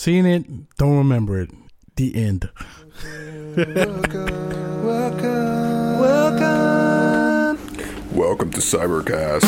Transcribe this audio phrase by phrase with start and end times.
[0.00, 0.44] Seen it,
[0.78, 1.50] don't remember it.
[1.96, 2.48] The end.
[8.10, 9.42] Welcome to Cybercast.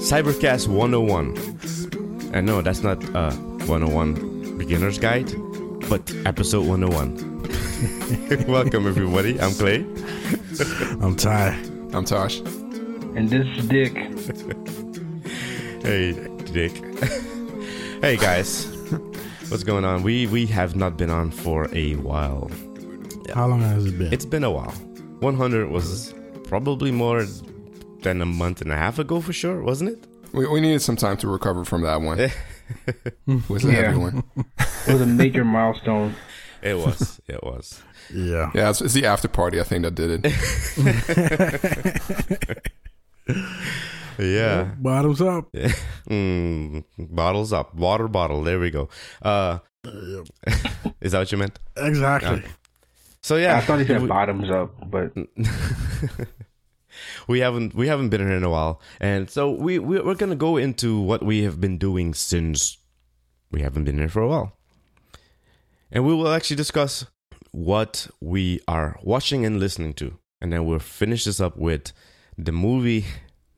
[0.00, 2.34] Cybercast 101.
[2.34, 3.30] And no, that's not uh
[3.70, 5.32] 101 beginner's guide,
[5.88, 8.48] but episode 101.
[8.48, 9.40] Welcome everybody.
[9.40, 9.86] I'm Clay.
[11.00, 11.54] I'm tired.
[11.94, 12.40] I'm Tosh.
[13.14, 13.94] And this is Dick.
[15.84, 16.12] Hey,
[16.50, 16.82] Dick.
[18.04, 18.66] hey guys.
[19.48, 20.02] What's going on?
[20.02, 22.50] We we have not been on for a while.
[23.34, 24.12] How long has it been?
[24.12, 24.72] It's been a while.
[25.20, 26.14] 100 was
[26.44, 27.24] probably more
[28.02, 30.06] than a month and a half ago for sure, wasn't it?
[30.34, 32.18] We, we needed some time to recover from that one.
[33.26, 33.74] It was a Yeah.
[33.82, 34.24] heavy one.
[34.86, 36.14] It was a major milestone.
[36.62, 37.20] It was.
[37.26, 37.82] It was.
[38.12, 38.50] yeah.
[38.54, 40.32] Yeah, it's, it's the after party, I think, that did it.
[44.18, 44.74] Yeah.
[44.78, 45.52] Bottoms up.
[46.08, 47.74] Mm, bottles up.
[47.74, 48.42] Water bottle.
[48.44, 48.88] There we go.
[49.22, 49.58] Uh
[51.00, 51.58] Is that what you meant?
[51.76, 52.42] Exactly.
[53.22, 53.56] So yeah.
[53.56, 55.12] I thought he said we- bottoms up, but
[57.28, 60.36] we haven't we haven't been here in a while, and so we, we we're gonna
[60.36, 62.76] go into what we have been doing since
[63.50, 64.56] we haven't been here for a while,
[65.90, 67.06] and we will actually discuss
[67.50, 71.92] what we are watching and listening to, and then we'll finish this up with
[72.36, 73.04] the movie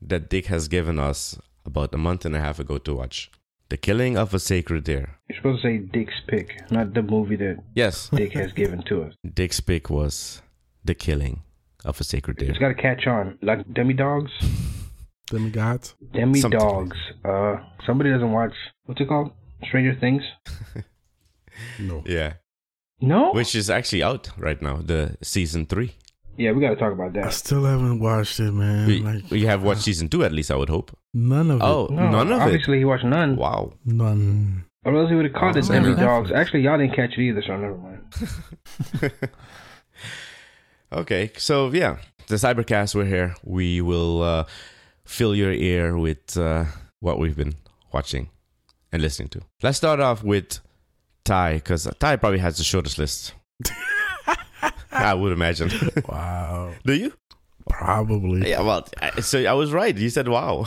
[0.03, 3.31] that Dick has given us about a month and a half ago to watch,
[3.69, 7.37] "The Killing of a Sacred Deer." you're supposed to say Dick's pick, not the movie
[7.37, 9.15] that Yes, Dick has given to us.
[9.35, 10.43] Dick's pick was
[10.85, 11.43] "The Killing
[11.85, 13.39] of a Sacred Deer." It's got to catch on.
[13.43, 14.31] Like demi dogs?
[15.29, 15.95] Demigods.
[16.13, 16.97] Demi Something like dogs.
[17.25, 18.53] Uh, somebody doesn't watch,
[18.85, 19.33] what's it called?
[19.65, 20.23] Stranger Things?
[21.81, 22.03] No.
[22.07, 22.35] Yeah,
[23.01, 23.33] No?
[23.33, 25.95] which is actually out right now, the season three.
[26.39, 27.27] Yeah, we got to talk about that.
[27.27, 28.87] I still haven't watched it, man.
[28.87, 30.97] We, like you have watched season two at least, I would hope.
[31.15, 31.93] none of Oh, it.
[31.93, 32.43] No, none of it.
[32.45, 33.37] obviously he watched none.
[33.37, 33.73] Wow.
[33.85, 34.65] None.
[34.85, 36.31] Or else he would have called it Same Demi dogs.
[36.31, 39.13] Actually, y'all didn't catch it either, so never mind.
[40.93, 41.97] Okay, so yeah,
[42.29, 43.35] the Cybercast, we're here.
[43.43, 44.45] We will uh,
[45.05, 46.67] fill your ear with uh,
[47.01, 47.55] what we've been
[47.93, 48.31] watching
[48.93, 49.41] and listening to.
[49.65, 50.61] Let's start off with
[51.25, 53.35] Ty, because Ty probably has the shortest list.
[54.97, 55.71] I would imagine.
[56.09, 56.73] Wow.
[56.85, 57.13] Do you?
[57.69, 58.49] Probably.
[58.51, 59.97] Yeah, well, I- so I was right.
[59.97, 60.67] You said wow.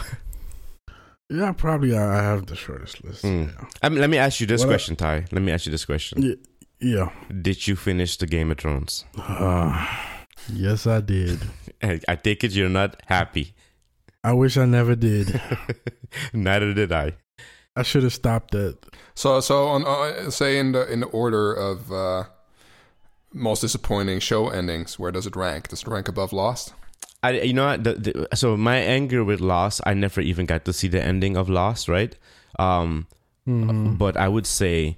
[1.30, 3.24] Yeah, probably I I have the shortest list.
[3.24, 3.54] Mm.
[3.84, 5.26] Um, let me ask you this What I- question, Ty.
[5.32, 6.22] Let me ask you this question.
[6.24, 6.36] Yeah.
[6.80, 7.10] yeah.
[7.42, 9.06] Did you finish the Game of Thrones?
[9.18, 9.86] Uh,
[10.52, 11.40] yes, I did.
[11.84, 13.54] I I take it you're not happy.
[14.24, 15.40] I wish I never did.
[16.34, 17.14] Neither did I.
[17.76, 18.76] I should have stopped it.
[19.16, 22.24] So, so on, uh, say in the in the order of uh,
[23.34, 25.68] most disappointing show endings, where does it rank?
[25.70, 26.74] Does it rank above Lost?
[27.22, 30.74] I, you know, the, the, so my anger with Lost, I never even got to
[30.74, 32.16] see the ending of Lost, right?
[32.58, 33.08] Um,
[33.48, 33.98] Mhm.
[33.98, 34.98] But I would say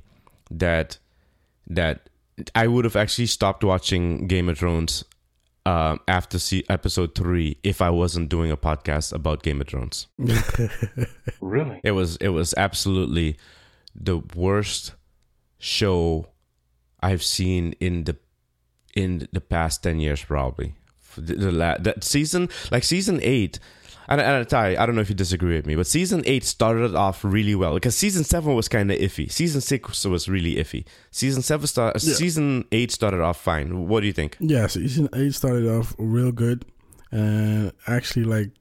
[0.49, 0.97] that
[1.67, 2.09] that
[2.53, 5.05] I would have actually stopped watching Game of Thrones
[5.65, 10.07] um, after see episode three if I wasn't doing a podcast about Game of Thrones.
[11.39, 11.79] Really?
[11.83, 13.37] It was it was absolutely
[13.95, 14.93] the worst
[15.59, 16.27] show
[17.01, 18.17] I've seen in the
[18.95, 20.75] in the past ten years, probably.
[21.15, 23.59] The, the la- that season, like season eight,
[24.07, 26.95] and, and Ty, I don't know if you disagree with me, but season eight started
[26.95, 29.29] off really well because season seven was kind of iffy.
[29.29, 30.85] Season six was really iffy.
[31.11, 32.13] Season seven start, Yeah.
[32.13, 33.87] season eight started off fine.
[33.89, 34.37] What do you think?
[34.39, 36.63] Yeah, season eight started off real good,
[37.11, 38.51] and actually, like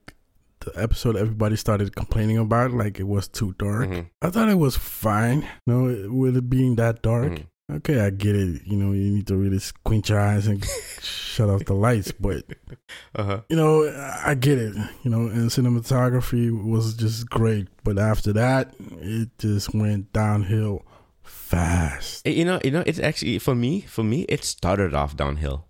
[0.59, 3.89] the episode everybody started complaining about, like it was too dark.
[3.89, 4.07] Mhm.
[4.21, 7.31] I thought it was fine, you know, with it being that dark.
[7.31, 7.45] Mhm.
[7.71, 8.63] Okay, I get it.
[8.65, 10.63] You know, you need to really squint your eyes and
[11.01, 12.43] shut off the lights, but
[13.15, 13.41] Uh-huh.
[13.49, 13.87] you know,
[14.25, 14.75] I get it.
[15.03, 20.85] You know, and cinematography was just great, but after that, it just went downhill
[21.23, 22.25] fast.
[22.27, 23.81] You know, you know, it's actually for me.
[23.81, 25.65] For me, it started off downhill,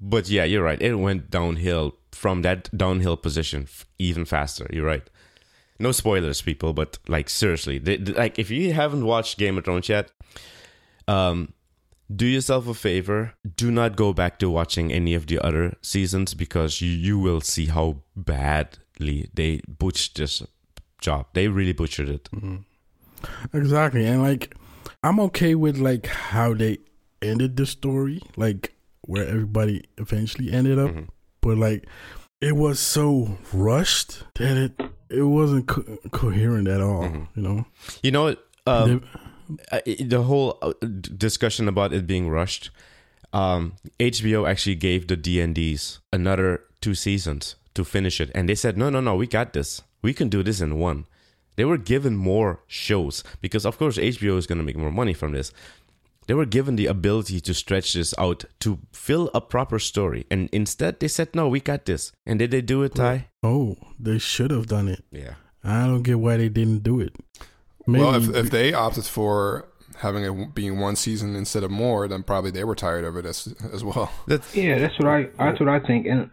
[0.00, 0.80] but yeah, you're right.
[0.80, 3.68] It went downhill from that downhill position
[3.98, 4.66] even faster.
[4.72, 5.08] You're right.
[5.78, 9.64] No spoilers, people, but like seriously, the, the- like if you haven't watched Game of
[9.64, 10.10] Thrones yet,
[11.08, 11.52] um,
[12.14, 13.34] do yourself a favor.
[13.56, 17.40] Do not go back to watching any of the other seasons because you you will
[17.40, 20.42] see how badly they butchered this
[21.00, 21.26] job.
[21.34, 22.28] They really butchered it.
[23.52, 24.06] Exactly.
[24.06, 24.54] And like
[25.02, 26.78] I'm okay with like how they
[27.22, 31.08] ended the story, like where everybody eventually ended up, Mhm.
[31.40, 31.86] but like
[32.40, 37.28] it was so rushed that it it wasn't co- coherent at all, Mhm.
[37.36, 37.66] you know.
[38.02, 39.06] You know, what, um, They-
[39.86, 40.72] the whole uh,
[41.16, 42.70] discussion about it being rushed
[43.32, 48.76] um hbo actually gave the dnds another two seasons to finish it and they said
[48.76, 51.04] no no no we got this we can do this in one
[51.56, 55.14] They were given more shows because, of course, HBO is going to make more money
[55.14, 55.52] from this.
[56.26, 60.50] They were given the ability to stretch this out to fill a proper story, and
[60.52, 63.28] instead they said, "No, we got this." And did they do it, Ty?
[63.42, 65.04] Oh, they should have done it.
[65.10, 65.34] Yeah.
[65.62, 67.14] I don't get why they didn't do it.
[67.86, 69.68] Well, if, if they opted for
[69.98, 73.26] having it being one season instead of more, then probably they were tired of it
[73.26, 74.12] as as well.
[74.26, 76.30] That's, Yeah, that's what I that's what I think, and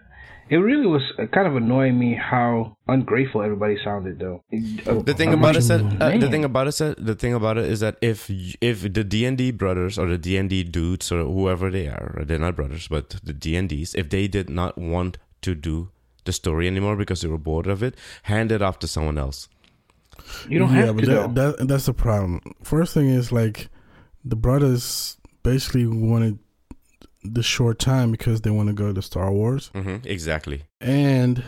[0.50, 1.02] it really was
[1.32, 4.44] kind of annoying me how ungrateful everybody sounded though.
[4.52, 7.34] the thing I'm about like, it said, uh, the thing about it said, the thing
[7.34, 8.30] about it is that if
[8.62, 11.88] if the D and D brothers or the D and D dudes or whoever they
[11.88, 15.56] are, they're not brothers, but the D and Ds, if they did not want to
[15.56, 15.90] do
[16.26, 19.48] the story anymore because they were bored of it, hand it off to someone else.
[20.50, 21.52] You don't yeah, have but to that, though.
[21.54, 22.42] that that's the problem.
[22.64, 23.70] First thing is like
[24.26, 26.40] the brothers basically wanted
[27.24, 30.64] the short time because they want to go to Star Wars, Mm-hmm, Exactly.
[30.82, 31.44] and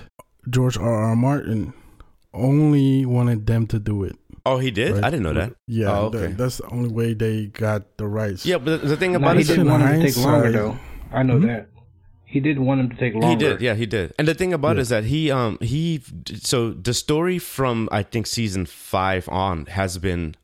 [0.50, 0.94] George R.
[0.94, 1.16] R.
[1.16, 1.74] Martin
[2.34, 4.16] only wanted them to do it.
[4.46, 4.94] Oh, he did.
[4.94, 5.04] right?
[5.04, 5.54] I didn't know that.
[5.68, 6.34] Yeah, Oh, that- okay.
[6.34, 8.46] that's the only way they got the rights.
[8.46, 10.18] Yeah, but the, the thing No, about he it, But didn't want him to take
[10.24, 10.78] longer though.
[11.12, 11.48] I know Hmm?
[11.48, 11.70] that.
[12.26, 13.28] He did want him to take longer.
[13.30, 14.14] He did, yeah, he did.
[14.20, 14.82] And the thing about Yeah.
[14.82, 16.02] is that he, um, he,
[16.42, 20.36] so the story from I think season five on has been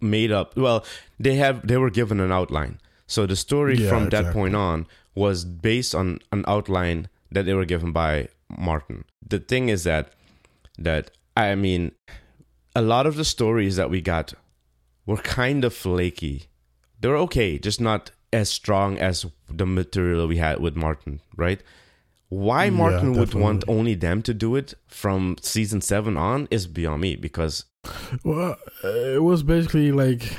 [0.00, 0.56] made up.
[0.56, 0.84] Well,
[1.18, 2.78] they have they were given an outline.
[3.06, 7.54] So the story Yeah, from that point on was based on an outline that they
[7.54, 9.04] were given by Martin.
[9.26, 10.12] The thing is that
[10.78, 11.92] that I mean,
[12.74, 14.34] a lot of the stories that we got
[15.06, 16.44] were kind of flaky.
[17.00, 21.62] They were okay, just not as strong as the material we had with Martin, right?
[22.28, 26.66] Why Yeah, Martin would want only them to do it from season seven on is
[26.66, 27.64] beyond me because
[28.24, 30.36] Well, it was basically like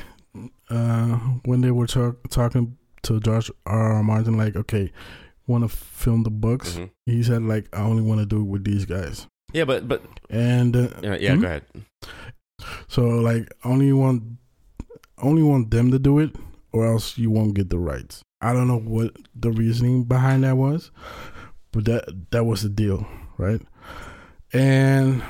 [0.70, 1.16] uh,
[1.46, 3.94] when they were talk- talking to George R.
[3.94, 4.04] R.
[4.04, 4.92] Martin, like, okay,
[5.48, 6.74] want to film the books?
[6.78, 6.90] Mhm.
[7.06, 9.28] He said, like, I only want to do it with these guys.
[9.54, 11.42] yeah, but but And uh, yeah, yeah Hmm?
[11.42, 11.64] go ahead.
[12.90, 14.24] so, like, only want
[15.20, 16.36] only want them to do it,
[16.74, 18.24] or else you won't get the rights.
[18.42, 20.92] I don't know what the reasoning behind that was,
[21.72, 23.08] but that that was the deal,
[23.38, 23.62] right?
[24.54, 25.24] And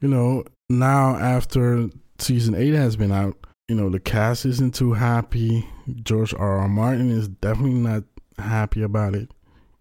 [0.00, 1.88] you know, now after
[2.18, 3.36] season eight has been out,
[3.68, 5.66] you know, the cast isn't too happy.
[6.02, 6.58] George R.
[6.58, 6.68] R.
[6.68, 8.04] Martin is definitely not
[8.38, 9.30] happy about it,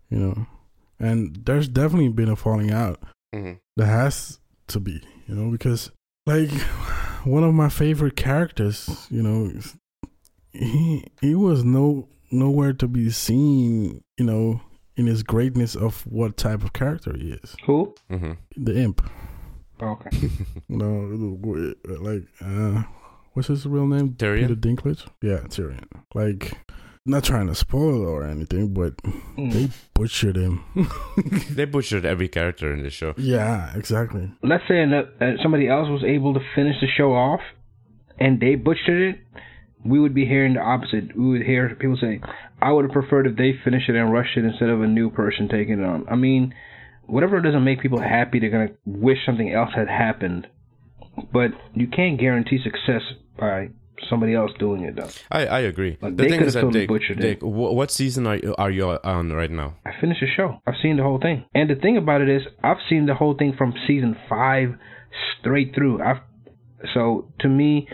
[0.10, 0.46] you know,
[1.00, 3.00] and there's definitely been a falling out.
[3.34, 3.60] Mhm.
[3.76, 5.92] There has to be, you know, because
[6.28, 6.52] like
[7.24, 9.52] one of my favorite characters, you know,
[10.52, 14.62] he he was no nowhere to be seen, you know,
[14.96, 17.56] in his greatness of what type of character he is.
[17.66, 17.94] Who?
[18.12, 18.38] Mhm.
[18.58, 19.02] The imp.
[19.82, 20.10] Okay.
[20.70, 21.76] You know,
[22.10, 22.84] like uh
[23.34, 24.14] what's his real name?
[24.14, 24.48] Tyrion?
[24.48, 25.08] Peter Dinklage?
[25.22, 25.86] Yeah, Tyrion.
[26.14, 26.54] Like
[27.06, 28.96] not trying to spoil or anything, but
[29.38, 29.52] Mm.
[29.52, 30.64] they butchered him.
[31.58, 33.14] They butchered every character in the show.
[33.18, 34.32] yeah, exactly.
[34.42, 37.42] Let's say that uh, somebody else was able to finish the show off,
[38.20, 39.20] and they butchered it.
[39.86, 41.16] We would be hearing the opposite.
[41.16, 42.22] We would hear people say,
[42.62, 45.10] "I would have preferred if they finished it and rushed it instead of a new
[45.10, 46.54] person taking it on." I mean,
[47.06, 50.48] whatever doesn't make people happy, they're gonna wish something else had happened.
[51.32, 53.02] But you can't guarantee success
[53.38, 53.70] by
[54.10, 55.10] somebody else doing it, though.
[55.32, 55.98] I, I agree.
[56.02, 59.32] Like, the they thing is that Dick, Dick what season are you, are you on
[59.32, 59.76] right now?
[59.86, 60.60] I finished the show.
[60.66, 61.46] I've seen the whole thing.
[61.54, 64.76] And the thing about it is, I've seen the whole thing from season five
[65.40, 66.02] straight through.
[66.02, 66.22] I've
[66.94, 67.88] so to me,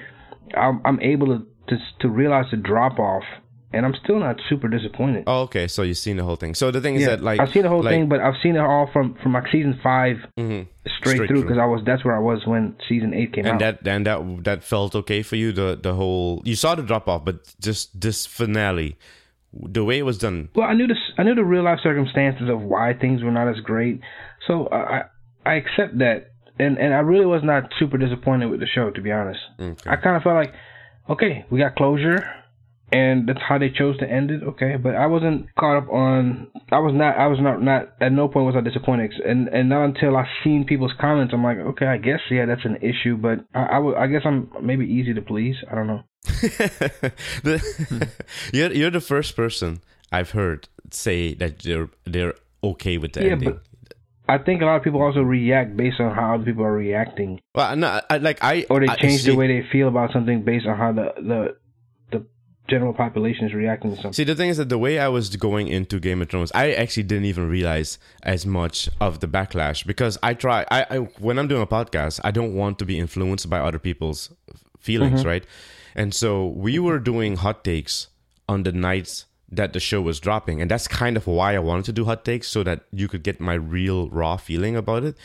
[0.57, 3.23] I'm, I'm able to, to to realize the drop off,
[3.71, 5.23] and I'm still not super disappointed.
[5.27, 5.67] Oh, okay.
[5.67, 6.55] So you've seen the whole thing.
[6.55, 8.55] So the thing is that like I've seen the whole like, thing, but I've seen
[8.55, 10.67] it all from from like season five mhm.
[10.97, 13.61] straight, Straight through because I was that's where I was when season eight came and
[13.61, 13.83] out.
[13.83, 15.51] that and that that felt okay for you.
[15.51, 18.97] The the whole you saw the drop off, but just this finale,
[19.53, 20.49] the way it was done.
[20.55, 23.47] Well, I knew the I knew the real life circumstances of why things were not
[23.47, 24.01] as great,
[24.47, 25.03] so I
[25.45, 29.01] I accept that, and and I really was not super disappointed with the show to
[29.01, 29.39] be honest.
[29.59, 29.89] Okay.
[29.89, 30.53] I kind of felt like,
[31.09, 32.23] okay, we got closure,
[32.91, 34.41] and that's how they chose to end it.
[34.43, 36.47] Okay, but I wasn't caught up on.
[36.71, 37.17] I was not.
[37.17, 37.61] I was not.
[37.61, 41.33] Not at no point was I disappointed, and and not until I seen people's comments,
[41.33, 44.21] I'm like, okay, I guess yeah, that's an issue, but I I, would- I guess
[44.25, 45.55] I'm maybe easy to please.
[45.71, 46.03] I don't know.
[47.43, 48.09] the,
[48.53, 53.31] you're you're the first person I've heard say that they're they're okay with the Yeah,
[53.33, 53.51] ending.
[53.51, 53.63] but
[54.29, 57.41] I think a lot of people also react based on how other people are reacting.
[57.55, 60.13] well, no, I, like I or they I change see- the way they feel about
[60.13, 61.57] something based on how the the
[62.11, 62.25] the
[62.69, 64.13] general population is reacting to something.
[64.13, 66.73] See, the thing is that the way I was going into Game of Thrones, I
[66.73, 70.63] actually didn't even realize as much of the backlash because I try.
[70.69, 73.79] I, I when I'm doing a podcast, I don't want to be influenced by other
[73.79, 74.29] people's
[74.79, 75.27] feelings, mm-hmm.
[75.27, 75.45] right?
[75.95, 78.09] And so we were doing hot takes
[78.47, 81.85] on the nights that the show was dropping, and that's kind of why I wanted
[81.85, 85.15] to do hot takes so that you could get my real raw feeling about it.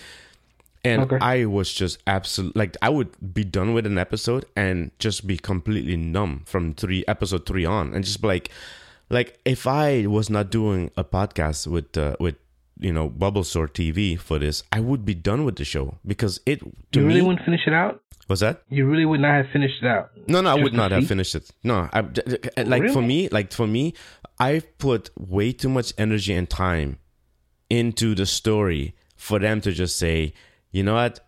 [0.84, 1.18] and Okay.
[1.20, 5.36] I was just absolute like I would be done with an episode and just be
[5.38, 8.50] completely numb from three episode three on, and just be like,
[9.10, 12.36] like if I was not doing a podcast with uh, with
[12.78, 16.40] you know Bubble Store TV for this, I would be done with the show because
[16.44, 16.60] it
[16.92, 18.02] to You really me wouldn't finish it out?
[18.28, 20.10] Was that You really would not have finished it out.
[20.26, 21.50] no, no, I would not have finished it.
[21.62, 22.00] No, I
[22.62, 23.94] like for me, like for me,
[24.38, 26.98] I put way too much energy and time
[27.70, 30.34] into the story for them to just say,
[30.70, 31.20] you know what,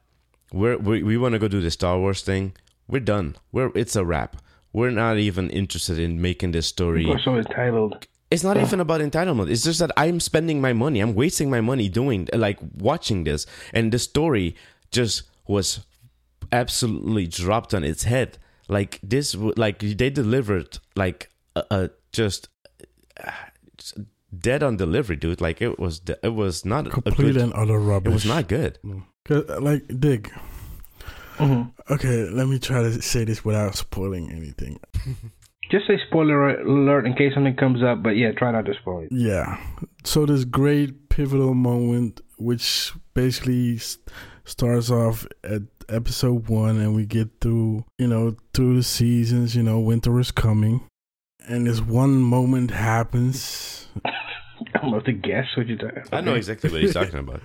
[0.53, 2.53] we're, we we want to go do the Star Wars thing.
[2.89, 3.37] We're done.
[3.53, 4.37] We're it's a wrap.
[4.73, 7.01] We're not even interested in making this story.
[7.01, 8.07] People are so entitled.
[8.31, 9.51] It's not even about entitlement.
[9.51, 11.01] It's just that I'm spending my money.
[11.01, 14.57] I'm wasting my money doing like watching this, and the story
[14.91, 15.81] just was
[16.53, 18.39] absolutely dropped on its head.
[18.69, 22.49] Like this, like they delivered like a, a just
[23.25, 23.31] uh,
[23.79, 23.99] just
[24.37, 25.41] dead on delivery, dude.
[25.41, 27.37] Like it was, it was not a Complete good.
[27.43, 28.11] and utter rubbish.
[28.11, 28.79] It was not good.
[29.61, 30.33] like Dig.
[31.39, 31.73] Mhm.
[31.91, 34.81] Okay, let me try to say this without spoiling anything.
[35.71, 39.01] Just say spoiler alert in case something comes up, but yeah, try not to spoil
[39.03, 39.09] it.
[39.13, 39.59] Yeah.
[40.05, 43.99] So this great pivotal moment, which basically s-
[44.45, 49.55] starts off at episode one, and we get through, you know, through the seasons.
[49.57, 50.81] You know, winter is coming,
[51.47, 53.89] and this one moment happens.
[54.05, 57.41] I don't know to guess what you're talking I know exactly what he's talking about.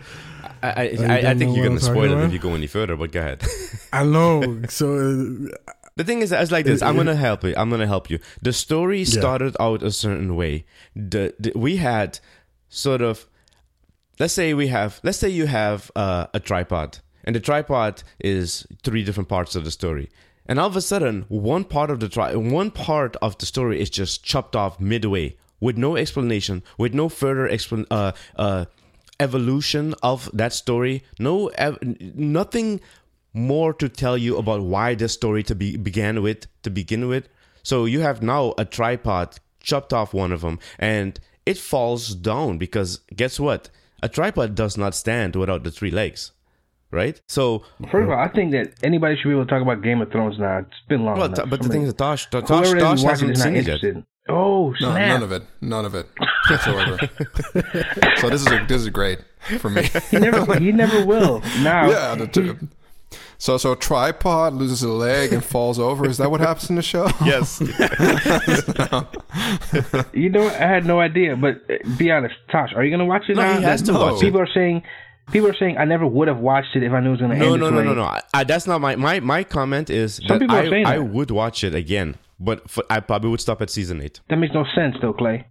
[0.63, 2.95] I, I, I, I think you're gonna spoil talking it if you go any further.
[2.95, 3.43] But go ahead.
[3.93, 4.61] I know.
[4.69, 4.95] so
[5.67, 6.81] uh, The thing is, it's like this.
[6.81, 7.53] I'm gonna help you.
[7.57, 8.19] I'm gonna help you.
[8.41, 9.19] The story Yeah.
[9.19, 10.65] started out a certain way.
[10.95, 12.19] The, the we had
[12.69, 13.27] sort of,
[14.19, 16.99] let's say we have, let's say you have uh, a tripod,
[17.31, 20.09] and the tripod is three different parts of the story.
[20.47, 23.79] And all of a sudden, one part of the tri- one part of the story
[23.79, 28.65] is just chopped off midway with no explanation, with no further explan- uh, uh,
[29.17, 31.03] evolution of that story.
[31.19, 32.81] No, ev- nothing
[33.33, 37.29] more to tell you about why this story to be began with to begin with.
[37.63, 42.57] So you have now a tripod chopped off one of them, and it falls down
[42.57, 43.69] because guess what?
[44.03, 46.33] A tripod does not stand without the three legs,
[46.91, 47.19] right?
[47.27, 50.01] So, First of all, I think that anybody should be able to talk about Game
[50.01, 50.59] of Thrones now.
[50.59, 51.45] It's been long well, enough.
[51.45, 53.75] t- but I the thing is, Tosh, Tosh, whoever Tosh is hasn't seen it yet.
[53.83, 54.05] interested.
[54.29, 55.43] Oh No, none of it.
[55.61, 56.07] None of it
[56.49, 56.97] whatsoever.
[58.17, 59.19] so this is a, this is great
[59.59, 59.89] for me.
[60.11, 61.41] He never, he never will.
[61.61, 62.15] Now, yeah.
[62.15, 62.57] The two.
[63.39, 66.07] So so a tripod loses a leg and falls over.
[66.07, 67.09] Is that what happens in the show?
[67.25, 67.59] Yes.
[70.13, 71.35] you know, I had no idea.
[71.35, 73.57] But uh, be honest, Tosh, are you gonna watch it No, now?
[73.57, 73.99] he has to No.
[73.99, 74.25] watch it.
[74.25, 74.83] People are saying,
[75.31, 77.35] people are saying, I never would have watched it if I knew it was gonna
[77.35, 77.83] No, end no, this no, way.
[77.85, 78.03] no, no.
[78.03, 79.89] I, I, that's not my my my comment.
[79.89, 81.03] Is Some that people are I saying I that.
[81.03, 84.19] would watch it again, but for, I probably would stop at season eight.
[84.29, 85.47] That makes no sense, though, Clay.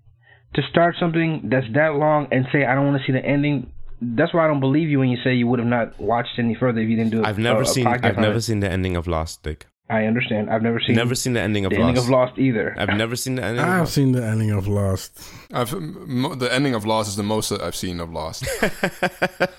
[0.54, 3.72] To start something that's that long and say I don't want to see the ending.
[4.02, 6.54] That's why I don't believe you when you say you would have not watched any
[6.54, 7.22] further if you didn't do.
[7.22, 8.40] a- I've never a, a seen I've never it.
[8.42, 9.66] seen the ending of Lost, Dick.
[9.90, 10.48] I understand.
[10.50, 10.94] I've never seen.
[10.94, 11.88] Never seen the ending of the Lost.
[11.88, 12.74] ending of Lost either.
[12.78, 13.62] I've never seen the ending.
[13.64, 13.94] of I've Lost.
[13.94, 15.20] seen the ending of Lost.
[15.52, 18.42] I've, mo- the ending of Lost is the most that I've seen of Lost,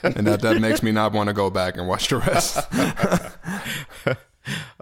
[0.03, 2.65] and that that makes me not want to go back and watch the rest.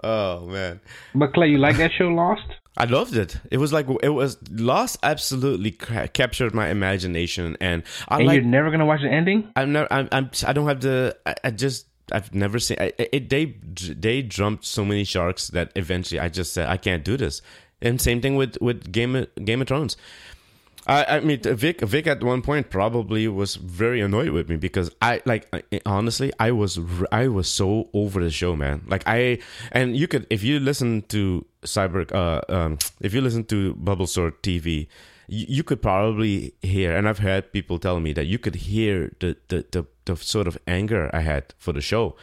[0.02, 0.80] Oh man,
[1.14, 2.42] But Clay, you like that show, Lost?
[2.78, 3.36] I loved it.
[3.50, 4.96] It was like it was Lost.
[5.02, 8.36] Absolutely ca- captured my imagination, and I And like.
[8.36, 9.52] you're never gonna watch the ending?
[9.56, 9.92] I'm never.
[9.92, 10.30] I'm, I'm.
[10.46, 11.14] I don't have the.
[11.26, 11.86] I, I just.
[12.12, 12.76] I've never seen.
[12.80, 13.56] I, it, they
[13.88, 17.42] they jumped so many sharks that eventually I just said I can't do this.
[17.82, 19.96] And same thing with with Game of, Game of Thrones.
[20.86, 24.90] I, I mean, Vic Vic at one point probably was very annoyed with me because
[25.00, 26.78] I like I- honestly I was
[27.12, 28.82] I was so over the show, man.
[28.86, 29.38] Like I
[29.72, 34.06] and you could if you listen to Cyber uh um if you listen to Bubble
[34.06, 34.88] Store TV,
[35.28, 39.12] you, you could probably hear and I've heard people tell me that you could hear
[39.20, 42.16] the the the, the sort of anger I had for the show,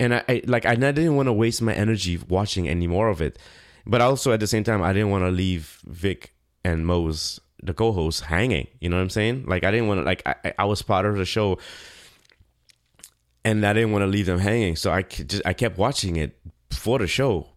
[0.00, 3.20] and I, I like I didn't want to waste my energy watching any more of
[3.20, 3.38] it,
[3.86, 6.34] but also at the same time I didn't want to leave Vic
[6.64, 8.66] and Mose the co-host hanging.
[8.80, 9.44] You know what I'm saying?
[9.46, 11.58] Like I didn't want to like I, I was part of the show,
[13.44, 14.76] and I didn't want to leave them hanging.
[14.76, 16.36] So I just I kept watching it
[16.70, 17.48] for the show,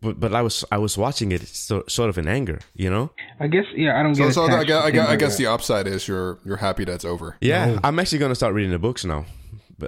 [0.00, 2.60] but but I was I was watching it so, sort of in anger.
[2.74, 3.10] You know?
[3.40, 3.98] I guess yeah.
[3.98, 4.32] I don't get.
[4.32, 7.36] so I guess, I guess, I guess the upside is you're you're happy that's over.
[7.40, 9.26] Yeah, I'm actually gonna start reading the books now.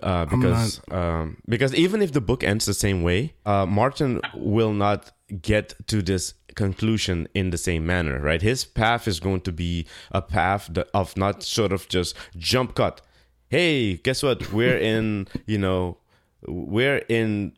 [0.02, 4.72] Uh, because um, because even if the book ends the same way, uh, Martin will
[4.72, 5.10] not
[5.42, 8.40] get to this conclusion in the same manner, right?
[8.40, 12.76] His path is going to be a path that, of not sort of just jump
[12.76, 13.00] cut.
[13.48, 14.52] Hey, guess what?
[14.52, 15.98] We're in you know
[16.46, 17.54] we're in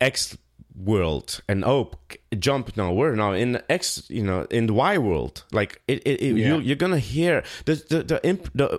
[0.00, 0.36] X
[0.84, 1.90] world and oh
[2.38, 6.20] jump now we're now in X you know in the Y world like it, it,
[6.20, 8.78] it you, you're gonna hear the the the, imp, the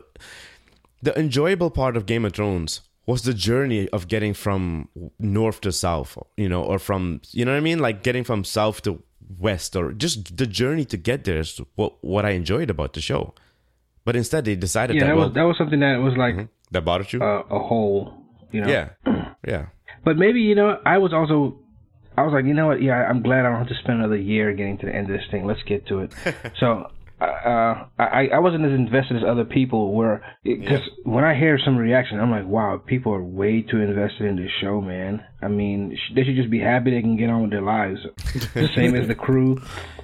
[1.01, 5.71] the enjoyable part of Game of Thrones was the journey of getting from north to
[5.71, 9.01] south, you know, or from you know what I mean, like getting from south to
[9.39, 13.01] west, or just the journey to get there is what what I enjoyed about the
[13.01, 13.33] show.
[14.03, 16.35] But instead, they decided Yeah, that, that well, was that was something that was like
[16.35, 16.49] Mhm.
[16.71, 17.21] that bothered you.
[17.23, 18.13] uh, a whole,
[18.51, 18.67] you know.
[18.67, 18.89] yeah,
[19.47, 19.65] yeah.
[20.03, 21.59] But maybe you know, I was also,
[22.17, 22.81] I was like, you know what?
[22.81, 25.15] Yeah, I'm glad I don't have to spend another year getting to the end of
[25.17, 25.45] this thing.
[25.45, 26.13] Let's get to it.
[26.59, 31.59] so, uh, I I wasn't as invested as other people were because when I hear
[31.63, 35.23] some reaction, I'm like, wow, people are way too invested in this show, man.
[35.41, 37.99] I mean, they should just be happy they can get on with their lives.
[38.53, 39.59] the same as the crew,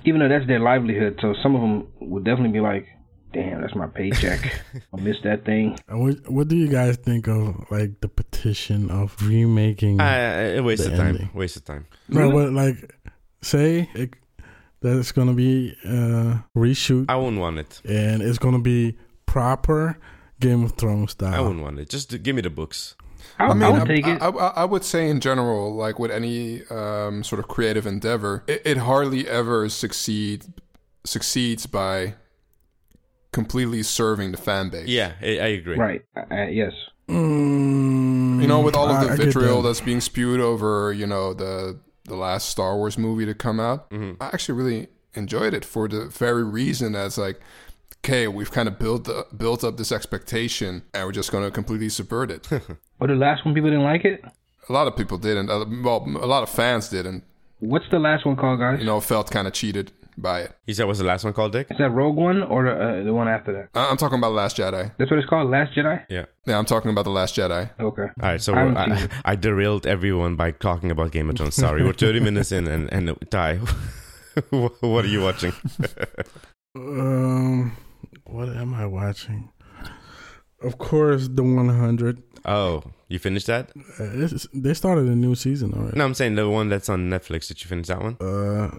[0.05, 1.19] even though that's their livelihood.
[1.21, 2.87] So some of them would definitely be like,
[3.33, 4.61] damn, that's my paycheck.
[4.97, 5.77] I missed that thing.
[5.89, 9.99] What What do you guys think of like the petition of remaking?
[9.99, 11.07] Uh, a waste The of time.
[11.07, 11.29] ending.
[11.33, 11.85] Waste of time.
[12.07, 12.95] no, but like
[13.41, 14.13] say it,
[14.81, 17.81] that it's gonna be a reshoot I wouldn't want it.
[17.87, 19.97] and it's gonna be proper
[20.39, 21.33] Game of Thrones style.
[21.33, 21.89] I wouldn't want it.
[21.89, 22.95] Just give me the books.
[23.39, 24.21] I, I mean, I would I, take it.
[24.21, 28.43] I, I, I would say in general, like with any um, sort of creative endeavor,
[28.47, 30.45] it, it hardly ever succeed
[31.05, 32.15] succeeds by
[33.33, 34.87] completely serving the fan base.
[34.87, 35.75] Yeah, I, I agree.
[35.77, 36.01] right.
[36.15, 36.71] Uh, yes.
[37.09, 39.69] Mm, You know, with all of the I vitriol that.
[39.69, 43.89] that's being spewed over, you know, the the last Star Wars movie to come out,
[43.89, 44.21] Mm-hmm.
[44.21, 47.39] I actually really enjoyed it for the very reason as like,
[47.99, 51.51] okay, we've kind of built the, built up this expectation, and we're just going to
[51.51, 52.47] completely subvert it.
[52.99, 54.23] Or the last one, people didn't like it.
[54.69, 55.49] a lot of people didn't.
[55.49, 57.23] Uh, well, a lot of fans didn't.
[57.59, 58.79] What's the last one called, guys?
[58.79, 60.51] You know, felt kind of cheated by it.
[60.67, 61.67] You said what's the last one called, Dick?
[61.71, 63.69] Is that Rogue One or the, uh, the one after that?
[63.79, 64.91] I- I'm talking about the Last Jedi.
[64.97, 66.03] That's what it's called, Last Jedi.
[66.09, 66.25] Yeah.
[66.45, 67.69] Yeah, I'm talking about the Last Jedi.
[67.79, 68.01] Okay.
[68.03, 69.09] All right, so I I.
[69.25, 71.55] I derailed everyone by talking about Game of Thrones.
[71.55, 73.57] Sorry, we're 30 minutes in, and and Ty,
[74.49, 75.53] what are you watching?
[76.75, 77.75] Um,
[78.25, 79.49] what am I watching?
[80.61, 82.23] Of course, the 100.
[82.45, 83.69] Oh, you finished that?
[83.99, 85.97] Uh, it's, they started a new season already.
[85.97, 87.47] No, I'm saying the one that's on Netflix.
[87.47, 88.17] Did you finish that one?
[88.19, 88.71] Uh,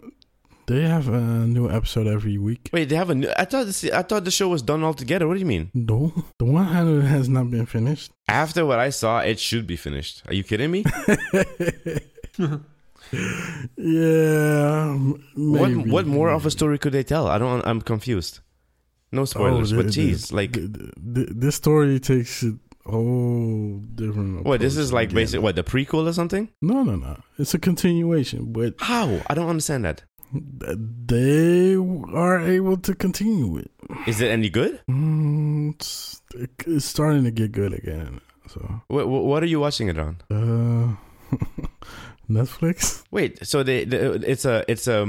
[0.66, 2.70] they have a new episode every week.
[2.72, 3.30] Wait, they have a new.
[3.36, 5.26] I thought this, I thought the show was done altogether.
[5.28, 5.70] What do you mean?
[5.74, 8.10] No, the 100 has not been finished.
[8.28, 10.22] After what I saw, it should be finished.
[10.28, 10.84] Are you kidding me?
[13.76, 14.92] Yeah.
[14.94, 17.26] m- what what more of a story could they tell?
[17.28, 17.64] I don't.
[17.66, 18.40] I'm confused.
[19.12, 22.54] No oh, spoilers, Oh, but the- geez, the- like the- this story takes a
[22.86, 24.44] whole different.
[24.44, 24.60] what?
[24.60, 25.16] This is like again.
[25.16, 26.48] basically what the prequel or something?
[26.60, 27.16] No, no, no.
[27.38, 29.20] It's a continuation, but How?
[29.28, 30.02] I don't understand that.
[30.34, 33.70] They are able to continue it.
[34.06, 34.80] Is it any good?
[34.90, 36.20] Mm, it's,
[36.66, 38.20] it's starting to get good again.
[38.48, 40.18] So, What, what are you watching it on?
[40.30, 41.36] uh,
[42.30, 43.04] Netflix.
[43.10, 45.04] Wait, so they, the it's a it's a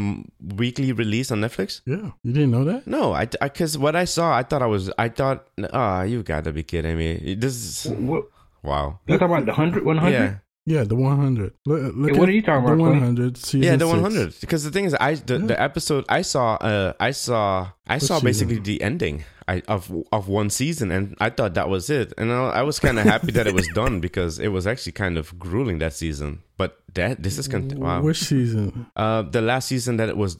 [0.55, 1.81] weekly release on Netflix?
[1.85, 2.87] Yeah, you didn't know that?
[2.87, 6.51] No, I because what I saw, I thought I was, I thought, ah, you gotta
[6.51, 7.35] be kidding me.
[7.35, 8.25] This is What?
[8.63, 8.99] wow.
[9.07, 10.11] You talking about the hundred, one hundred?
[10.13, 10.35] Yeah,
[10.67, 11.53] Yeah, the 100.
[11.67, 12.99] Look, look Yeah, what are you talking the about, Clay?
[12.99, 13.91] 100 season yeah, the six.
[13.93, 14.33] one hundred.
[14.41, 15.45] Because the thing is, I the, Yeah.
[15.45, 18.25] the episode I saw, uh, I saw, I saw season?
[18.25, 22.31] basically the ending I, of of one season, and I thought that was it, and
[22.33, 25.19] I, I was kind of happy that it was done because it was actually kind
[25.19, 26.41] of grueling that season.
[26.57, 28.01] But that this is con- wow.
[28.01, 28.87] Which season?
[28.95, 30.35] Uh, the last season that it was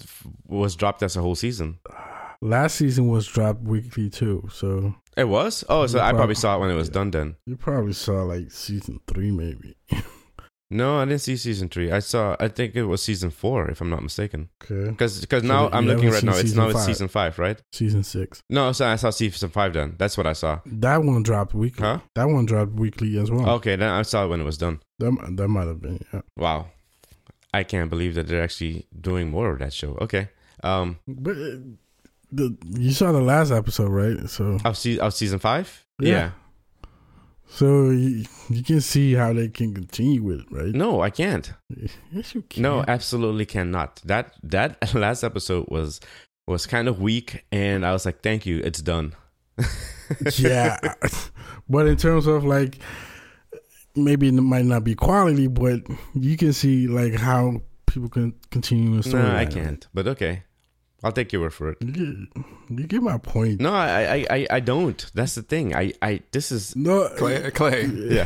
[0.48, 1.78] was dropped as a whole season.
[2.42, 5.64] Last season was dropped weekly too, so It was.
[5.70, 6.36] Oh, so No I probably problem.
[6.36, 7.36] saw it when it was done then.
[7.46, 9.76] you probably saw like season three, maybe.
[10.72, 11.92] No, I didn't see season three.
[11.92, 12.36] I saw.
[12.40, 14.50] I think it was season four, if I'm not mistaken.
[14.64, 16.32] Okay, Because because So now I'm looking right now.
[16.32, 17.62] It's season now it's season five, right?
[17.72, 18.42] season six.
[18.50, 19.96] No, so I saw season five then.
[20.00, 20.62] That's what I saw.
[20.66, 21.84] That one dropped weekly.
[21.86, 22.00] Huh?
[22.16, 23.48] That one dropped weekly as well.
[23.58, 24.80] Okay, then I saw it when it was done.
[24.98, 26.04] That that might have been.
[26.12, 26.22] Yeah.
[26.36, 26.72] Wow,
[27.54, 29.98] I can't believe that they're actually doing more of that show.
[30.02, 30.30] Okay,
[30.64, 31.58] um, But uh,
[32.32, 34.28] the you saw the last episode, right?
[34.30, 35.86] So of, se- of season five.
[36.00, 36.10] Yeah.
[36.12, 36.32] yeah.
[37.48, 40.74] So you, you can see how they can continue with it, right?
[40.74, 41.54] No, I can't.
[42.12, 42.64] Yes, you can.
[42.64, 44.02] No, absolutely cannot.
[44.06, 46.02] That that last episode was
[46.48, 49.16] was kind of weak, and I was like, "Thank you, it's done."
[50.38, 50.78] yeah,
[51.70, 52.80] but in terms of like,
[53.96, 55.82] maybe it might not be quality, but
[56.14, 59.24] you can see like how people can continue the no, story.
[59.24, 59.88] I can't.
[59.94, 60.44] But okay,
[61.06, 61.78] I'll take your word for it.
[61.82, 62.16] You get,
[62.80, 63.62] you get my point.
[63.62, 65.06] No, I, I, I, I don't.
[65.14, 65.76] That's the thing.
[65.76, 66.76] I, I, this is.
[66.76, 68.26] No, Clay, Clay Yeah.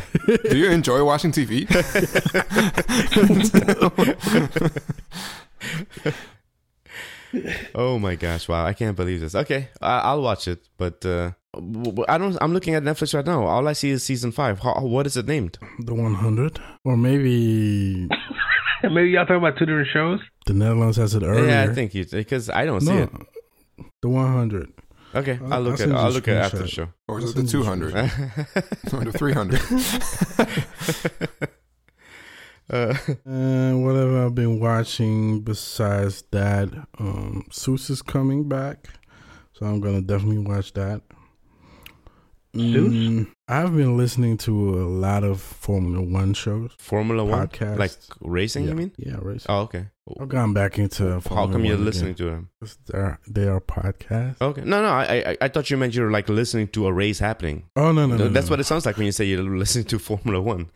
[0.50, 1.68] do you enjoy watching TV?
[7.76, 8.48] Oh my gosh!
[8.50, 9.36] Wow, I can't believe this.
[9.36, 12.36] Okay, I, I'll watch it, but uh, w- w- I don't.
[12.42, 13.46] I'm looking at Netflix right now.
[13.46, 14.58] All I see is season five.
[14.62, 15.60] How, what is it named?
[15.78, 18.10] the 100, or maybe
[18.92, 20.20] Maybe y'all talking about two different shows.
[20.46, 21.48] the Netherlands has it earlier.
[21.48, 23.12] Yeah, I think you because I don't see no, it.
[24.02, 24.72] the 100.
[25.15, 26.88] Okay, I'll- I'll look at I'll look at after the show.
[27.08, 27.96] Or is I'll it the send you a 200
[28.94, 29.62] or the 300?
[32.70, 32.94] uh,
[33.26, 38.88] And whatever I've been watching besides that, um, Suits is coming back,
[39.54, 41.02] so I'm gonna definitely watch that.
[42.56, 42.94] Suits?
[42.94, 47.91] Mm, I've been listening to a lot of Formula One shows, Formula One, podcasts, like
[48.21, 48.65] racing.
[48.65, 48.91] yeah, You mean?
[48.97, 49.47] Yeah, racing.
[49.49, 49.88] Oh, okay.
[50.19, 52.27] I've gone back into How Formula come you're One listening again.
[52.27, 52.49] to them?
[52.88, 54.39] They're they are podcasts.
[54.39, 54.89] Okay, no, no.
[54.89, 57.63] I, I I thought you meant you're like listening to a race happening.
[57.75, 59.85] Oh no no, no That's no, what it sounds like when you say you're listening
[59.85, 60.69] to Formula One.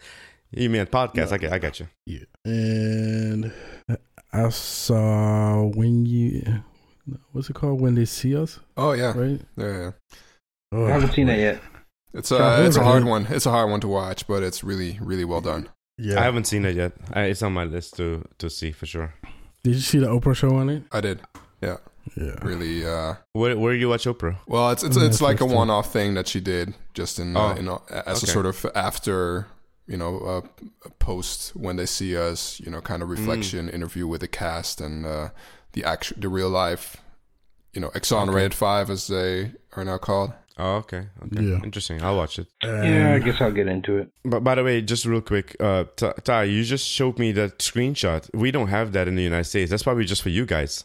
[0.51, 1.29] You mean podcast?
[1.29, 1.35] No.
[1.35, 1.87] I get, I got you.
[2.07, 3.51] Yeah, and
[4.31, 6.63] I saw when you
[7.33, 9.13] what's it called when they see us, Oh, yeah.
[9.15, 9.41] right?
[9.57, 9.91] Yeah, yeah.
[10.71, 11.61] Oh, I haven't seen that yet.
[12.13, 13.27] It's Yeah, a, it's a hard one.
[13.29, 15.69] It's a hard one to watch, but it's really, really well done.
[15.97, 16.93] Yeah, I haven't seen it yet.
[17.11, 19.13] I, it's on my list to to see for sure.
[19.63, 20.83] Did you see the Oprah show on it?
[20.91, 21.21] I did.
[21.61, 21.77] Yeah.
[22.17, 22.35] Yeah.
[22.41, 24.35] Really, uh, Where where you watch Oprah?
[24.47, 27.59] well, it's it's it's like a one-off thing that she did just in, uh, Oh,
[27.59, 29.47] in uh, as a sort of after,
[29.87, 30.41] you know, uh,
[30.85, 34.81] a post when they see us, you know, kind of reflection interview with the cast
[34.81, 35.29] and uh,
[35.71, 36.97] the actual, the real life,
[37.71, 40.33] you know, exonerated five as they are now called.
[40.57, 41.59] Oh, okay, okay, Yeah.
[41.63, 42.03] interesting.
[42.03, 42.47] I'll watch it.
[42.63, 44.09] Yeah, I guess I'll get into it.
[44.23, 47.57] But by the way, just real quick, uh, Ty, Ty, you just showed me that
[47.59, 48.29] screenshot.
[48.35, 49.71] We don't have that in the United States.
[49.71, 50.83] That's probably just for you guys.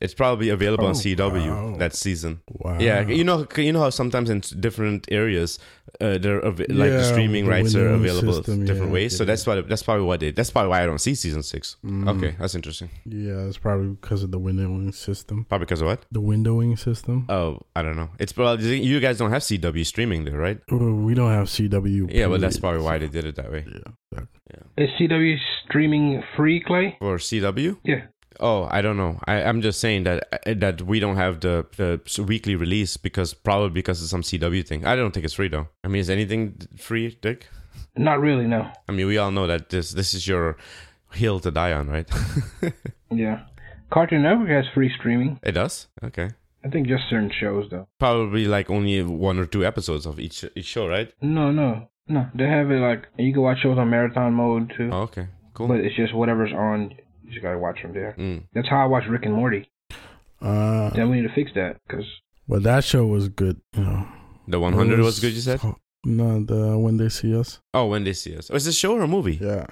[0.00, 1.76] It's probably available on Oh, CW wow.
[1.78, 2.40] that season.
[2.50, 2.78] Wow.
[2.78, 5.58] Yeah, you know, you know how sometimes in different areas,
[6.00, 9.16] uh, they're av- like the streaming the rights are available system, different yeah, ways.
[9.16, 11.76] So that's why that's probably why they that's probably why I don't see season six.
[11.84, 12.08] Mm.
[12.16, 12.90] Okay, that's interesting.
[13.06, 15.44] Yeah, it's probably because of the windowing system.
[15.48, 16.04] Probably because of what?
[16.12, 17.24] The windowing system.
[17.28, 18.10] Oh, I don't know.
[18.18, 20.58] It's probably you guys don't have CW streaming there, right?
[20.70, 22.12] We don't have CW.
[22.12, 23.64] Yeah, but that's probably why they did it that way.
[24.12, 24.22] Yeah.
[24.76, 26.96] Is CW streaming free, Clay?
[26.98, 27.78] For CW?
[27.84, 28.02] Yeah.
[28.40, 29.18] Oh, I don't know.
[29.26, 33.34] I, I'm just saying that uh, that we don't have the, the weekly release because
[33.34, 34.84] probably because of some CW thing.
[34.84, 35.68] I don't think it's free though.
[35.84, 37.48] I mean, is anything free, Dick?
[37.96, 38.70] Not really, no.
[38.88, 40.56] I mean, we all know that this this is your
[41.12, 42.08] hill to die on, right?
[43.10, 43.42] Yeah.
[43.90, 45.38] Cartoon Network has free streaming.
[45.44, 45.86] it does.
[46.02, 46.30] Okay.
[46.64, 47.86] I think just certain shows, though.
[48.00, 51.12] Probably like only one or two episodes of each each show, right?
[51.22, 51.88] No, no.
[52.08, 54.90] No, they have it like, you can watch shows on marathon mode, too.
[54.92, 55.28] Oh, okay.
[55.54, 55.68] Cool.
[55.68, 56.94] But it's just whatever's on,
[57.26, 58.14] you just gotta watch from there.
[58.18, 58.44] Mm.
[58.54, 59.68] That's how I watch Rick and Morty.
[60.40, 62.04] Uh, Then we need to fix that, because
[62.46, 63.60] Well, that show was good.
[63.76, 64.08] You know,
[64.48, 65.32] The 100 It was good.
[65.32, 65.60] You said.
[66.04, 67.58] No, the when they see us.
[67.74, 68.48] Oh, when they see us.
[68.50, 69.38] Oh, is it a show or a movie?
[69.42, 69.66] Yeah.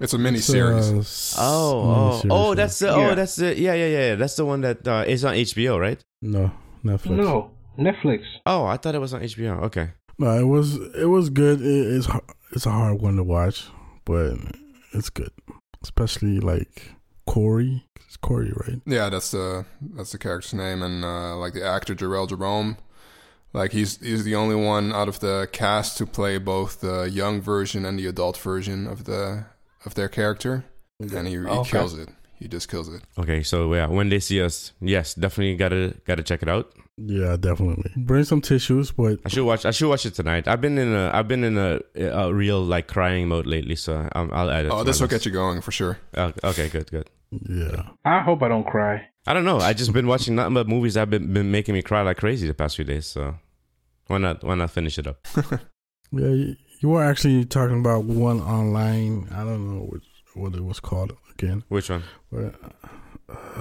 [0.00, 0.90] It's a mini series.
[0.90, 3.10] a s- Oh, oh, miniseries, oh, that's the, Yeah.
[3.10, 4.14] oh, that's the, yeah, yeah, yeah.
[4.14, 6.02] That's the one that uh, is on HBO, right?
[6.22, 6.50] no
[6.84, 7.16] Netflix.
[7.16, 8.22] no, Netflix.
[8.46, 9.62] Oh, I thought it was on HBO.
[9.64, 9.90] Okay.
[10.18, 11.60] No, it was it was good.
[11.60, 12.08] It, it's
[12.52, 13.66] it's a hard one to watch,
[14.06, 14.32] but
[14.94, 15.30] it's good.
[15.86, 16.90] Especially like
[17.26, 17.84] Corey.
[18.06, 18.80] It's Corey, right?
[18.86, 22.76] Yeah, that's the that's the character's name, and uh, like the actor Jharrel Jerome,
[23.52, 27.40] like he's he's the only one out of the cast to play both the young
[27.40, 29.46] version and the adult version of the
[29.84, 30.64] of their character,
[30.98, 31.70] and he, he Okay.
[31.70, 32.08] kills it.
[32.38, 33.02] He just kills it.
[33.18, 36.72] Okay, so yeah, when they see us, yes, definitely gotta gotta check it out.
[36.98, 37.92] Yeah, definitely.
[37.96, 39.66] Bring some tissues, but I should watch.
[39.66, 40.48] I should watch it tonight.
[40.48, 44.08] I've been in a I've been in a, a real like crying mode lately, so
[44.14, 44.72] um, I'll add it.
[44.72, 45.98] Oh, to this my will get you going for sure.
[46.16, 47.10] Oh, okay, good, good.
[47.30, 47.82] yeah.
[48.04, 49.08] I hope I don't cry.
[49.26, 49.58] I don't know.
[49.58, 52.16] I just been watching nothing but movies that have been, been making me cry like
[52.16, 53.06] crazy the past few days.
[53.06, 53.34] So
[54.06, 55.26] why not why not finish it up?
[56.12, 59.28] Yeah, you, you were actually talking about one online.
[59.32, 60.04] I don't know which,
[60.34, 61.64] what it was called again.
[61.68, 62.04] Which one?
[62.30, 62.54] But,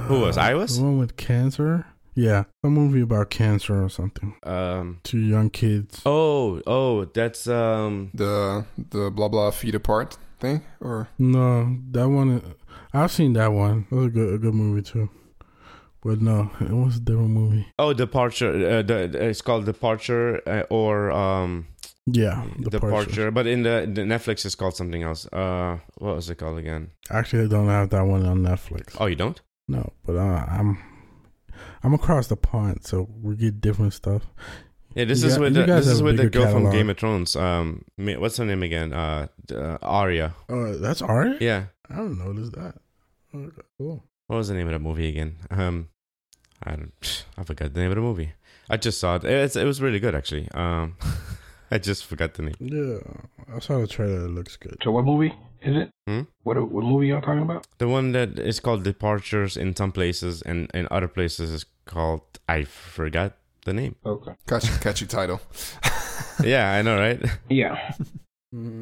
[0.08, 0.38] Who was?
[0.38, 0.78] I was?
[0.78, 1.86] The one with cancer.
[2.16, 4.36] Yeah, a movie about cancer or something.
[4.44, 5.00] Um.
[5.04, 6.02] Two young kids.
[6.06, 8.12] Oh, oh, that's um.
[8.14, 12.56] The the blah blah feet apart thing, or No, that one.
[12.94, 13.88] I've seen that one.
[13.92, 15.10] It was a good, a good movie too.
[16.02, 17.66] But no, it was a different movie.
[17.80, 18.52] Oh, departure.
[18.52, 21.68] Uh, the, it's called departure uh, or um
[22.06, 23.32] Yeah, departure.
[23.32, 25.26] But in the, the Netflix, it's called something else.
[25.34, 26.92] Uh, what was it called again?
[27.10, 28.96] Actually, I don't have that one on Netflix.
[29.00, 29.42] Oh, you don't?
[29.68, 30.78] No, but uh, I'm
[31.84, 34.24] I'm across the pond, so we get different stuff.
[34.96, 36.72] Yeah, this You is gu- with the, this is with the bigger girl from.
[36.72, 37.36] Game of Thrones.
[37.36, 38.94] Um, what's her name again?
[38.94, 40.34] Uh, uh Arya.
[40.48, 41.38] Oh, that's Ari.
[41.42, 41.66] Yeah.
[41.90, 42.76] I don't notice that.
[43.36, 44.04] Okay, cool.
[44.28, 45.36] What was the name of the movie again?
[45.52, 45.90] Um,
[46.64, 47.26] I don't.
[47.38, 48.32] I forgot the name of the movie.
[48.70, 49.26] I just saw it.
[49.26, 50.50] It's, it was really good actually.
[50.54, 50.96] Um,
[51.72, 52.56] I just forgot the name.
[52.60, 54.26] Yeah, I saw the trailer.
[54.26, 54.78] It looks good.
[54.84, 55.34] So what movie
[55.66, 55.90] is it?
[56.08, 56.22] Hmm?
[56.44, 57.68] What what movie y'all talking about?
[57.78, 62.22] The one that is called Departures in some places, and in other places is called
[62.48, 63.34] I forgot
[63.66, 63.96] the name.
[64.06, 64.34] Okay.
[64.48, 65.42] catchy catchy title.
[66.44, 67.20] yeah, I know, right?
[67.50, 67.94] Yeah.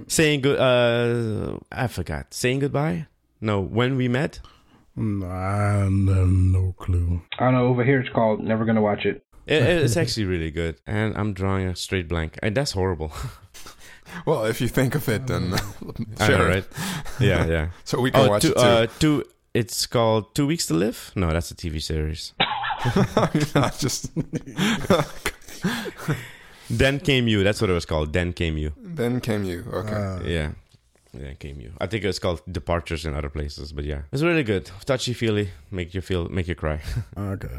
[0.07, 0.59] Saying good.
[0.59, 2.33] Uh, I forgot.
[2.33, 3.07] Saying goodbye.
[3.41, 4.39] No, when we met.
[4.95, 7.21] No, I have no clue.
[7.39, 7.65] I don't know.
[7.65, 9.25] Over here, it's called Never Gonna Watch It.
[9.47, 12.37] It, it's actually really good, and I'm drawing a straight blank.
[12.43, 13.11] And that's horrible.
[14.25, 15.53] Well, if you think of it, then
[16.19, 16.65] I share know, right?
[17.19, 17.67] Yeah, yeah.
[17.83, 18.59] So we can Oh, watch two, it too.
[18.61, 19.23] uh, two.
[19.53, 21.11] It's called Two Weeks to Live.
[21.15, 22.33] No, that's a TV series.
[23.55, 24.11] Yeah, just
[26.69, 27.43] Then came you.
[27.43, 28.13] That's what it was called.
[28.13, 28.71] Then came you.
[28.77, 29.63] then came you.
[29.71, 29.93] Okay.
[29.93, 30.51] Uh, Yeah.
[31.13, 31.71] Then came you.
[31.79, 34.69] I think it was called Departures in other places, but yeah, it's really good.
[34.85, 36.79] Touchy feely, make you feel, make you cry.
[37.15, 37.55] okay.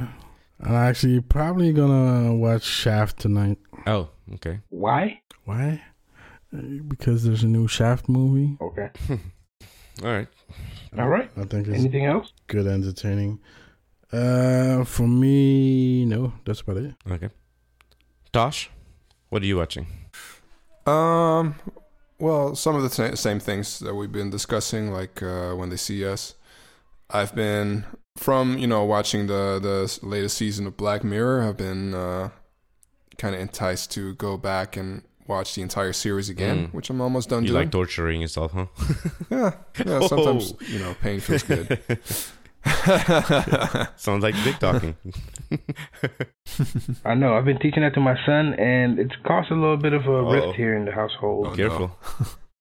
[0.61, 3.59] I'm actually probably gonna watch Shaft tonight.
[3.87, 4.59] Oh, okay.
[4.71, 5.21] Why?
[5.45, 5.83] Why?
[6.89, 8.57] Because there's a new Shaft movie.
[8.61, 8.91] Okay.
[10.03, 10.29] All right.
[10.99, 11.31] All right.
[11.37, 12.33] I think it's Anything else?
[12.47, 13.41] good, entertaining.
[14.13, 16.95] Uh, for me, no, that's about it.
[17.11, 17.31] Okay.
[18.33, 18.71] Tosh,
[19.29, 19.87] what are you watching?
[20.87, 21.57] Um,
[22.19, 25.77] well, some of the sa- same things that we've been discussing, like uh, when they
[25.77, 26.35] see us.
[27.11, 27.85] I've been
[28.17, 31.43] from you know watching the the latest season of Black Mirror.
[31.43, 32.31] I've been uh,
[33.19, 36.75] kind of enticed to go back and watch the entire series again, Mm.
[36.75, 37.61] which I'm almost done You doing.
[37.63, 38.67] like torturing yourself, huh?
[39.31, 39.53] yeah,
[39.85, 40.07] yeah.
[40.07, 40.67] Sometimes Oh.
[40.67, 41.79] you know pain feels good.
[43.97, 44.97] Sounds like big talking.
[47.05, 47.37] I know.
[47.37, 50.11] I've been teaching that to my son, and it's caused a little bit of a
[50.13, 50.33] Uh-oh.
[50.33, 51.55] rift here in the household Oh.
[51.57, 51.97] Careful.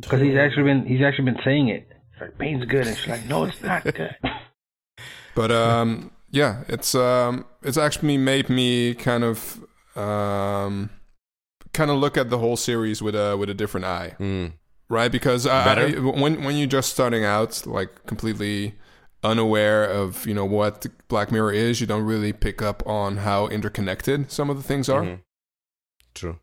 [0.01, 1.87] because he's actually been he's actually been saying it.
[2.11, 4.15] It's like pain's good, and she's like, no, it's not good.
[5.35, 9.63] But um, yeah, it's um, it's actually made me kind of
[9.95, 10.89] um,
[11.73, 14.53] kind of look at the whole series with a with a different eye, Mm.
[14.89, 15.11] right?
[15.11, 18.75] Because I, I, when when you're just starting out, like completely
[19.23, 23.47] unaware of you know what Black Mirror is, you don't really pick up on how
[23.47, 25.01] interconnected some of the things are.
[25.03, 25.19] Mhm.
[26.13, 26.39] True.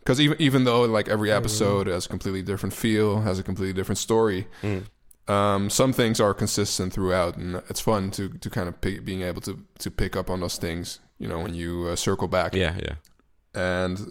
[0.00, 3.74] Because even even though like every episode has a completely different feel, has a completely
[3.74, 4.84] different story, Mm.
[5.28, 9.22] um, some things are consistent throughout, and it's fun to to kind of pick, being
[9.22, 11.00] able to to pick up on those things.
[11.18, 12.94] You know, when you uh, circle back, Yeah, yeah.
[13.54, 14.10] and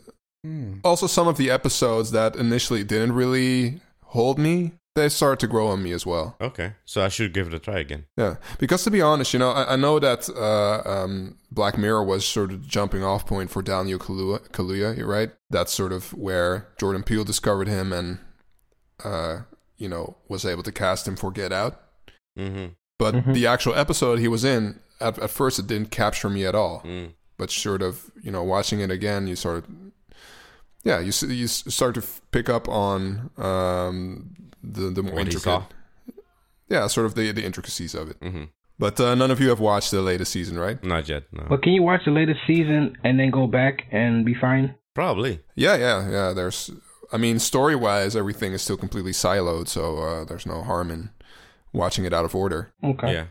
[0.83, 5.67] also some of the episodes that initially didn't really hold me, they started to grow
[5.67, 6.35] on me as well.
[6.41, 6.73] Okay.
[6.85, 8.05] So I should give it a try again.
[8.17, 12.03] Yeah, because to be honest, you know, I, I know that uh, um, Black Mirror
[12.03, 15.31] was sort of the jumping off point for Daniel Kaluuya, Kaluuya, you're right?
[15.49, 18.19] That's sort of where Jordan Peele discovered him and,
[19.03, 19.41] uh,
[19.77, 21.79] you know, was able to cast him for Get Out.
[22.39, 22.73] Mm-hmm.
[22.97, 23.33] But Mhm.
[23.35, 26.81] the actual episode he was in, at, at first, it didn't capture me at all.
[26.83, 27.13] Mm.
[27.37, 29.65] But sort of, you know, watching it again, you sort of,
[30.83, 35.25] yeah, you s- you start to f- pick up on um, the the more What
[35.25, 35.63] intricate,
[36.69, 38.19] yeah, sort of the the intricacies of it.
[38.19, 38.43] Mm-hmm.
[38.79, 40.83] But uh, none of you have watched the latest season, right?
[40.83, 41.23] Not yet.
[41.31, 41.45] No.
[41.49, 44.75] But can you watch the latest season and then go back and be fine?
[44.93, 45.39] Probably.
[45.55, 46.33] Yeah, yeah, yeah.
[46.33, 46.69] There's,
[47.11, 51.09] I mean, story wise, everything is still completely siloed, so uh, there's no harm in
[51.73, 52.71] watching it out of order.
[52.83, 53.13] Okay.
[53.13, 53.25] Yeah.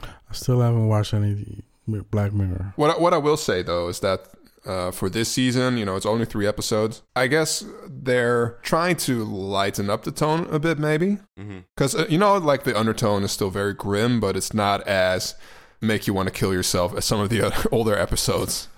[0.00, 1.64] I still haven't watched any
[2.12, 2.74] Black Mirror.
[2.76, 4.20] What I- what I will say though is that
[4.66, 7.02] uh, for this season, you know, it's only three episodes.
[7.16, 11.58] I guess they're trying to lighten up the tone a bit, maybe, Mm-hmm.
[11.76, 15.34] because uh, you know, like the undertone is still very grim, but it's not as
[15.80, 18.68] make you want to kill yourself as some of the other older episodes.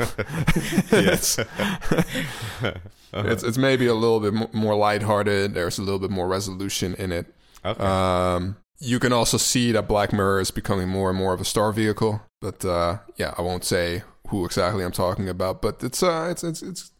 [0.92, 1.38] it's,
[3.12, 5.54] it's it's maybe a little bit mo- more lighthearted.
[5.54, 7.34] There's a little bit more resolution in it.
[7.64, 7.82] Okay.
[7.84, 11.44] Um, you can also see that Black Mirror is becoming more and more of a
[11.44, 12.22] star vehicle.
[12.40, 15.60] But uh, yeah, I won't say who exactly I'm talking about.
[15.62, 16.90] But it's uh, it's it's it's,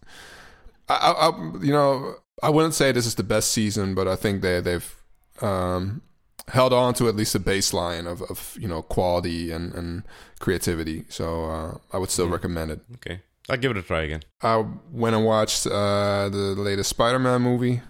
[0.89, 4.17] I, I, I you know, I wouldn't say this is the best season, but I
[4.17, 4.95] think they they've
[5.41, 6.03] um,
[6.49, 10.03] held on to at least a baseline of, of you know quality and and
[10.39, 11.05] creativity.
[11.09, 12.33] So uh, I would still Mm.
[12.33, 12.81] recommend it.
[12.97, 13.21] okay.
[13.49, 14.23] I'll give it a try again.
[14.43, 17.81] I went and watched uh, the latest Spider-Man movie,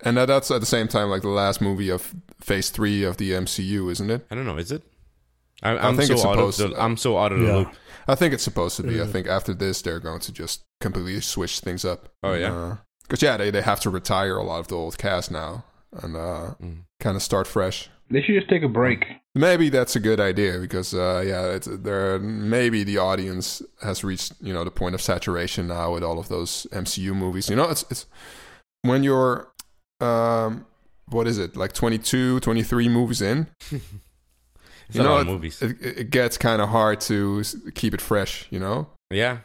[0.00, 3.18] and that, that's at the same time like the last movie of Phase Three of
[3.18, 4.26] the MCU, isn't it?
[4.30, 4.56] I don't know.
[4.56, 4.82] Is it?
[5.62, 6.68] I, I I'm think so it's out of supposed the.
[6.76, 7.56] to- I'm so out of the Yeah.
[7.56, 7.74] loop.
[8.08, 9.00] I think it's supposed to be.
[9.00, 12.08] I think after this, they're going to just completely switch things up.
[12.22, 12.76] Oh, yeah?
[13.02, 15.64] because yeah, they they have to retire a lot of the old cast now
[16.02, 16.84] and uh, Mm.
[17.00, 17.88] kind of start fresh.
[18.10, 19.04] They should just take a break.
[19.34, 24.32] Maybe that's a good idea because uh, yeah, it's, there maybe the audience has reached
[24.40, 27.48] you know the point of saturation now with all of those MCU movies.
[27.50, 28.06] You know, it's it's
[28.82, 29.48] when you're
[30.00, 30.66] um,
[31.08, 33.46] what is it like 22, 23 movies in,
[34.92, 35.62] It's You know, lot of movies.
[35.62, 37.42] it, it gets kind of hard to
[37.74, 38.46] keep it fresh.
[38.50, 38.86] You know.
[39.10, 39.38] yeah,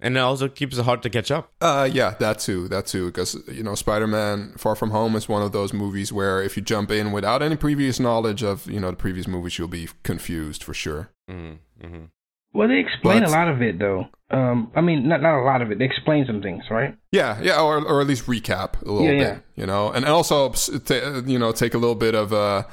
[0.00, 1.50] and it also keeps it hard to catch up.
[1.60, 5.42] Uh, yeah, that too, that too, because you know, Spider-Man: Far From Home is one
[5.42, 8.90] of those movies where if you jump in without any previous knowledge of you know
[8.90, 11.10] the previous movies, you'll be confused for sure.
[11.30, 11.86] Mm-hmm.
[11.86, 12.04] Mm-hmm.
[12.54, 14.06] Well, they explain But- a lot of it though.
[14.30, 15.78] Um, I mean, not not a lot of it.
[15.78, 16.94] They explain some things, right?
[17.12, 19.38] Yeah, yeah, or or at least recap a little Yeah, bit, yeah.
[19.56, 20.68] you know, and also s-
[21.26, 22.66] you know take a little bit of a,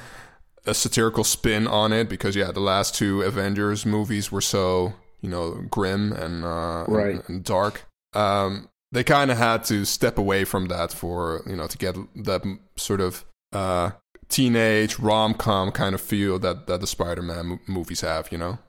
[0.65, 5.29] a satirical spin on it because yeah, the last two Avengers movies were so you
[5.29, 7.15] know, grim and uh, Right.
[7.15, 7.85] and, and dark.
[8.13, 11.95] Um, they kind of had to step away from that for you know to get
[12.25, 12.43] that
[12.77, 13.91] sort of uh,
[14.29, 18.31] teenage rom com kind of feel that that the Spider Man mo- movies have.
[18.31, 18.59] You know.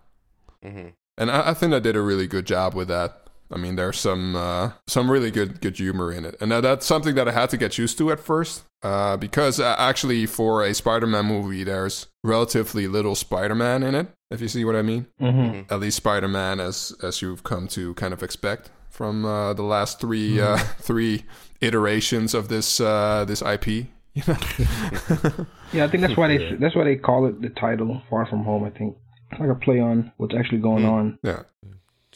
[0.65, 0.93] Mhm.
[1.19, 3.26] And I, I think I did a really good job with that.
[3.51, 6.87] I mean, there's some uh, some really good good humor in it, and that, that's
[6.87, 10.65] something that I had to get used to at first, uh, because uh, actually for
[10.65, 14.09] a Spider-Man movie, there's relatively little Spider-Man in it.
[14.31, 17.95] If you see what I mean, hmm at least Spider-Man as as you've come to
[17.95, 21.25] kind of expect from uh, the last 3 uh, three
[21.61, 23.67] iterations of this uh, this IP.
[24.15, 24.37] You know?
[25.73, 28.45] Yeah, I think that's why they that's why they call it the title "Far From
[28.45, 28.97] Home." I think
[29.31, 31.19] it's like a play on what's actually going on.
[31.23, 31.43] yeah.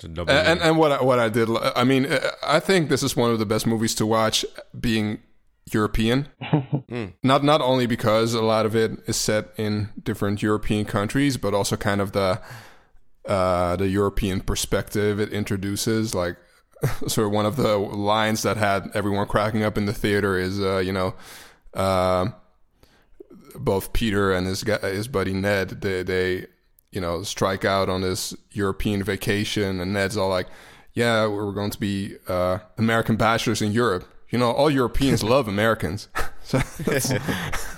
[0.05, 3.03] It's And, and and what I, what I did, I mean, uh, I think this
[3.03, 4.45] is one of the best movies to watch,
[4.79, 5.21] being
[5.73, 6.29] European.
[6.91, 7.13] Mm.
[7.23, 11.55] Not not only because a lot of it is set in different European countries, but
[11.55, 12.41] also kind of the
[13.27, 16.13] uh, the European perspective it introduces.
[16.13, 16.37] Like,
[17.07, 20.61] sort of one of the lines that had everyone cracking up in the theater is,
[20.61, 21.15] uh, you know,
[21.75, 22.31] uh,
[23.55, 26.47] both Peter and his guy, his buddy Ned, they they
[26.93, 30.47] you know strike out on this European vacation, and Ned's all like,
[30.95, 35.49] "Yeah, we're going to be uh, American bachelors in Europe." You know, all Europeans love
[35.49, 36.09] Americans.
[36.45, 37.13] so that's-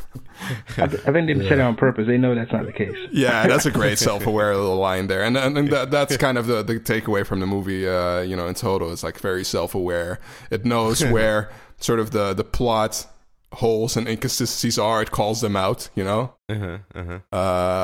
[0.77, 2.07] I, th- I think they said it on purpose.
[2.07, 2.96] They know that's not the case.
[3.12, 6.46] yeah, that's a great self-aware little line there, and and, and that, that's kind of
[6.46, 7.88] the, the takeaway from the movie.
[7.88, 10.18] Uh, you know, in total, it's like very self-aware.
[10.51, 13.07] It knows where sort of the the plot
[13.53, 15.01] holes and inconsistencies are.
[15.01, 15.88] It calls them out.
[15.94, 17.38] You know, Uh-huh, uh-huh.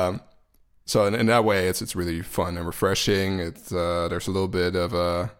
[0.09, 0.21] Um,
[0.89, 3.39] so in, in that way, it's it's really fun and refreshing.
[3.39, 5.31] It's uh, there's a little bit of a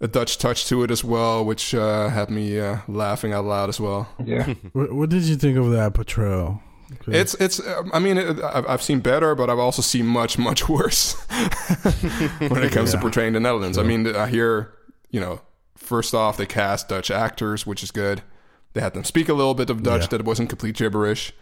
[0.00, 3.68] a Dutch touch to it as well, which uh, had me uh, laughing out loud
[3.68, 4.08] as well.
[4.24, 6.60] Yeah, What, what did you think of that portrayal?
[7.08, 10.38] It's it's um, I mean it, I've, I've seen better, but I've also seen much
[10.38, 11.14] much worse
[12.38, 13.76] when it comes to portraying the Netherlands.
[13.78, 14.72] I mean I hear
[15.10, 15.40] you know
[15.76, 18.22] first off they cast Dutch actors, which is good.
[18.74, 20.18] They had them speak a little bit of Dutch Yeah.
[20.18, 21.32] that wasn't complete gibberish.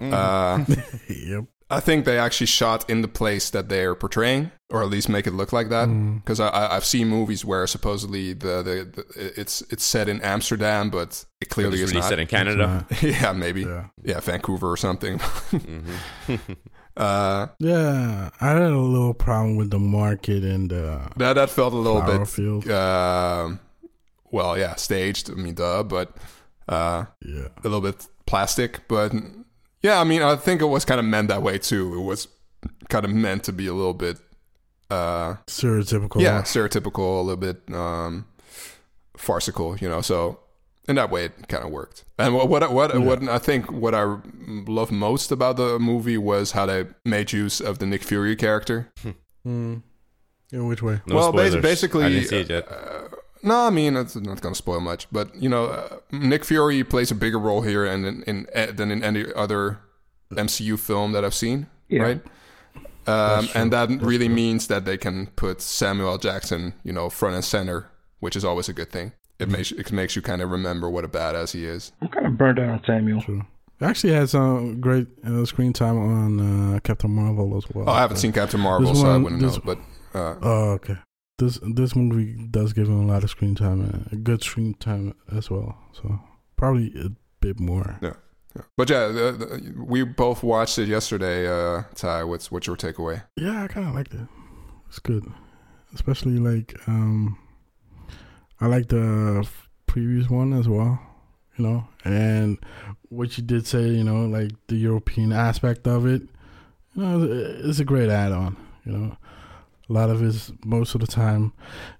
[0.00, 0.64] Uh,
[1.08, 1.44] yep.
[1.70, 5.26] I think they actually shot in the place that they're portraying, or at least make
[5.26, 5.88] it look like that.
[5.88, 6.16] Mm.
[6.24, 10.20] Because I, I, I've seen movies where supposedly the, the, the it's it's set in
[10.22, 12.08] Amsterdam, but it clearly is really not.
[12.08, 12.86] set in Canada.
[13.02, 13.62] yeah, maybe.
[13.62, 13.84] Yeah.
[14.02, 15.18] Yeah, Vancouver or something.
[15.52, 16.40] Mhm.
[16.96, 21.72] uh, Yeah, I had a little problem with the market and the that that felt
[21.72, 22.26] a little bit.
[22.28, 22.68] field.
[22.70, 23.60] um
[24.30, 25.30] well, yeah, staged.
[25.30, 26.16] I mean, duh, but
[26.68, 27.48] uh, Yeah.
[27.58, 28.86] a little bit plastic.
[28.88, 29.12] But
[29.82, 31.94] yeah, I mean, I think it was kind of meant that way too.
[31.94, 32.28] It was
[32.88, 34.18] kind of meant to be a little bit.
[34.90, 36.20] Uh, Stereotypical.
[36.20, 38.26] yeah, stereotypical, a little bit um,
[39.16, 40.00] farcical, you know.
[40.00, 40.40] So
[40.88, 42.04] in that way, it kind of worked.
[42.18, 43.00] And what what what, Yeah.
[43.00, 47.60] what I think what I love most about the movie was how they made use
[47.60, 48.90] of the Nick Fury character.
[49.46, 49.82] Mm.
[50.50, 51.00] In which way?
[51.06, 51.62] No well, spoilers.
[51.62, 52.66] basically, I didn't see it yet.
[52.72, 53.08] uh,
[53.42, 56.82] no, I mean it's not going to spoil much, but you know, uh, Nick Fury
[56.84, 59.78] plays a bigger role here and in, in, uh, than in any other
[60.32, 62.02] MCU film that I've seen, Yeah.
[62.02, 62.20] right?
[63.06, 64.34] Um, and that That's really true.
[64.34, 68.68] means that they can put Samuel Jackson, you know, front and center, which is always
[68.68, 69.12] a good thing.
[69.38, 69.52] It Mm-hmm.
[69.52, 71.92] makes it makes you kind of remember what a badass he is.
[72.02, 73.22] I'm kind of burnt out on Samuel.
[73.22, 73.42] True.
[73.80, 77.88] Actually, had some great uh, screen time on uh, Captain Marvel as well.
[77.88, 79.62] Oh, I haven't seen Captain Marvel, This so I wouldn't this- know.
[79.64, 79.78] But
[80.18, 80.96] uh, Oh, okay.
[81.38, 84.74] This this movie does give him a lot of screen time, uh, a good screen
[84.74, 85.78] time as well.
[85.92, 86.18] So
[86.56, 87.98] probably a bit more.
[88.02, 88.14] Yeah.
[88.76, 91.46] but yeah, the, the, we both watched it yesterday.
[91.46, 93.22] Uh, Ty, what's what's your takeaway?
[93.36, 94.26] Yeah, I kind of liked it.
[94.88, 95.24] It's good,
[95.94, 97.38] especially like um,
[98.60, 99.46] I like the
[99.86, 100.98] previous one as well.
[101.56, 102.58] You know, and
[103.08, 106.22] what you did say, you know, like the European aspect of it.
[106.94, 107.28] You know,
[107.64, 108.56] it's a great add-on.
[108.84, 109.16] You know,
[109.88, 111.52] a lot of it's most of the time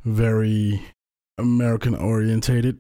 [0.05, 0.83] very
[1.39, 2.79] American orientated.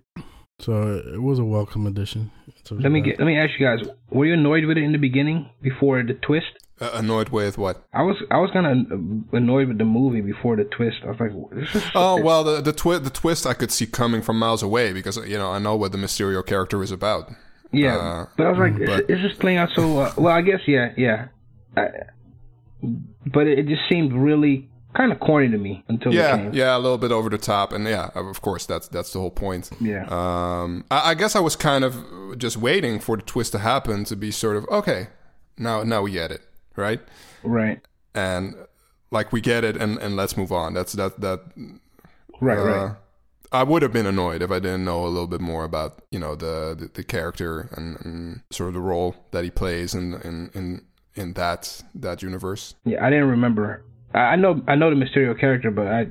[0.60, 2.32] So it was a welcome addition.
[2.64, 3.06] to Let me that.
[3.10, 3.18] get.
[3.20, 3.78] Let me ask you guys:
[4.10, 6.46] Were you annoyed with it in the beginning before the twist?
[6.80, 7.84] Uh, annoyed with what?
[7.92, 8.16] I was.
[8.30, 10.96] I was kind of annoyed with the movie before the twist.
[11.04, 13.86] I was like, "This is." Oh well, the the, twi- the twist I could see
[13.86, 17.30] coming from miles away because you know I know what the Mysterio character is about.
[17.70, 20.00] Yeah, Uh, but I was like, but- is, is this playing out so?
[20.00, 21.28] Uh, well, I guess yeah, yeah.
[21.76, 21.86] I,
[23.32, 26.78] but it, it just seemed really kind of corny to me until Yeah, yeah, a
[26.78, 29.70] little bit over the top, and yeah, of course that's that's the whole point.
[29.80, 30.06] Yeah.
[30.08, 34.04] Um, I, I guess I was kind of just waiting for the twist to happen
[34.04, 35.08] to be sort of okay.
[35.56, 36.42] Now, now we get it,
[36.76, 37.00] right?
[37.42, 37.80] Right.
[38.14, 38.54] And
[39.10, 40.74] like we get it, and and let's move on.
[40.74, 41.40] That's that that.
[42.40, 42.58] Right.
[42.58, 42.96] uh, right.
[43.50, 46.18] I would have been annoyed if I didn't know a little bit more about you
[46.18, 50.14] know the the, the character and, and sort of the role that he plays in
[50.22, 50.82] in in,
[51.14, 52.74] in that that universe.
[52.84, 53.84] Yeah, I didn't remember.
[54.14, 56.06] I, I I know I know the Mysterio character, but I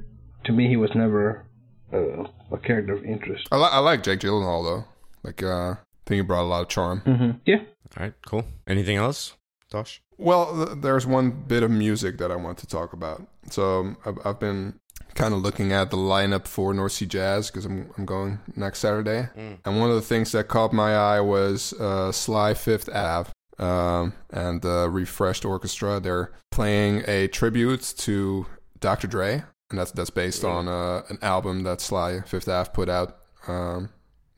[0.45, 1.45] to me he was never
[1.93, 3.47] uh, a character of interest.
[3.51, 4.85] I, li- I like Jake Gyllenhaal though.
[5.23, 7.01] Like, uh, I think he brought a lot of charm.
[7.01, 7.57] hmm Yeah.
[7.97, 8.45] All right, cool.
[8.67, 9.33] Anything else,
[9.69, 10.01] Tosh?
[10.17, 13.25] Well, th- there's one bit of music that I want to talk about.
[13.49, 14.79] So um, I've, I've been
[15.15, 18.79] kind of looking at the lineup for North Sea Jazz because I'm I'm going next
[18.79, 23.31] Saturday, and one of the things that caught my eye was uh, Sly Fifth Ave.
[23.59, 25.99] Um, and the Refreshed Orchestra.
[25.99, 28.45] They're playing a tribute to
[28.79, 29.07] Dr.
[29.07, 33.17] Dre, and that's that's based on uh, an album that Sly Fifth Ave put out
[33.47, 33.89] um,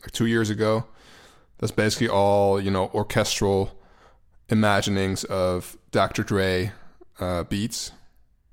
[0.02, 0.86] like two years ago.
[1.58, 3.78] That's basically all you know orchestral
[4.48, 6.24] imaginings of Dr.
[6.24, 6.72] Dre
[7.20, 7.92] uh, beats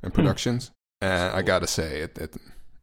[0.03, 2.37] and productions, and I gotta say it, it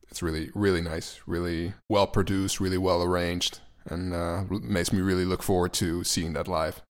[0.09, 3.59] it's really really nice, really well produced, really well arranged,
[3.89, 6.81] and uh, makes me really look forward to seeing that live.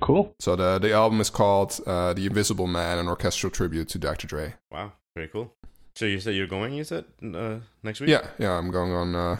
[0.00, 0.34] Cool.
[0.40, 4.26] So the the album is called uh, "The Invisible Man," an orchestral tribute to Dr.
[4.26, 4.54] Dre.
[4.70, 5.52] Wow, very cool.
[5.96, 6.74] So you said you're going?
[6.74, 8.10] You said uh, next week?
[8.10, 9.36] Yeah, yeah, I'm going on uh,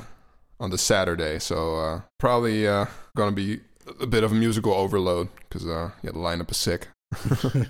[0.58, 2.86] on the Saturday, so uh, probably uh,
[3.16, 3.60] gonna be
[4.00, 6.88] a bit of a musical overload because uh, yeah, the lineup is sick.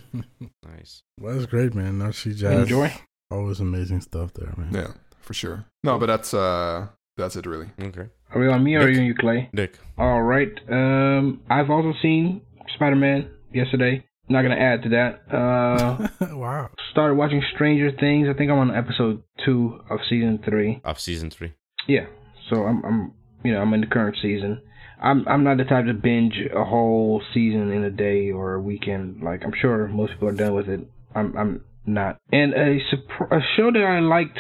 [0.65, 1.03] Nice.
[1.21, 1.99] Well, that's great, man.
[1.99, 2.63] North Sea Jazz.
[2.63, 2.93] Enjoy.
[3.31, 4.71] Always amazing stuff there, man.
[4.73, 5.65] Yeah, for sure.
[5.85, 7.69] No, but that's uh, that's it really.
[7.81, 8.09] Okay.
[8.35, 9.51] Are we on me or are you on you, Clay?
[9.55, 9.79] Dick.
[9.99, 10.51] All right.
[10.71, 12.43] Um, I've also seen
[12.75, 14.05] Spider Man yesterday.
[14.29, 15.33] Not gonna add to that.
[15.33, 16.69] Uh, wow.
[16.91, 18.27] started watching Stranger Things.
[18.29, 20.81] I think I'm on episode two of season three.
[20.85, 21.55] Of season three.
[21.87, 22.07] Yeah.
[22.51, 23.13] So I'm, I'm,
[23.45, 24.61] you know, I'm in the current season.
[25.01, 28.61] I'm, I'm not the type to binge a whole season in a day or a
[28.61, 29.23] weekend.
[29.23, 30.81] Like I'm sure most people are done with it.
[31.15, 32.19] I'm, I'm not.
[32.33, 34.39] And a, surpr- a show that I liked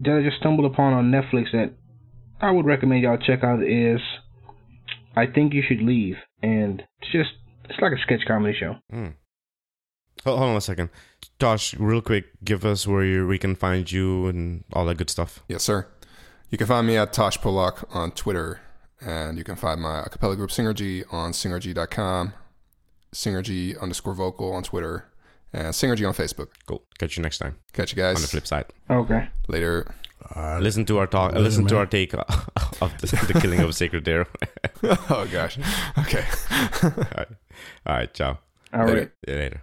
[0.00, 1.74] that I just stumbled upon on Netflix that
[2.40, 4.00] I would recommend y'all check out is
[5.16, 6.16] I think you should leave.
[6.42, 7.30] And it's just,
[7.64, 8.76] it's like a sketch comedy show.
[8.90, 9.08] Hmm.
[10.24, 10.90] Hold, hold on a second.
[11.38, 15.10] Tosh, real quick, give us where you, we can find you and all that good
[15.10, 15.42] stuff.
[15.48, 15.86] Yes, sir.
[16.50, 18.60] You can find me at Tosh Polak on Twitter,
[19.00, 22.32] and you can find my a cappella group Singergy on singergy.com,
[23.12, 25.07] Singergy underscore vocal on Twitter,
[25.52, 26.48] and Singergy on Facebook.
[26.66, 26.82] Cool.
[26.98, 28.66] Catch you next time Catch you guys on the flip side.
[28.90, 29.28] Okay.
[29.48, 29.94] later.
[30.34, 31.32] Uh, Listen to our talk.
[31.32, 32.20] Later, listen to our take of
[33.00, 34.26] the, the killing of Sacred Deer.
[34.82, 35.58] oh gosh.
[35.98, 36.24] Okay.
[36.82, 37.28] all, right.
[37.86, 38.12] all right.
[38.12, 38.38] Ciao.
[38.74, 38.88] All right.
[38.88, 39.12] Later.
[39.26, 39.62] See you later.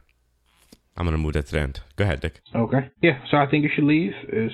[0.97, 1.81] I'm gonna move that to the end.
[1.97, 2.41] Go ahead, Dick.
[2.55, 2.89] Okay.
[3.01, 4.13] Yeah, so I think you should leave.
[4.29, 4.51] Is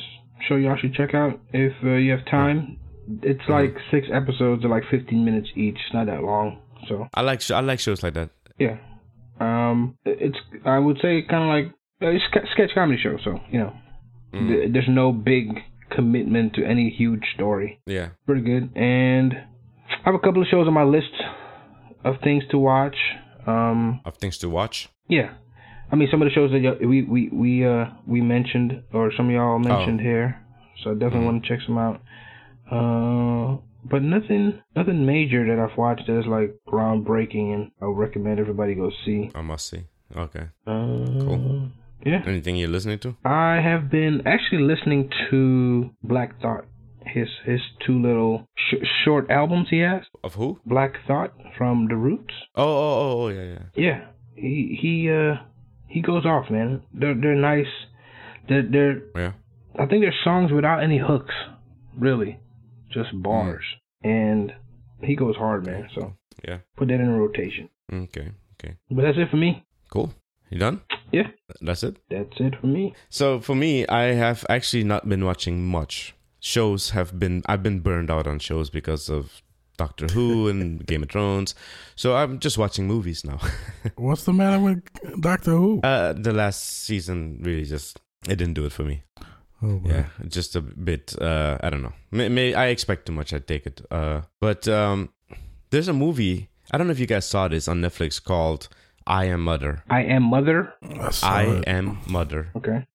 [0.50, 2.78] show y'all should check out if uh, you have time.
[3.22, 5.78] It's like six episodes, they're like 15 minutes each.
[5.94, 6.60] Not that long.
[6.88, 8.30] So I like sh- I like shows like that.
[8.58, 8.78] yeah,
[9.42, 11.68] um, it's I would say kind of like
[12.04, 13.18] uh, it's a sketch comedy show.
[13.26, 13.74] So you know,
[14.34, 14.48] Mm.
[14.48, 15.46] th- there's no big
[15.96, 17.70] commitment to any huge story.
[17.86, 18.10] Yeah.
[18.26, 18.66] Pretty good.
[18.78, 21.12] And I have a couple of shows on my list
[22.06, 22.96] of things to watch.
[23.46, 24.88] Um, Of things to watch.
[25.10, 25.30] yeah.
[25.92, 29.12] I mean, some of the shows that y- we we we uh we mentioned, or
[29.18, 30.40] some of y'all mentioned here,
[30.82, 31.98] so I definitely want to check some out.
[32.76, 37.98] Uh, but nothing nothing major that I've watched that is like groundbreaking, and I would
[37.98, 39.32] recommend everybody go see.
[39.36, 39.84] I must see.
[40.16, 40.48] Okay.
[40.68, 41.70] Uh, Cool.
[42.06, 43.16] Yeah, Anything you're listening to?
[43.24, 46.66] I have been actually listening to Black Thought,
[47.06, 50.02] his his two little sh- short albums he has.
[50.24, 50.60] Of who?
[50.66, 52.34] Black Thought from The Roots.
[52.56, 53.64] Oh, oh, oh, oh yeah, yeah.
[53.76, 54.06] Yeah,
[54.36, 55.36] he he uh
[55.88, 56.82] he goes off, man.
[56.92, 57.72] They're they're nice.
[58.50, 59.32] They're they're Yeah.
[59.80, 61.36] I think they're songs without any hooks,
[61.98, 62.40] really,
[62.92, 63.64] just bars.
[64.04, 64.54] And
[65.04, 65.88] he goes hard, man.
[65.96, 66.14] So
[66.48, 66.60] Yeah.
[66.78, 67.70] put that in a rotation.
[67.92, 68.32] Okay.
[68.60, 68.76] Okay.
[68.90, 69.66] But that's it for me.
[69.92, 70.14] Cool.
[70.50, 70.82] You done?
[71.12, 71.28] Yeah,
[71.62, 71.98] That's it.
[72.10, 72.94] that's it for me.
[73.10, 76.14] So for me, I have actually not been watching much.
[76.40, 79.42] Shows have been I've been burned out on shows because of
[79.78, 81.54] Doctor Who and Game of Thrones.
[81.96, 83.40] So I'm just watching movies now.
[83.96, 84.84] What's the matter with
[85.22, 85.82] Doctor Who?
[85.84, 89.04] uh, the last season really just it didn't do it for me.
[89.64, 89.90] Oh, boy.
[89.90, 91.16] Yeah, just a bit.
[91.20, 91.94] Uh, I don't know.
[92.12, 93.34] May, may I expect too much?
[93.34, 93.82] I take it.
[93.92, 95.10] Uh, but um,
[95.70, 96.50] there's a movie.
[96.72, 98.70] I don't know if you guys saw this on Netflix called
[99.06, 99.84] I Am Mother.
[99.90, 100.74] I am mother.
[100.82, 101.44] I I.
[101.68, 102.50] Am Mother.
[102.56, 102.86] Okay.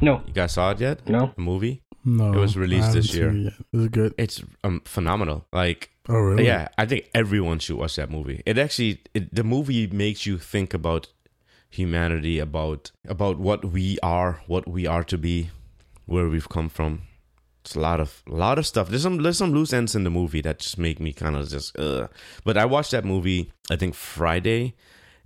[0.00, 1.06] No, You guys saw it yet?
[1.08, 1.32] no.
[1.36, 1.82] The movie.
[2.04, 3.48] No, It was released I this haven't seen year.
[3.48, 3.80] it yet.
[3.80, 4.14] Is it good?
[4.16, 5.46] It's um phenomenal.
[5.52, 6.46] Like Oh, really?
[6.46, 8.42] yeah, I think everyone should watch that movie.
[8.46, 11.08] It actually it, the movie makes you think about
[11.68, 15.50] humanity, about about what we are, what we are to be,
[16.10, 17.02] where we've come from.
[17.62, 18.88] It's a lot of a lot of stuff.
[18.88, 21.48] There's some there's some loose ends in the movie that just make me kind of
[21.48, 22.08] just uh.
[22.44, 24.74] But I watched that movie I think Friday,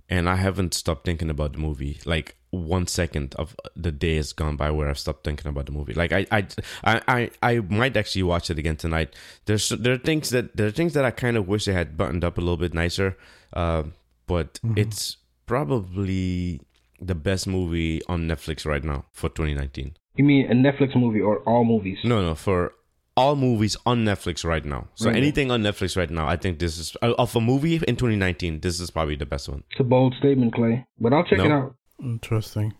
[0.09, 1.99] and I haven't stopped thinking about the movie.
[2.05, 5.71] Like one second of the day has gone by where I've stopped thinking about the
[5.71, 5.93] movie.
[5.93, 6.47] Like I I
[6.83, 9.15] I I, I might actually watch it again tonight.
[9.45, 11.97] There's there are things that there are things that I kind of wish they had
[11.97, 13.17] buttoned up a little bit nicer.
[13.53, 13.83] Uh,
[14.27, 16.59] but it's probably
[16.99, 19.95] the best movie on Netflix right now for 2019.
[20.15, 21.97] You mean a Netflix movie or all movies?
[22.03, 22.73] No, no, for
[23.17, 24.87] all movies on Netflix right now.
[24.95, 25.19] So Really?
[25.21, 28.59] anything on Netflix right now, I think this is uh, of a movie in 2019.
[28.61, 29.63] This is probably the best one.
[29.71, 31.45] It's a bold statement, Clay, but I'll check No.
[31.45, 31.75] it out.
[32.03, 32.73] Interesting.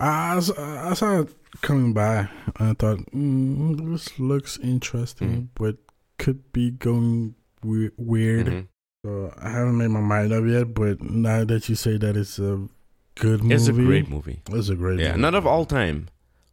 [0.00, 1.28] I saw it
[1.62, 2.28] coming by
[2.58, 5.76] and I thought, mm, this looks interesting, but
[6.18, 8.46] could be going we- weird.
[8.46, 8.66] Mhm.
[9.04, 12.40] So I haven't made my mind up yet, but now that you say that it's
[12.40, 12.66] a
[13.14, 14.40] good movie, It's a great movie.
[14.50, 15.20] It's a great Yeah, movie.
[15.20, 16.08] not of all time,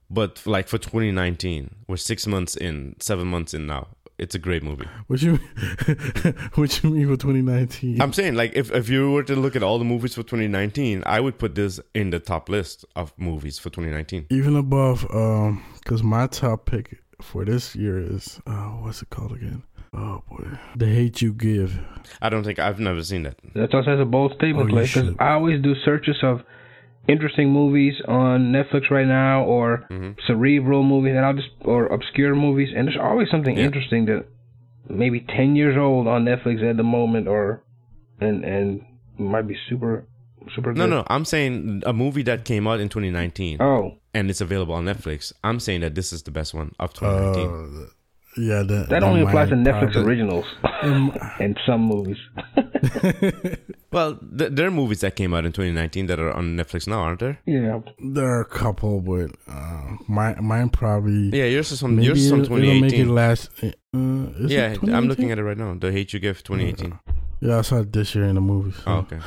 [0.09, 3.87] but like for 2019, we're six months in, seven months in now.
[4.19, 4.85] It's a great movie.
[5.07, 5.35] What you
[6.53, 7.99] what you mean for 2019?
[7.99, 11.03] I'm saying, like, if, if you were to look at all the movies for 2019,
[11.05, 14.27] I would put this in the top list of movies for 2019.
[14.29, 19.31] Even above, um, because my top pick for this year is uh, what's it called
[19.31, 19.63] again?
[19.95, 20.45] Oh boy,
[20.75, 21.79] The Hate You Give.
[22.21, 23.35] I don't think I've never seen that.
[23.55, 25.15] That's also a bold statement, Oh, you Clay, because.
[25.19, 26.41] I always do searches of
[27.07, 30.11] interesting movies on Netflix right now or mm-hmm.
[30.27, 33.65] cerebral movies, and I'll just or obscure movies, and there's always something Yeah.
[33.65, 34.25] interesting that
[34.89, 37.63] maybe ten years old on Netflix at the moment, or
[38.19, 38.81] and and
[39.17, 40.05] might be super
[40.55, 40.73] super.
[40.73, 40.89] No, good.
[40.89, 44.85] no, I'm saying a movie that came out in 2019 Oh, and it's available on
[44.85, 45.33] Netflix.
[45.43, 47.83] I'm saying that this is the best one of 2019.
[47.83, 47.89] Uh,
[48.37, 50.45] yeah, that that only applies to Netflix probably- originals
[50.81, 52.17] Um, and some movies.
[53.91, 56.99] well, th- there are movies that came out in 2019 that are on Netflix now,
[57.01, 57.39] aren't there?
[57.45, 57.79] yeah,
[58.13, 62.23] there are a couple, but uh, mine mine probably Yeah, yours is from maybe yours
[62.25, 63.49] is from it'll, it'll make it last.
[63.61, 63.71] Uh,
[64.43, 65.73] is Yeah, it I'm looking at it right now.
[65.79, 66.99] The Hate You Give 2018.
[67.41, 68.71] Yeah, I saw it this year in the movie.
[68.71, 69.19] So Oh, okay.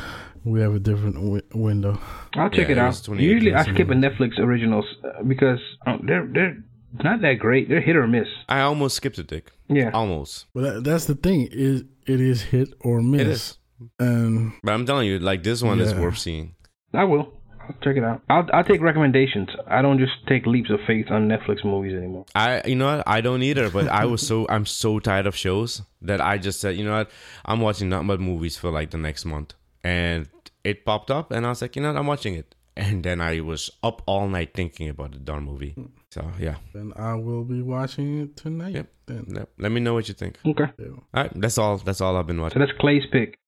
[0.44, 1.98] we have a different wi- window.
[2.34, 3.08] I'll check Yeah, it it out.
[3.20, 6.56] Usually, I skip a Netflix originals uh, because um, they're they're
[6.92, 7.68] not that great.
[7.68, 8.28] They're hit or miss.
[8.48, 9.52] I almost skipped it, Dick.
[9.68, 9.90] Yeah.
[9.92, 10.46] Almost.
[10.54, 13.20] But that, that's the thing is it is hit or miss.
[13.20, 13.58] It is.
[13.98, 16.54] And But I'm telling you, like this one is worth seeing.
[16.94, 17.32] I will.
[17.60, 18.22] I'll check it out.
[18.30, 19.48] I'll I'll take recommendations.
[19.66, 22.24] I don't just take leaps of faith on Netflix movies anymore.
[22.34, 23.04] I, you know, what?
[23.08, 23.70] I don't either.
[23.70, 26.92] But I was so, I'm so tired of shows that I just said, you know
[26.92, 27.10] what,
[27.44, 30.28] I'm watching nothing but movies for like the next month, and
[30.62, 33.20] it popped up, and I was like, you know, what, I'm watching it, and then
[33.20, 35.74] I was up all night thinking about the darn movie.
[36.10, 38.74] So yeah, then I will be watching it tonight.
[38.74, 38.92] Yep.
[39.06, 40.38] Then let, let me know what you think.
[40.44, 40.66] Okay.
[40.78, 40.86] Yeah.
[40.88, 41.78] All right, that's all.
[41.78, 42.60] That's all I've been watching.
[42.60, 42.76] So watching.
[42.76, 43.38] that's Clay's pick.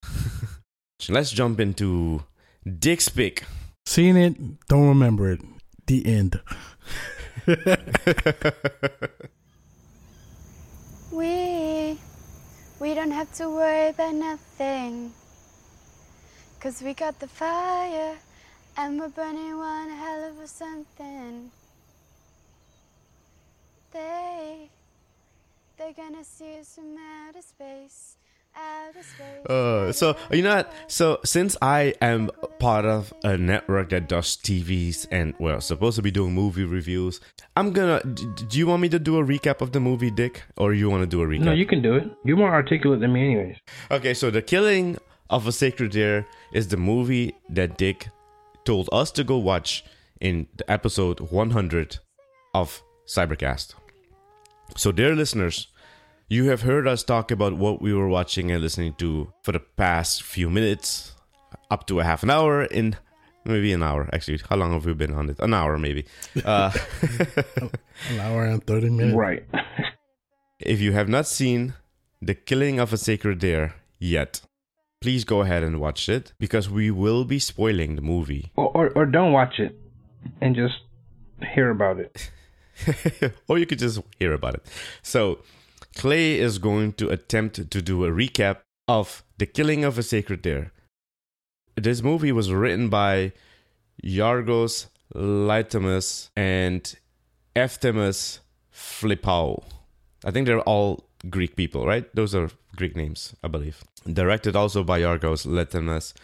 [1.09, 2.25] Let's jump into
[2.79, 3.45] Dick's pick.
[3.87, 5.41] Seen it, don't remember it.
[5.87, 6.41] The end.
[11.11, 11.99] We,
[12.79, 15.13] we don't have to worry about nothing.
[16.61, 18.17] Cause we got the fire
[18.79, 21.51] and we're burning one hell of a something.
[23.93, 24.71] They,
[25.77, 28.17] they're gonna see us from outer space,
[28.55, 29.47] outer space.
[29.51, 30.73] Uh, so you know what?
[30.87, 36.03] So since I am part of a network that does TVs and well, supposed to
[36.03, 37.21] be doing movie reviews,
[37.57, 38.01] I'm gonna.
[38.05, 40.73] d- d- Do you want me to do a recap of the movie, Dick, or
[40.73, 41.41] you want to do a recap?
[41.45, 42.09] No, you can do it.
[42.25, 43.57] You're more articulate than me, anyways.
[43.91, 44.99] Okay, so the killing
[45.31, 48.09] of a sacred deer is the movie that Dick
[48.69, 49.83] told us to go watch
[50.21, 52.01] in the episode 100
[52.53, 53.73] of Cybercast.
[54.77, 55.69] So, dear listeners,
[56.29, 59.61] you have heard us talk about what we were watching and listening to for the
[59.61, 61.15] past few minutes,
[61.71, 62.95] up to a half an hour, in
[63.47, 64.07] maybe an hour.
[64.13, 65.39] Actually, how long have we been on it?
[65.41, 66.05] An hour, maybe.
[66.45, 66.71] Uh,
[68.11, 69.17] An hour and 30 minutes.
[69.17, 69.45] Right.
[70.61, 71.73] If you have not seen
[72.21, 74.43] The Killing of a Sacred Deer yet,
[75.01, 78.51] please go ahead and watch it because we will be spoiling the movie.
[78.57, 79.79] or, or or don't watch it
[80.41, 80.81] and just
[81.55, 82.31] hear about it.
[83.49, 84.67] or you could just hear about it.
[85.03, 85.41] So,
[85.97, 90.43] Clay is going to attempt to do a recap of The Killing of a Sacred
[90.43, 90.73] Deer.
[91.77, 93.33] This movie was written by
[94.03, 96.95] Yorgos Lanthimos and
[97.57, 98.41] Efthymis
[98.73, 99.63] Filippou.
[100.25, 102.13] I think they're all Greek people, right?
[102.15, 103.83] Those are Greek names, I believe.
[104.11, 106.15] Directed also by Yorgos Lanthimos.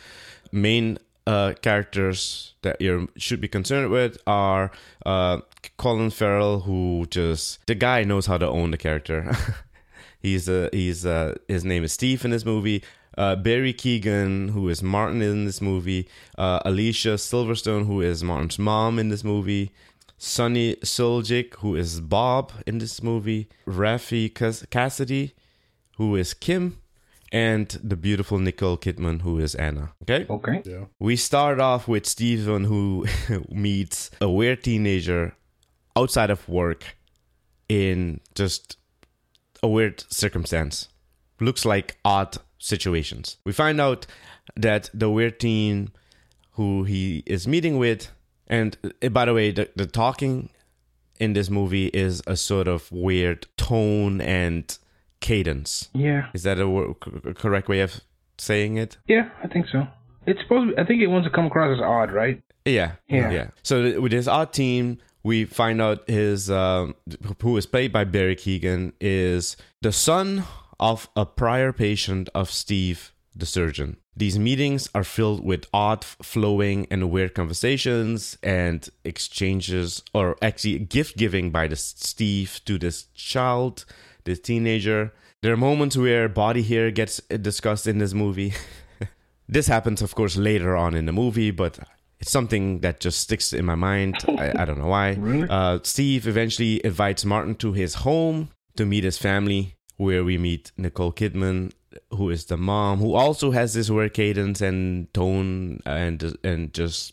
[0.53, 4.70] Main uh, characters that you should be concerned with are
[5.07, 5.40] uh,
[5.76, 9.32] Colin Farrell, who just the guy knows how to own the character.
[10.20, 12.82] he's uh, he's uh, his name is Steve in this movie.
[13.16, 16.09] Uh, Barry Keoghan, who is Martin in this movie.
[16.36, 19.70] Uh, Alicia Silverstone, who is Martin's mom in this movie.
[20.25, 23.47] Sunny Suljic, who is Bob in this movie.
[23.66, 24.31] Raffey
[24.70, 25.35] Cassidy,
[25.99, 26.81] who is Kim.
[27.31, 29.93] And the beautiful Nicole Kidman, who is Anna.
[30.03, 30.25] Okay?
[30.31, 30.62] Okay.
[30.64, 30.85] Yeah.
[30.99, 33.07] We start off with Steven, who
[33.51, 35.37] meets a weird teenager
[35.95, 36.97] outside of work
[37.68, 38.79] in just
[39.62, 40.89] a weird circumstance.
[41.39, 43.37] Looks like odd situations.
[43.45, 44.07] We find out
[44.57, 45.91] that the weird teen
[46.53, 48.11] who he is meeting with
[48.47, 50.51] And uh, by the way, the, the talking
[51.18, 54.76] in this movie is a sort of weird tone and
[55.20, 55.88] cadence.
[55.95, 56.28] Yeah.
[56.34, 58.01] Is that a correct way of
[58.38, 58.99] saying it?
[59.07, 59.86] Yeah, I think so.
[60.26, 62.42] It's supposed to be, I think it wants to come across as odd, right?
[62.64, 63.49] Yeah, Yeah.
[63.62, 66.95] So th- with his odd team, we find out his um,
[67.40, 70.45] who is played by Barry Keoghan is the son
[70.80, 73.99] of a prior patient of Steve, the surgeon.
[74.17, 81.17] These meetings are filled with odd, flowing, and weird conversations and exchanges, or actually gift
[81.17, 83.85] giving by the Steve to this child,
[84.25, 85.12] this teenager.
[85.43, 88.55] There are moments where body hair gets discussed in this movie.
[89.49, 91.81] this happens, of course, later on in the movie, but
[92.21, 94.17] it's something that just sticks in my mind.
[94.29, 95.15] I, I don't know why.
[95.15, 95.49] Really?
[95.51, 100.71] Uh, Steve eventually invites Martin to his home to meet his family, where we meet
[100.77, 101.73] Nicole Kidman,
[102.11, 107.12] who is the mom, who also has this weird cadence and tone and and just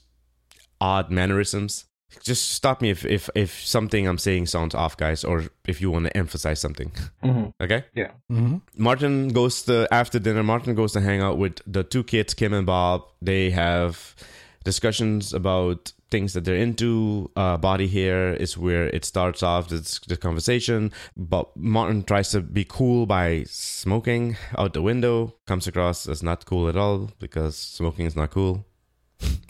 [0.79, 1.85] odd mannerisms.
[2.23, 5.89] Just stop me if, if, if something I'm saying sounds off, guys, or if you
[5.89, 6.91] want to emphasize something.
[7.23, 7.85] hmm Okay?
[7.95, 8.11] Yeah.
[8.29, 8.57] Mm-hmm.
[8.75, 10.43] Martin goes to after dinner.
[10.43, 13.03] Martin goes to hang out with the two kids, Kim and Bob.
[13.21, 14.13] They have
[14.65, 17.31] discussions about things that they're into.
[17.35, 20.91] Uh, body hair is where it starts off this, the conversation.
[21.17, 25.33] But Martin tries to be cool by smoking out the window.
[25.47, 28.65] Comes across as not cool at all because smoking is not cool.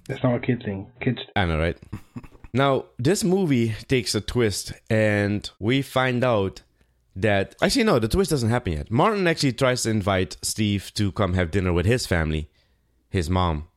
[0.08, 0.88] That's not a kid thing.
[1.02, 1.20] Kids.
[1.36, 1.78] I know, right?
[2.54, 6.62] now, this movie takes a twist, and we find out
[7.16, 8.92] that actually, no, the twist doesn't happen yet.
[8.92, 12.50] Martin actually tries to invite Steve to come have dinner with his family,
[13.10, 13.68] his mom,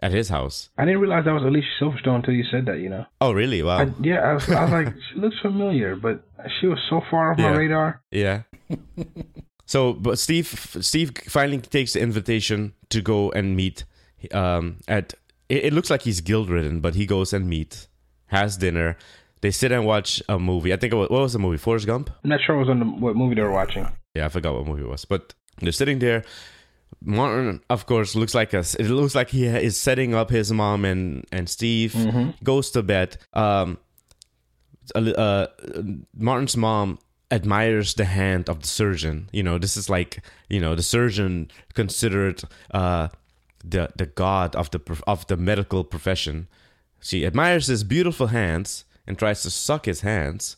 [0.00, 0.68] at his house.
[0.78, 2.78] I didn't realize that was Alicia Silverstone until you said that.
[2.80, 3.06] You know.
[3.20, 3.62] Oh, really?
[3.62, 3.78] Wow.
[3.78, 6.22] I, yeah, I was, I was like, she looks familiar, but
[6.60, 7.50] she was so far off Yeah.
[7.52, 8.02] my radar.
[8.10, 8.42] Yeah.
[9.66, 13.84] so, but Steve, Steve finally takes the invitation to go and meet.
[14.32, 15.14] Um, at
[15.48, 17.86] it, it looks like he's guilt ridden, but he goes and meet,
[18.26, 18.96] has dinner.
[19.42, 20.72] They sit and watch a movie.
[20.72, 21.58] I think it was, what was the movie?
[21.58, 22.10] Forrest Gump.
[22.24, 23.86] I'm not sure it was on the, what movie they were watching.
[24.14, 26.24] Yeah, I forgot what movie it was, but they're sitting there.
[27.02, 28.74] Martin, of course, looks like us.
[28.74, 31.94] It looks like he is setting up his mom and and Steve
[32.42, 33.18] goes to bed.
[33.32, 33.78] Um,
[34.94, 35.46] uh,
[36.16, 36.98] Martin's mom
[37.30, 39.28] admires the hand of the surgeon.
[39.32, 43.08] You know, this is like you know the surgeon considered uh
[43.64, 46.48] the the god of the of the medical profession.
[47.00, 50.56] She admires his beautiful hands and tries to suck his hands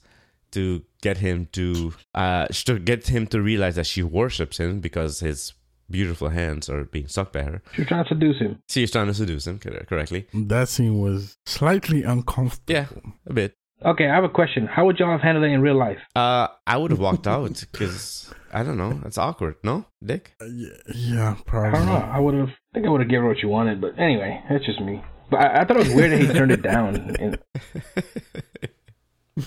[0.50, 5.20] to get him to uh to get him to realize that she worships him because
[5.20, 5.52] his
[5.90, 7.62] beautiful hands are being sucked by her.
[7.74, 8.62] She was trying to seduce him.
[8.68, 10.26] See, she's trying to seduce him correctly.
[10.34, 12.64] That scene was slightly uncomfortable.
[12.74, 12.86] Yeah,
[13.26, 13.54] a bit.
[13.84, 14.66] Okay, I have a question.
[14.66, 15.98] How would y'all have handled it in real life?
[16.16, 19.00] Uh, I would have walked out because I don't know.
[19.04, 20.32] It's awkward, no, Dick?
[20.40, 21.78] Uh, yeah, yeah, I probably.
[21.78, 21.94] don't know.
[22.12, 22.48] I would have.
[22.48, 25.00] I think I would have given her what you wanted, but anyway, that's just me.
[25.30, 27.14] But I, I thought it was weird that he turned it down.
[27.20, 27.38] And,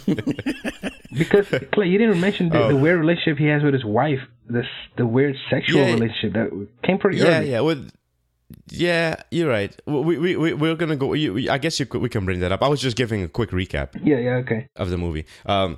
[1.18, 2.78] because Clay, you didn't mention the, the Oh.
[2.78, 4.20] weird relationship he has with his wife.
[4.50, 4.66] This
[4.98, 5.94] the weird sexual Yeah.
[5.94, 7.52] relationship that came pretty Yeah, early.
[7.52, 7.60] yeah.
[7.62, 7.86] Well,
[8.70, 9.76] yeah, you're right.
[9.86, 11.14] We we we we're gonna go.
[11.14, 12.62] You, we- I guess you we can bring that up.
[12.62, 14.36] I was just giving a quick recap yeah, yeah.
[14.44, 14.68] Okay.
[14.76, 15.26] of the movie.
[15.46, 15.78] Um,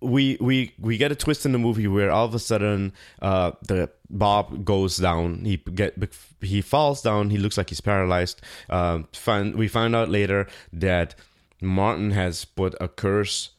[0.00, 3.52] we we we get a twist in the movie where all of a sudden, uh,
[3.66, 5.44] the Bob goes down.
[5.44, 5.94] He get
[6.40, 7.30] he falls down.
[7.30, 8.40] He looks like he's paralyzed.
[8.70, 11.14] Um, find we find out later that
[11.60, 13.50] Martin has put a curse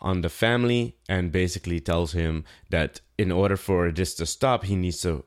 [0.00, 4.76] on the family and basically tells him that in order for this to stop, he
[4.76, 5.24] needs to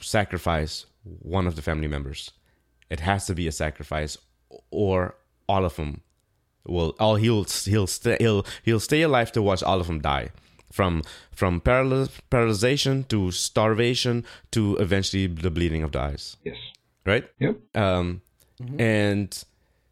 [0.00, 2.30] sacrifice one of the family members.
[2.88, 4.16] It has to be a sacrifice,
[4.70, 5.16] or
[5.48, 6.02] all of them
[6.66, 6.94] will.
[6.98, 10.30] All he'll he'll stay he'll he'll stay alive to watch all of them die,
[10.72, 11.02] from
[11.32, 16.36] from paralyz- paralyzation to starvation to eventually the bleeding of the eyes.
[16.44, 16.56] Yes.
[17.04, 17.28] Right.
[17.38, 17.76] Yep.
[17.76, 18.22] Um,
[18.78, 19.44] and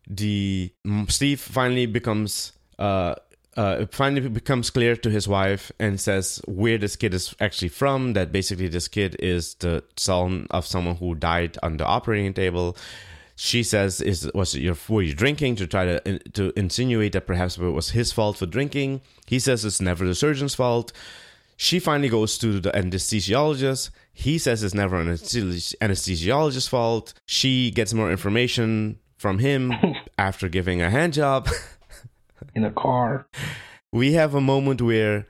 [0.08, 3.14] the m- Steve finally becomes uh,
[3.56, 7.68] uh, it finally becomes clear to his wife and says where this kid is actually
[7.68, 8.14] from.
[8.14, 12.76] That basically this kid is the son of someone who died on the operating table.
[13.36, 17.26] She says, "Is was it your were you drinking?" To try to to insinuate that
[17.26, 19.02] perhaps it was his fault for drinking.
[19.26, 20.92] He says it's never the surgeon's fault.
[21.56, 23.90] She finally goes to the anesthesiologist.
[24.12, 27.14] He says it's never an anesthesi- anesthesiologist's fault.
[27.26, 29.72] She gets more information from him
[30.18, 31.48] after giving a hand job.
[32.54, 33.26] In a car.
[33.90, 35.26] we have a moment where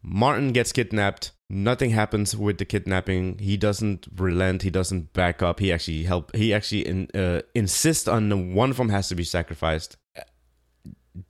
[0.00, 1.32] Martin gets kidnapped.
[1.48, 3.36] Nothing happens with the kidnapping.
[3.38, 4.62] He doesn't relent.
[4.62, 5.58] He doesn't back up.
[5.58, 6.32] He actually help.
[6.36, 9.96] He actually in, uh, insists on the one of them has to be sacrificed.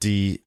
[0.00, 0.38] The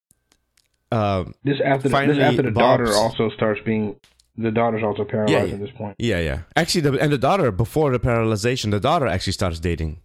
[0.91, 3.95] uh, This after the, this after the daughter also starts being
[4.37, 5.53] the daughter's also paralyzed Yeah, yeah.
[5.55, 5.95] at this point.
[5.97, 6.39] Yeah, yeah.
[6.55, 9.99] Actually, the, and the daughter before the paralyzation, the daughter actually starts dating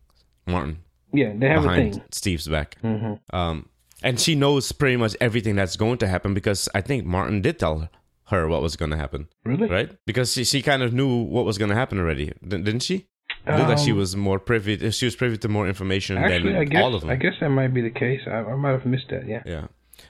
[0.47, 0.79] Martin.
[1.13, 2.03] Yeah, they have a behind thing.
[2.11, 2.77] Steve's back.
[2.81, 3.69] hmm Um,
[4.03, 7.59] and she knows pretty much everything that's going to happen because I think Martin did
[7.59, 7.89] tell
[8.27, 9.69] her what was going to happen, Really?
[9.69, 9.91] right?
[10.07, 13.07] Because she, she kind of knew what was going to happen already, d- didn't she?
[13.47, 14.91] Looked like she Um, was more privy.
[14.91, 17.11] She was privy to more information Actually, than guess all of them.
[17.11, 18.21] I guess that might be the case.
[18.27, 19.27] I, I might have missed that.
[19.27, 19.43] Yeah.
[19.47, 19.67] Yeah.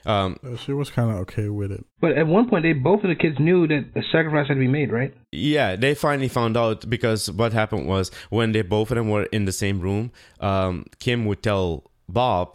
[0.09, 1.83] Um, Uh, She was kind of okay with it.
[2.03, 4.59] But at one point, they both of the kids knew that a sacrifice had to
[4.67, 5.13] be made, right?
[5.31, 9.27] yeah, they finally found out because what happened was when they both of them were
[9.37, 11.65] in the same room, um, Kim would tell
[12.07, 12.47] Bob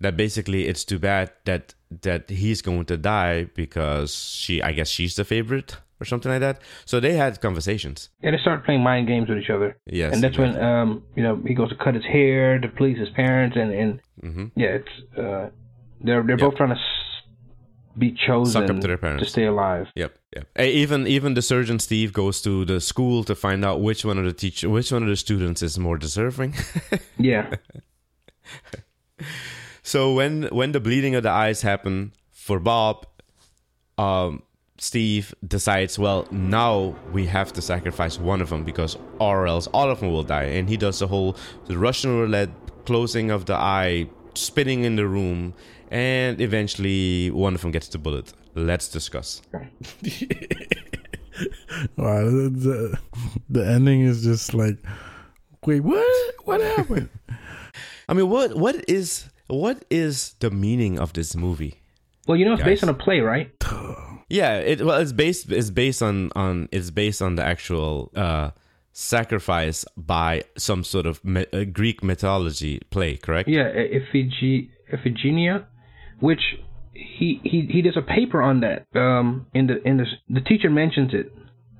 [0.00, 4.10] that basically it's too bad that that he's going to die because
[4.42, 6.58] she, I guess she's the favorite or something like that.
[6.84, 8.10] So they had conversations.
[8.22, 9.76] And they started playing mind games with each other.
[9.86, 12.98] Yes, and that's when um you know he goes to cut his hair to please
[12.98, 13.90] his parents and and
[14.20, 15.50] hmm yeah it's uh
[16.04, 16.80] they're they're both trying to
[17.96, 19.24] be chosen Suck up to their parents.
[19.24, 19.86] to stay alive.
[19.94, 20.48] Yep, yep.
[20.58, 24.24] Even even the surgeon Steve goes to the school to find out which one of
[24.24, 26.54] the teacher, which one of the students is more deserving.
[27.18, 27.54] Yeah.
[29.82, 33.06] So when when the bleeding of the eyes happen for Bob,
[33.98, 34.42] um,
[34.78, 39.90] Steve decides, well, now we have to sacrifice one of them because or else all
[39.90, 40.44] of them will die.
[40.44, 41.36] And he does the whole
[41.66, 42.48] the Russian roulette
[42.86, 45.52] closing of the eye, spinning in the room,
[45.94, 48.32] and eventually one of them gets the bullet.
[48.54, 49.40] Let's discuss.
[51.96, 52.98] Wow, the, the,
[53.50, 54.78] the ending is just like,
[55.66, 56.34] wait, what?
[56.44, 57.08] What happened?
[58.08, 61.80] I mean, what what is what is the meaning of this movie?
[62.28, 62.66] Well, you know it's Guys.
[62.72, 63.50] based on a play, right?
[64.30, 68.50] Yeah, it well, it's based it's based on on it's based on the actual uh,
[68.92, 73.48] sacrifice by some sort of me- uh, Greek mythology play, correct?
[73.48, 75.66] Yeah, Iphige- Iphigenia,
[76.24, 76.40] which
[76.94, 78.86] he he he does a paper on that.
[78.98, 81.30] Um, in the in the the teacher mentions it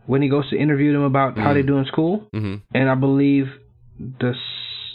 [0.07, 2.57] when he goes to interview them about how they do in school, mm-hmm.
[2.75, 3.47] and I believe
[3.99, 4.35] the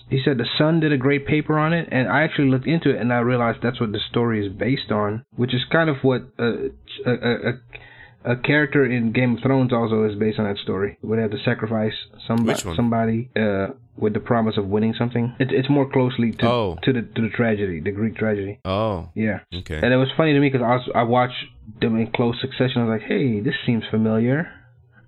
[0.10, 2.92] he said the son did a great paper on it, and I actually looked into
[2.92, 5.98] it and I realized that's what the story is based on, which is kind of
[6.04, 6.70] what a
[7.08, 11.00] a, a, a character in Game of Thrones also is based on that story.
[11.02, 11.94] Where they have to sacrifice
[12.28, 12.76] somebody Which one?
[12.76, 13.70] somebody uh,
[14.00, 15.36] with the promise of winning something.
[15.40, 16.78] It's it's more closely to Oh.
[16.84, 18.60] to the to the tragedy, the Greek tragedy.
[18.66, 19.40] Oh, Yeah.
[19.54, 19.80] okay.
[19.84, 21.44] And it was funny to me because I was I watched
[21.82, 22.82] them in close succession.
[22.82, 24.48] I was like, hey, this seems familiar,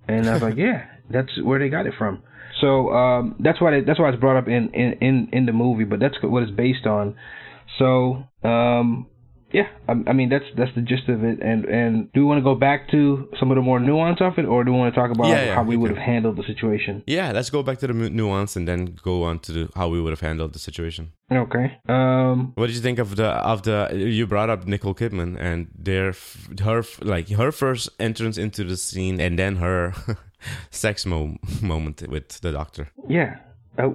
[0.08, 2.24] and I was like, yeah, that's where they got it from.
[2.60, 5.54] So um, that's why they, that's why it's brought up in, in, in, in the
[5.54, 7.16] movie, but that's what it's based on.
[7.80, 9.08] So um,
[9.54, 11.40] yeah, I, I mean that's that's the gist of it.
[11.42, 14.38] And and do we want to go back to some of the more nuance of
[14.38, 16.04] it, or do we want to talk about Yeah, yeah, how we we would have
[16.14, 17.04] handled the situation?
[17.08, 20.00] yeah, let's go back to the nuance and then go on to the, how we
[20.02, 21.12] would have handled the situation.
[21.32, 21.78] Okay.
[21.88, 23.90] Um, What did you think of the of the?
[23.94, 26.14] You brought up Nicole Kidman and their
[26.68, 29.94] her like her first entrance into the scene and then her
[30.72, 32.88] sex mo- moment with the doctor.
[33.10, 33.36] Yeah.
[33.78, 33.90] Uh,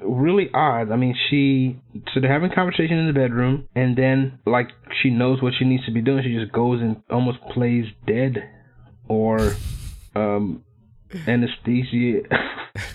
[0.00, 0.90] really odd.
[0.92, 1.78] I mean, she
[2.12, 4.68] so they're having conversation in the bedroom, and then like
[5.02, 6.22] she knows what she needs to be doing.
[6.24, 8.48] She just goes and almost plays dead,
[9.08, 9.54] or
[10.14, 10.64] um,
[11.26, 12.22] anesthesia.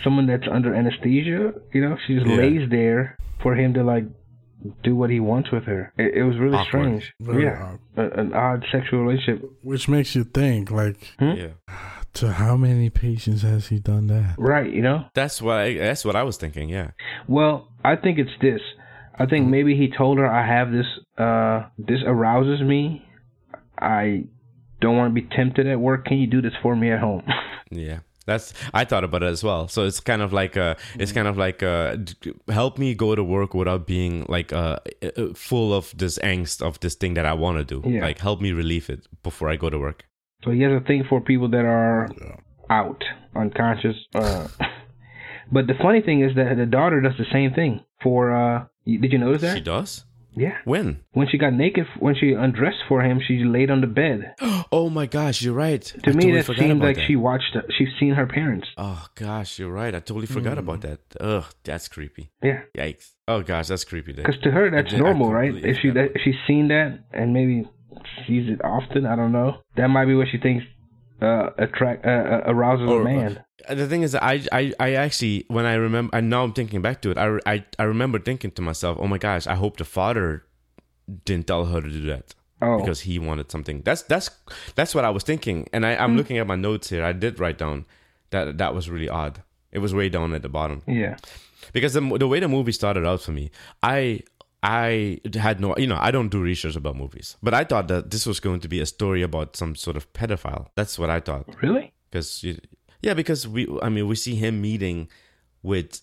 [0.04, 1.54] Someone that's under anesthesia.
[1.74, 2.36] You know, she just Yeah.
[2.38, 4.06] lays there for him to like
[4.82, 5.92] do what he wants with her.
[5.98, 6.68] It, it was really Awkward.
[7.02, 7.14] strange.
[7.20, 8.04] Very yeah, odd.
[8.14, 9.44] A, an odd sexual relationship.
[9.62, 11.32] Which makes you think, like, Hmm?
[11.36, 11.48] Yeah,
[12.16, 14.36] to how many patients has he done that?
[14.38, 14.72] Right.
[14.72, 15.06] You know.
[15.14, 16.70] that's what I, that's what I was thinking.
[16.70, 16.92] Yeah.
[17.28, 18.62] Well, I think it's this.
[19.16, 20.86] I think maybe he told her I have this
[21.18, 23.06] uh this arouses me.
[23.80, 24.26] I
[24.82, 26.06] don't want to be tempted at work.
[26.06, 27.24] Can you do this for me at home?
[27.72, 29.68] Yeah, that's I thought about it as well.
[29.68, 33.16] So it's kind of like uh it's kind of like uh d- help me go
[33.16, 37.26] to work without being like uh uh, full of this angst of this thing that
[37.26, 37.90] I want to do.
[37.90, 38.02] Yeah.
[38.02, 40.06] Like help me relieve it before I go to work.
[40.44, 42.10] So he has a thing for people that are
[42.70, 43.04] out,
[43.36, 43.96] unconscious.
[44.16, 44.48] Uh,
[45.52, 47.82] but the funny thing is that the daughter does the same thing.
[48.02, 49.56] For uh, did you notice that?
[49.58, 50.06] She does.
[50.36, 50.58] Yeah.
[50.66, 51.02] When?
[51.12, 54.34] When she got naked, when she undressed for him, she laid on the bed.
[54.76, 55.84] Oh my gosh, you're right.
[55.84, 57.06] To I me, totally that seemed like that.
[57.06, 57.56] she watched.
[57.78, 58.68] She's seen her parents.
[58.76, 59.94] Oh gosh, you're right.
[59.94, 60.90] I totally forgot about Hmm.
[60.90, 61.00] that.
[61.22, 62.32] Ugh, that's creepy.
[62.42, 62.62] Yeah.
[62.76, 63.12] Yikes.
[63.28, 64.14] Oh gosh, that's creepy.
[64.14, 65.54] Because to her, that's normal, right?
[65.54, 67.70] If she that, if she's seen that and maybe
[68.28, 69.58] sees it often, I don't know.
[69.76, 70.66] That might be what she thinks
[71.22, 73.44] uh, attract uh, uh, arouses Or- a man.
[73.70, 76.82] Uh, the thing is, I, I, I actually, when I remember, and now I'm thinking
[76.82, 79.78] back to it, I, I, I remember thinking to myself, oh my gosh, I hope
[79.78, 80.44] the father
[81.26, 83.82] didn't tell her to do that Oh, because he wanted something.
[83.84, 84.30] That's that's
[84.76, 86.18] that's what I was thinking, and I, I'm Hmm.
[86.18, 87.04] looking at my notes here.
[87.04, 87.86] I did write down
[88.30, 89.42] that that was really odd.
[89.72, 91.18] It was way down at the bottom yeah,
[91.74, 94.22] because the the way the movie started out for me, I
[94.64, 98.12] I had no, you know, I don't do research about movies, but I thought that
[98.12, 100.68] this was going to be a story about some sort of pedophile.
[100.76, 101.92] That's what I thought really?
[102.10, 102.44] because
[103.02, 105.10] yeah, because we, I mean, we see him meeting
[105.62, 106.02] with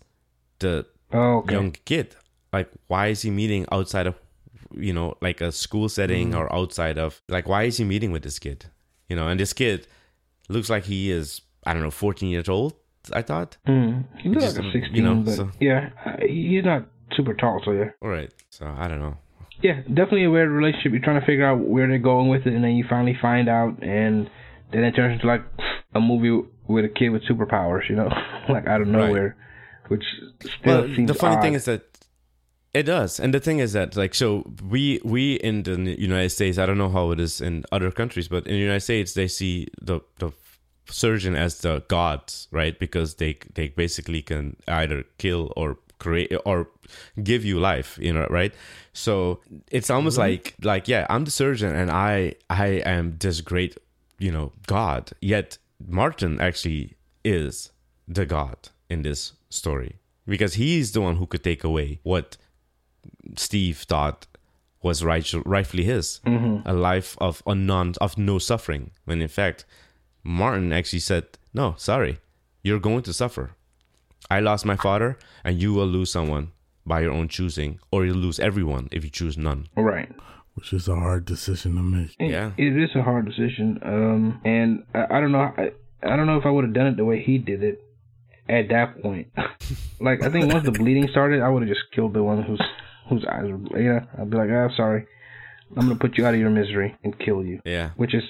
[0.58, 1.54] the Oh, okay.
[1.54, 2.14] young kid.
[2.52, 4.14] like why is he meeting outside of
[4.76, 8.22] you know like a school setting or outside of like why is he meeting with
[8.22, 8.66] this kid
[9.08, 9.86] you know and this kid
[10.48, 12.74] looks like he is i don't know 14 years old
[13.12, 14.04] i thought Mm.
[14.18, 16.86] He looks like a you know, but so- yeah, uh, he's not
[17.20, 17.90] super tall, so yeah.
[18.02, 19.16] all right so i don't know.
[19.62, 20.92] Yeah, definitely a weird relationship.
[20.92, 23.46] You're trying to figure out where they're going with it, and then you finally find
[23.46, 24.30] out, and
[24.72, 25.42] then it turns into like
[25.94, 28.08] a movie with a kid with superpowers, you know,
[28.48, 29.36] like out of nowhere,
[29.88, 30.02] which
[30.40, 31.82] still well seems the funny thing is that
[32.72, 36.56] it does and the thing is that like so we we in the united states
[36.56, 39.26] i don't know how it is in other countries but in the united states they
[39.26, 40.30] see the the
[40.92, 42.78] surgeon as the gods right?
[42.78, 46.68] Because they they basically can either kill or create or
[47.22, 48.52] give you life you know right?
[48.92, 49.40] So
[49.70, 50.32] it's almost mm-hmm.
[50.32, 53.76] like like yeah i'm the surgeon and i i am this great
[54.18, 55.12] you know god.
[55.20, 57.70] Yet martin actually is
[58.08, 59.96] the god in this story
[60.26, 62.36] because he's the one who could take away what
[63.36, 64.26] steve thought
[64.82, 66.20] was right, rightfully his.
[66.24, 66.66] Mm-hmm.
[66.66, 68.92] A life of a non of no suffering.
[69.04, 69.64] When in fact
[70.24, 71.24] martin actually said
[71.54, 72.18] no sorry
[72.62, 73.52] you're going to suffer
[74.30, 76.52] i lost my father and you will lose someone
[76.86, 80.08] by your own choosing or you'll lose everyone if you choose none right.
[80.54, 82.14] which is a hard decision to make.
[82.18, 82.52] It- Yeah.
[82.56, 83.78] it is a hard decision.
[83.82, 85.40] Um, and I, I don't know.
[85.62, 85.72] I,
[86.02, 87.82] I don't know if I would have done it the way he did it
[88.48, 89.28] at that point.
[90.00, 92.62] like I think once the bleeding started, I would have just killed the one whose
[93.08, 93.80] whose eyes were.
[93.80, 95.06] Yeah, I'd be like, ah, sorry,
[95.76, 98.24] I'm gonna put you out of your misery and kill you, yeah which is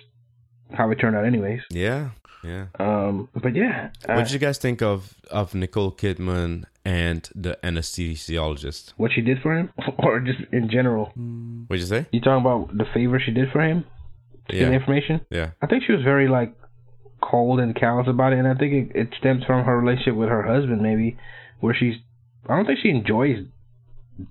[0.72, 1.60] how it turned out, anyways.
[1.70, 2.10] yeah
[2.44, 7.28] yeah Um, but yeah, what uh, did you guys think of of nicole kidman and
[7.34, 11.12] the anesthesiologist what she did for him, or just in general.
[11.68, 13.84] what'd you say You talking about the favor she did for him?
[14.48, 15.20] To get the information.
[15.30, 16.54] yeah I think she was very like
[17.20, 20.30] cold and callous about it, and I think it, it stems from her relationship with
[20.30, 21.18] her husband, maybe,
[21.60, 21.96] where she's.
[22.48, 23.44] I don't think she enjoys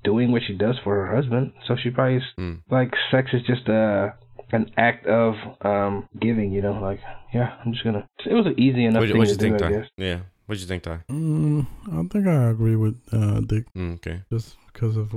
[0.03, 2.61] doing what she does for her husband, so she probably is, Mm.
[2.71, 4.15] like sex is just a
[4.51, 6.99] an act of um giving, you know, like
[7.33, 8.07] yeah, I'm just gonna.
[8.25, 9.75] It was an easy enough What thing what to you think, do, I Ty?
[9.77, 9.87] guess.
[9.97, 10.19] Yeah.
[10.47, 10.99] What you think, Ty?
[11.11, 14.23] Mm, I think I agree with uh, Dick Mm, okay.
[14.33, 15.13] just because of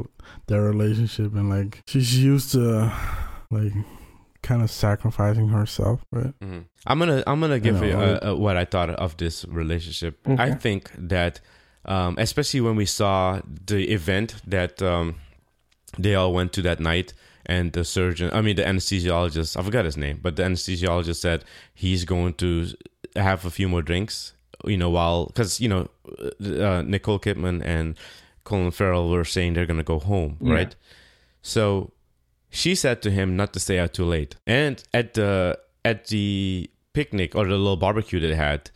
[0.47, 2.93] their relationship and like she's used to
[3.51, 3.73] like
[4.43, 6.35] kind of sacrificing herself, right?
[6.43, 9.17] hmm I'm gonna I'm gonna give know, you I- uh, uh, what I thought of
[9.17, 10.19] this relationship.
[10.29, 10.43] Okay.
[10.43, 11.41] I think that,
[11.87, 15.15] um, especially when we saw the event that um,
[15.99, 17.15] they all went to that night,
[17.47, 21.45] and the surgeon, I mean the anesthesiologist, I forgot his name, but the anesthesiologist said
[21.75, 22.67] he's going to
[23.17, 24.33] have a few more drinks,
[24.65, 25.89] you know, while because you know
[26.41, 27.97] uh, Nicole Kidman and
[28.45, 30.55] Colin Farrell were saying they're gonna go home, Yeah.
[30.55, 30.77] right?
[31.43, 31.93] So
[32.51, 34.37] she said to him not to stay out too late.
[34.47, 38.71] And at the at the picnic or the little barbecue they had,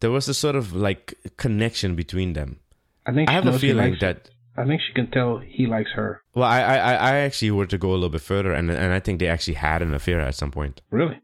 [0.00, 2.58] there was a sort of like connection between them.
[3.06, 6.22] I think I have a feeling that I think she can tell he likes her.
[6.34, 8.92] well, I, I I- I actually were to go a little bit further, and and
[8.92, 10.80] I think they actually had an affair at some point.
[10.90, 11.18] Really,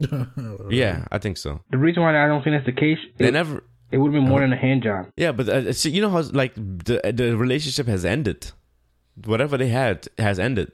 [0.71, 1.61] Yeah, I think so.
[1.71, 3.63] the reason why I don't think that's the case, They it, never.
[3.93, 5.07] it would have been more than a hand job.
[5.17, 8.53] Yeah, but uh, see, you know how like the the relationship has ended.
[9.25, 10.71] Whatever they had has ended,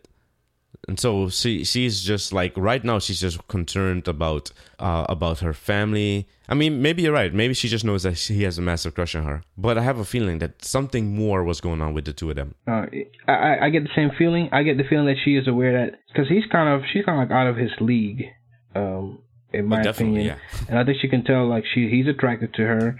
[0.88, 5.52] and so she she's just like right now she's just concerned about uh, about her
[5.52, 6.26] family.
[6.48, 7.32] I mean, maybe you're right.
[7.34, 9.42] Maybe she just knows that he has a massive crush on her.
[9.58, 12.36] But I have a feeling that something more was going on with the two of
[12.36, 12.54] them.
[12.68, 12.86] Uh,
[13.26, 14.48] I, I- get the same feeling.
[14.52, 17.20] I get the feeling that she is aware that because he's kind of she's kind
[17.20, 18.26] of like out of his league,
[18.74, 19.18] um,
[19.52, 20.38] in my But definitely, opinion.
[20.52, 20.66] yeah.
[20.68, 22.96] And I think she can tell like she he's attracted to her,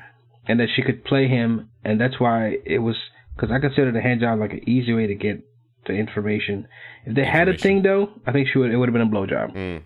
[0.48, 2.96] and that she could play him, and that's why it was
[3.34, 5.44] because I consider the hand job like an easy way to get
[5.86, 6.66] the information.
[7.04, 9.06] If they had a thing though, I think she would it would have been a
[9.06, 9.54] blowjob.
[9.54, 9.82] Mm.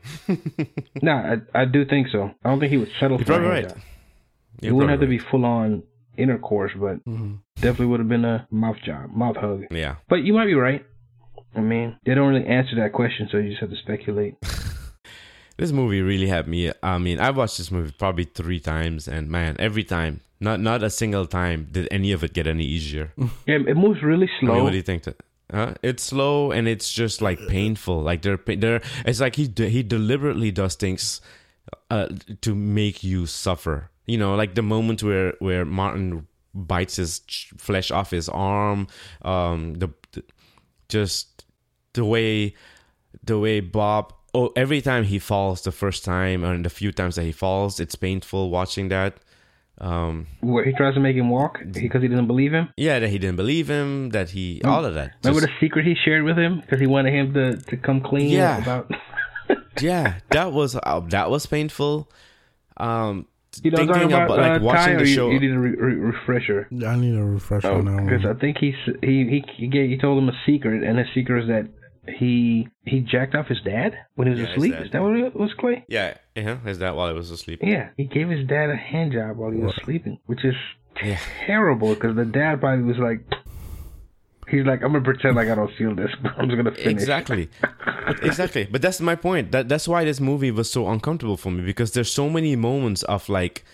[1.03, 2.31] No, I I do think so.
[2.45, 3.69] I don't think he would settle You're for a right.
[3.69, 3.79] job.
[4.61, 5.83] You're it wouldn't have to be full on
[6.17, 9.65] intercourse, but hmm definitely would have been a mouth job, mouth hug.
[9.71, 9.97] Yeah.
[10.09, 10.85] But you might be right.
[11.55, 14.35] I mean, they don't really answer that question, so you just have to speculate.
[15.57, 16.73] This movie really had me.
[16.83, 20.83] I mean, I've watched this movie probably three times, and man, every time, not not
[20.83, 23.13] a single time did any of it get any easier.
[23.47, 24.55] Yeah, it moves really I slow.
[24.55, 25.03] mean, what do you think?
[25.03, 25.17] That,
[25.53, 25.75] huh?
[25.83, 28.03] It's slow and it's just like painful.
[28.03, 28.83] Like they're they're.
[29.05, 31.21] It's like he de- he deliberately does things
[31.91, 32.09] uh,
[32.41, 33.91] to make you suffer.
[34.07, 37.21] You know, like the moment where where Martin bites his
[37.57, 38.89] flesh off his arm.
[39.23, 40.25] Um, the, the
[40.89, 41.45] just
[41.93, 42.55] the way
[43.23, 44.15] the way Bob.
[44.33, 47.81] Oh, every time he falls the first time, and the few times that he falls,
[47.81, 49.17] it's painful watching that.
[49.81, 52.69] Um, Where he tries to make him walk because he doesn't believe him.
[52.77, 55.13] yeah, that he didn't believe him, that he all of that.
[55.25, 58.01] Remember Just- the secret he shared with him because he wanted him to, to come
[58.03, 58.59] clean Yeah.
[58.63, 58.91] about.
[59.81, 62.11] yeah, that was uh, that was painful.
[62.77, 63.27] Um,
[63.63, 65.31] You know what thinking about, about like uh, watching Ty, the or you- show.
[65.31, 66.69] You, need a re- re- refresher.
[66.87, 68.25] I need a refresher Oh, on that because.
[68.27, 71.43] I think he he he he gave, he told him a secret, and the secret
[71.45, 71.69] is that
[72.09, 74.73] he he jacked off his dad when he was Yeah, his asleep.
[74.73, 74.87] dad.
[74.87, 75.85] Is that what it was, Clay?
[75.89, 76.59] Yeah, yeah.
[76.67, 77.61] Is that while he was asleep?
[77.63, 80.55] Yeah, he gave his dad a hand job while he was sleeping, which is
[81.05, 81.19] Yeah.
[81.47, 83.21] terrible because the dad probably was like,
[84.49, 86.87] he's like, I'm gonna pretend like I don't feel this, but I'm just gonna finish.
[86.93, 87.49] Exactly.
[88.23, 88.67] exactly.
[88.71, 89.53] But that's my point.
[89.53, 93.03] That that's why this movie was so uncomfortable for me because there's so many moments
[93.05, 93.65] of like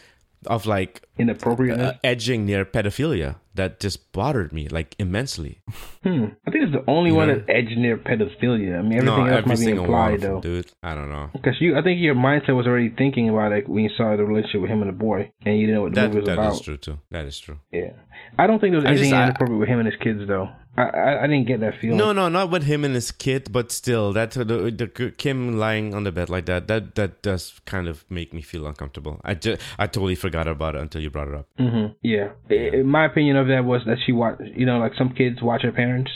[0.47, 1.95] of like Inappropriateness.
[1.95, 5.61] uh, edging near pedophilia that just bothered me like immensely.
[6.03, 6.27] hmm.
[6.47, 7.35] I think it's the only one know?
[7.37, 8.79] that edged near pedophilia.
[8.79, 10.41] I mean, everything no, else every might be implied them, though.
[10.41, 10.73] dude.
[10.83, 11.31] I don't know.
[11.33, 14.25] Because you, I think your mindset was already thinking about it when you saw the
[14.25, 16.27] relationship with him and the boy, and you didn't know what the That movie was
[16.27, 16.53] that about.
[16.55, 16.99] is true too.
[17.11, 17.59] That is true.
[17.73, 17.91] Yeah,
[18.39, 20.21] I don't think there was I just- anything I- inappropriate with him and his kids
[20.29, 20.49] though.
[20.77, 21.97] I I, didn't get that feeling.
[21.97, 25.95] No, no, not with him and his kid, but still, that the, the Kim lying
[25.95, 29.21] on the bed like that, that that does kind of make me feel uncomfortable.
[29.25, 31.47] I just, I totally forgot about it until you brought it up.
[31.59, 32.31] hmm Yeah.
[32.51, 34.43] I- I- my opinion of that was that she watched.
[34.55, 36.11] You know, like some kids watch their parents.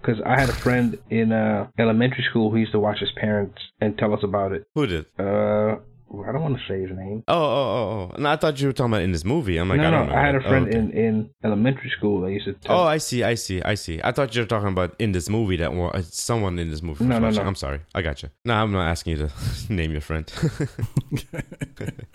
[0.00, 3.56] Because I had a friend in uh, elementary school who used to watch his parents
[3.80, 4.66] and tell us about it.
[4.74, 5.06] Who did?
[5.18, 5.76] Uh,
[6.12, 7.24] I don't want to say his name.
[7.26, 8.22] Oh, oh, oh, oh.
[8.22, 9.56] No, I thought you were talking about in this movie.
[9.56, 10.14] I'm like, no, I no, don't know.
[10.14, 10.46] I had a that.
[10.46, 10.78] Oh, friend okay.
[10.78, 12.52] in, in elementary school that used to.
[12.52, 14.00] Tell Oh, I see, I see, I see.
[14.04, 16.82] I thought you were talking about in this movie that wa- uh, someone in this
[16.82, 17.04] movie.
[17.04, 17.42] No, no, watching.
[17.42, 17.48] no.
[17.48, 17.80] I'm sorry.
[17.94, 18.30] I got you.
[18.44, 19.32] No, I'm not asking you to
[19.72, 20.30] name your friend.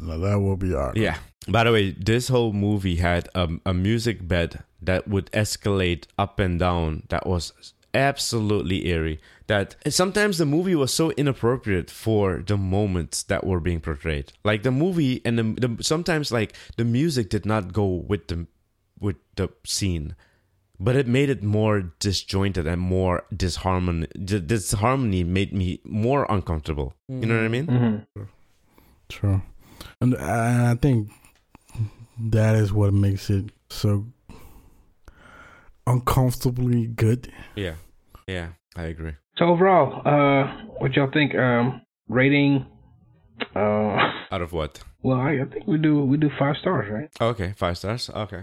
[0.00, 0.96] Now that will be art.
[0.96, 1.18] yeah.
[1.46, 6.38] By the way, this whole movie had a, a music bed that would escalate up
[6.38, 7.02] and down.
[7.08, 7.52] That was
[7.94, 9.20] absolutely eerie.
[9.46, 14.32] That sometimes the movie was so inappropriate for the moments that were being portrayed.
[14.44, 18.46] Like the movie and the, the sometimes like the music did not go with the
[19.00, 20.14] with the scene.
[20.80, 24.06] but it made it more disjointed and more disharmony.
[24.14, 26.92] Disharmony made me more uncomfortable.
[27.08, 27.66] You know what I mean?
[27.66, 28.22] hmm
[29.08, 29.40] True.
[30.00, 31.08] And I I think
[32.30, 34.06] that is what makes it so
[35.92, 37.32] uncomfortably good.
[37.56, 37.74] Yeah,
[38.26, 39.12] yeah, I agree.
[39.36, 40.46] So overall, uh,
[40.78, 41.34] what y'all think?
[41.34, 42.66] Um, rating?
[43.54, 43.96] Uh,
[44.32, 44.80] Out of what?
[45.02, 47.08] well, I, I think we do we do five stars, right?
[47.20, 48.10] Okay, five stars.
[48.10, 48.42] Okay.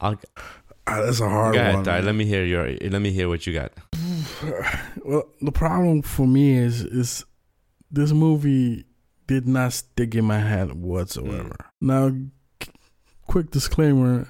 [0.00, 0.18] I'll
[0.86, 1.84] Ah, that's a hard go ahead, one.
[1.84, 2.00] Ty.
[2.00, 2.68] Let me hear your.
[2.90, 3.72] Let me hear what you got.
[5.04, 7.24] Well, the problem for me is is
[7.90, 8.84] this movie
[9.26, 11.56] did not stick in my head whatsoever.
[11.80, 12.10] Now,
[12.62, 12.70] c-
[13.26, 14.26] quick disclaimer: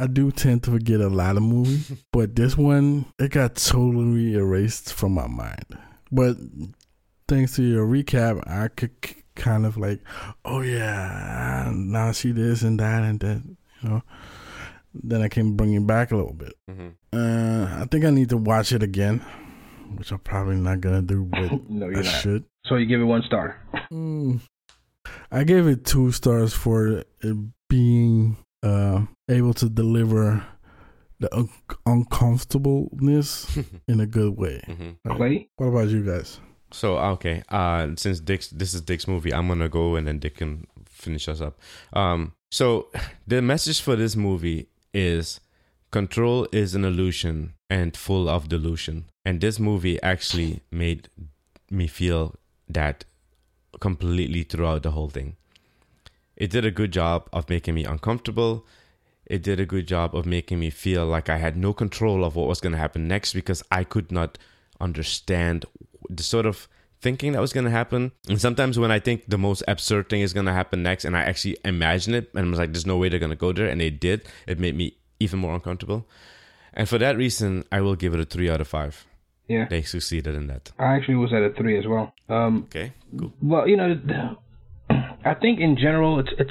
[0.00, 4.34] I do tend to forget a lot of movies, but this one it got totally
[4.34, 5.76] erased from my mind.
[6.10, 6.38] But
[7.28, 8.92] thanks to your recap, I could
[9.34, 10.00] kind of like,
[10.46, 13.42] oh yeah, now I see this and that and that,
[13.82, 14.02] you know.
[14.94, 16.54] Then I can bring it back a little bit.
[16.68, 16.88] Mm-hmm.
[17.12, 19.18] Uh, I think I need to watch it again,
[19.96, 22.04] which I'm probably not gonna do, but no, I not.
[22.06, 22.44] should.
[22.64, 23.60] So you give it one star.
[23.92, 24.40] Mm.
[25.30, 27.36] I gave it two stars for it
[27.68, 30.44] being uh, able to deliver
[31.18, 31.48] the un-
[31.86, 33.58] uncomfortableness
[33.88, 34.60] in a good way.
[34.66, 35.48] hmm Clay?
[35.56, 36.40] What about you guys?
[36.72, 40.36] So okay, uh, since Dick's this is Dick's movie, I'm gonna go and then Dick
[40.36, 41.58] can finish us up.
[41.92, 42.88] Um, so
[43.26, 45.40] the message for this movie is
[45.90, 49.06] control is an illusion and full of delusion.
[49.24, 51.08] And this movie actually made
[51.70, 52.34] me feel
[52.68, 53.04] that
[53.80, 55.36] completely throughout the whole thing.
[56.40, 58.66] It did a good job of making me uncomfortable.
[59.26, 62.34] It did a good job of making me feel like I had no control of
[62.34, 64.38] what was going to happen next because I could not
[64.80, 65.66] understand
[66.08, 66.66] the sort of
[67.02, 68.12] thinking that was going to happen.
[68.28, 71.14] And sometimes when I think the most absurd thing is going to happen next and
[71.16, 73.52] I actually imagine it and I was like, there's no way they're going to go
[73.52, 73.68] there.
[73.68, 74.22] And they did.
[74.46, 76.08] It made me even more uncomfortable.
[76.72, 79.06] And for that reason, I will give it a three out of five.
[79.46, 79.66] Yeah.
[79.68, 80.72] They succeeded in that.
[80.78, 82.14] I actually was at a three as well.
[82.30, 83.32] Um, Okay, cool.
[83.42, 84.36] well, you know, the-
[85.24, 86.50] I think in general, it's it's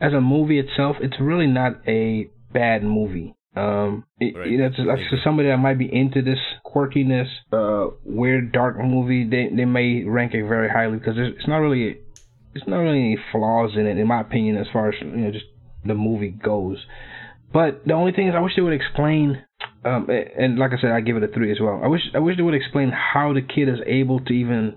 [0.00, 3.34] as a movie itself, it's really not a bad movie.
[3.56, 4.46] Um, it, Right.
[4.48, 8.78] you know, it's like for somebody that might be into this quirkiness, uh, weird, dark
[8.78, 11.98] movie, they they may rank it very highly because it's not really,
[12.54, 15.30] it's not really any flaws in it, in my opinion, as far as you know,
[15.32, 15.46] just
[15.84, 16.78] the movie goes.
[17.52, 19.42] But the only thing is, I wish they would explain.
[19.84, 21.80] Um, and like I said, I give it a three as well.
[21.82, 24.76] I wish I wish they would explain how the kid is able to even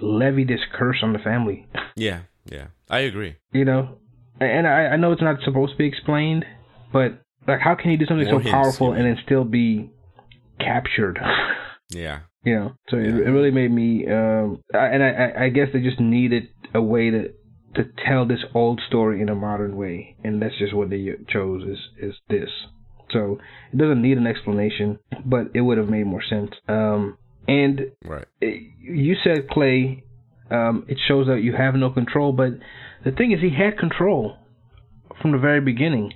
[0.00, 1.66] levy this curse on the family.
[1.96, 2.66] Yeah, yeah.
[2.90, 3.36] I agree.
[3.52, 3.98] You know,
[4.40, 6.44] and I, I know it's not supposed to be explained,
[6.92, 9.90] but like, how can he do something More so hints, powerful and then still be
[10.58, 11.18] captured?
[11.94, 12.20] Yeah.
[12.42, 14.06] you know, so it, it really made me.
[14.10, 17.28] Um, I, and I, I- I guess they just needed a way to
[17.74, 21.64] to tell this old story in a modern way, and that's just what they chose
[21.68, 22.48] is is this.
[23.12, 23.38] So
[23.74, 26.52] it doesn't need an explanation, but it would have made more sense.
[26.66, 28.24] Um, and Right.
[28.40, 30.04] you said Clay,
[30.50, 32.32] um, it shows that you have no control.
[32.32, 32.50] But
[33.04, 34.36] the thing is, he had control
[35.20, 36.12] from the very beginning.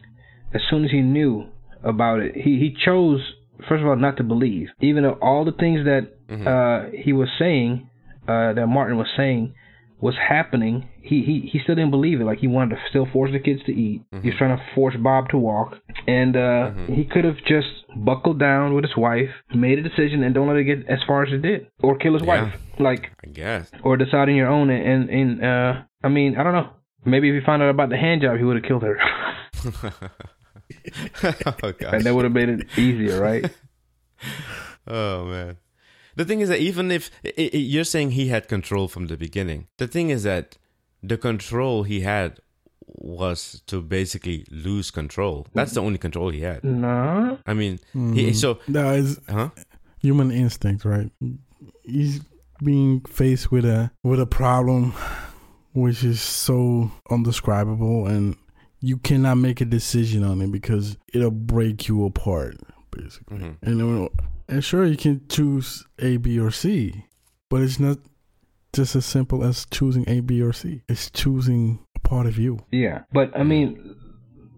[0.55, 1.47] As soon as he knew
[1.83, 3.20] about it, he he chose
[3.68, 6.12] first of all not to believe, even though all the things that
[6.47, 7.89] uh, he was saying,
[8.29, 9.55] uh, that Martin was saying,
[10.01, 10.89] was happening.
[11.07, 12.25] He, he he still didn't believe it.
[12.25, 14.03] Like he wanted to still force the kids to eat.
[14.23, 15.75] He was trying to force Bob to walk,
[16.07, 20.35] and uh, he could have just buckled down with his wife, made a decision, and
[20.35, 22.45] don't let it get as far as it did, or kill his Yeah.
[22.45, 22.55] wife.
[22.79, 23.71] Like I guess.
[23.85, 25.73] or decide on your own and and, uh
[26.05, 26.69] I mean I don't know
[27.07, 28.99] maybe if he found out about the hand job he would have killed her
[31.65, 31.93] oh gosh.
[31.95, 33.45] and that would have made it easier right
[34.87, 35.57] Oh man.
[36.17, 39.17] The thing is that even if i i you're saying he had control from the
[39.17, 40.57] beginning, the thing is that
[41.09, 42.41] the control he had
[42.87, 45.47] was to basically lose control.
[45.55, 46.65] That's the only control he had.
[46.65, 49.51] no I mean, he, so That is huh?
[49.99, 51.11] human instinct, right?
[51.83, 52.21] He's
[52.63, 54.95] being faced with a with a problem
[55.75, 58.37] which is so undescribable and
[58.81, 62.57] you cannot make a decision on it because it'll break you apart
[62.91, 63.39] basically.
[63.39, 63.57] Mhm.
[63.63, 64.09] And
[64.49, 67.05] and sure you can choose A, B or C,
[67.51, 67.99] but it's not
[68.77, 70.83] just as simple as choosing A, B or C.
[70.89, 72.61] It's choosing a part of you.
[72.70, 73.97] yeah but I mean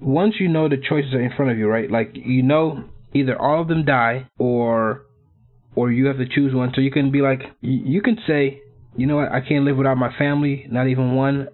[0.00, 3.40] once you know the choices are in front of you right like you know either
[3.40, 5.06] all of them die or
[5.74, 8.60] or you have to choose one so you can be like you, you can say
[8.96, 11.48] you know what I can't live without my family not even one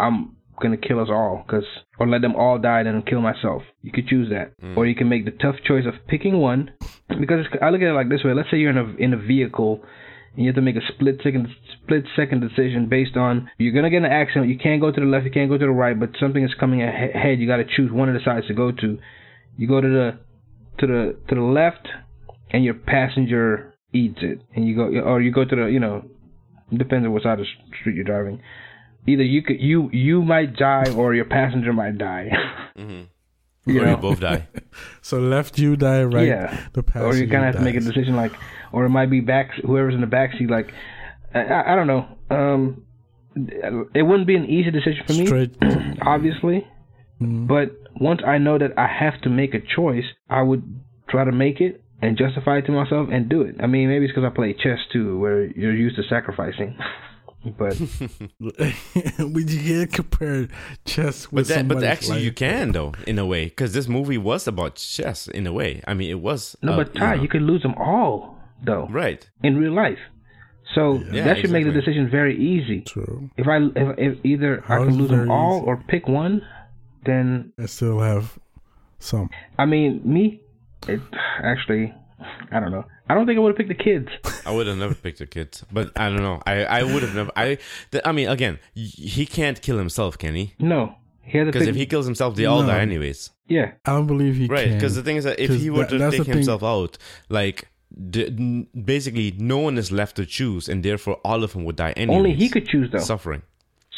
[0.00, 1.64] I'm gonna kill us all, cause
[1.98, 3.62] or let them all die, and then kill myself.
[3.82, 4.76] You could choose that, mm.
[4.76, 6.70] or you can make the tough choice of picking one,
[7.08, 8.34] because it's, I look at it like this way.
[8.34, 9.86] Let's say you're in a in a vehicle, and
[10.40, 11.48] you have to make a split second
[11.82, 14.48] split second decision based on you're gonna get an accident.
[14.48, 16.54] You can't go to the left, you can't go to the right, but something is
[16.58, 17.38] coming ahead.
[17.38, 18.98] You got to choose one of the sides to go to.
[19.56, 20.18] You go to the
[20.78, 21.88] to the to the left,
[22.50, 26.04] and your passenger eats it, and you go or you go to the you know
[26.74, 28.40] depends on what side of the street you're driving
[29.08, 32.28] either you could you you might die or your passenger might die.
[32.76, 33.02] Or mm-hmm.
[33.68, 33.96] You you know?
[33.96, 34.48] both die.
[35.00, 36.28] So left you die right.
[36.28, 36.66] Yeah.
[36.72, 38.32] The or you passenger kind of have to make a decision like,
[38.72, 40.50] or it might be back whoever's in the back seat.
[40.50, 40.70] Like,
[41.34, 42.06] I, I, I don't know.
[42.30, 42.84] Um,
[43.94, 45.56] it wouldn't be an easy decision for me, Straight.
[46.02, 46.66] obviously.
[47.20, 50.62] But once I know that I have to make a choice, I would
[51.08, 53.56] try to make it and justify it to myself and do it.
[53.60, 56.76] I mean, maybe it's because I play chess too, where you're used to sacrificing.
[57.44, 57.78] but
[58.40, 60.48] we can't compare
[60.84, 63.88] chess But with that, but somebody's actually, you can though, in a way, because this
[63.88, 65.82] movie was about chess in a way.
[65.86, 66.56] I mean, it was.
[66.62, 68.86] no, uh, but Ty, know, you could lose them all though.
[68.90, 69.28] right.
[69.42, 69.98] in real life.
[70.74, 72.82] So Yeah, that should make the decision very easy.
[72.82, 73.30] True.
[73.36, 75.66] If I if, if either I can lose very them all easy?
[75.66, 76.42] or pick one,
[77.06, 78.38] then I still have
[78.98, 79.30] some.
[79.58, 80.42] I mean me,
[80.86, 81.00] it
[81.42, 81.94] actually
[82.50, 82.84] I don't know.
[83.08, 84.08] I don't think I would have picked the kids.
[84.46, 86.40] I would have never picked the kids, but I don't know.
[86.46, 87.30] I, I would have never.
[87.36, 87.58] I
[87.92, 90.54] th- I mean, again, he can't kill himself, can he?
[90.58, 91.70] No, he had to Because pick.
[91.70, 92.68] if he kills himself, they all No.
[92.68, 93.30] die anyways.
[93.48, 94.54] yeah, I don't believe he can.
[94.54, 94.72] Right?
[94.72, 96.34] Because the thing is that if he were that- to take the thing.
[96.34, 96.98] himself out,
[97.28, 101.64] like the, n- basically no one is left to choose, and therefore all of them
[101.64, 102.16] would die anyways.
[102.18, 102.98] only he could choose though.
[102.98, 103.42] suffering.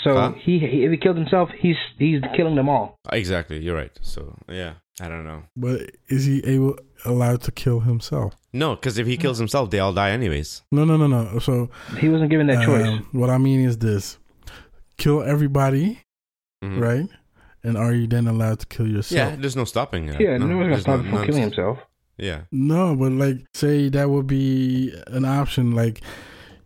[0.04, 0.32] so Huh?
[0.44, 2.96] he, he if he killed himself, he's he's killing them all.
[3.12, 3.98] Exactly, you're right.
[4.02, 5.42] So yeah, I don't know.
[5.56, 8.34] but is he able allowed to kill himself?
[8.52, 10.62] No, because if he kills himself, they all die anyways.
[10.72, 11.38] No, no, no, no.
[11.38, 12.86] So He wasn't given that choice.
[12.86, 14.18] um, what I mean is this:
[14.98, 16.00] kill everybody,
[16.64, 16.80] Mhm.
[16.80, 17.08] right?
[17.62, 19.16] And are you then allowed to kill yourself?
[19.32, 20.20] Yeah, there's no stopping that.
[20.20, 21.78] yeah, no, one's gonna stop him from killing himself.
[22.16, 22.42] Yeah.
[22.50, 25.72] No, but like, say that would be an option.
[25.72, 26.00] Like,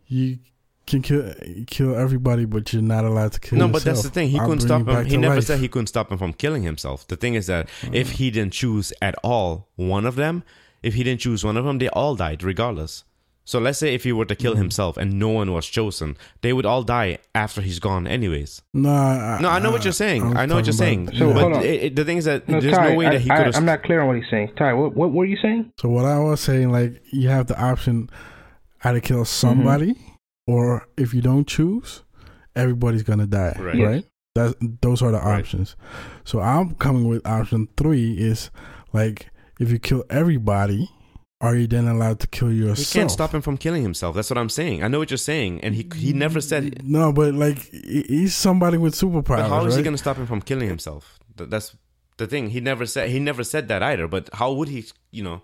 [0.07, 0.39] you
[0.87, 1.33] can kill
[1.67, 3.73] kill everybody, but you're not allowed to kill No, yourself.
[3.85, 4.29] but that's the thing.
[4.29, 5.05] He I'll couldn't stop him.
[5.07, 5.45] He never life.
[5.45, 7.07] said he couldn't stop him from killing himself.
[7.09, 10.43] The thing is that if he didn't choose at all one of them,
[10.83, 13.05] if he didn't choose one of them, they all died regardless.
[13.47, 14.43] So let's say if he were to Mm-hmm.
[14.43, 18.63] kill himself and no one was chosen, they would all die after he's gone anyways.
[18.73, 20.23] No, I, No, I know what you're saying.
[20.23, 21.09] I'm I know what you're saying.
[21.09, 21.63] about- So, but hold on.
[21.63, 23.37] it, it- the thing is that No, there's Ty, no way I, that he I,
[23.37, 23.57] could have.
[23.57, 24.53] I'm not clear on what he's saying.
[24.57, 25.73] Ty, what what were you saying?
[25.79, 28.09] So what I was saying, like, you have the option
[28.83, 30.11] either to kill somebody, Mm-hmm.
[30.47, 32.03] Or if you don't choose,
[32.57, 33.57] everybody's gonna die.
[33.59, 33.79] Right.
[33.79, 33.95] Right.
[33.95, 34.05] Yes.
[34.35, 35.39] That those are the Right.
[35.41, 35.77] options.
[36.25, 38.51] So I'm coming with option three is
[38.93, 39.31] like
[39.61, 40.91] if you kill everybody,
[41.41, 42.93] are you then allowed to kill He yourself?
[42.93, 44.17] can't stop him from killing himself.
[44.17, 44.83] That's what I'm saying.
[44.83, 46.83] I know what you're saying, and he he never said.
[46.85, 49.27] No, but like he's somebody with superpowers.
[49.45, 51.19] But how is he going to stop him from killing himself?
[51.37, 51.77] That's
[52.17, 52.51] the thing.
[52.51, 54.09] He never said he never said that either.
[54.09, 54.85] But how would he?
[55.13, 55.43] You know,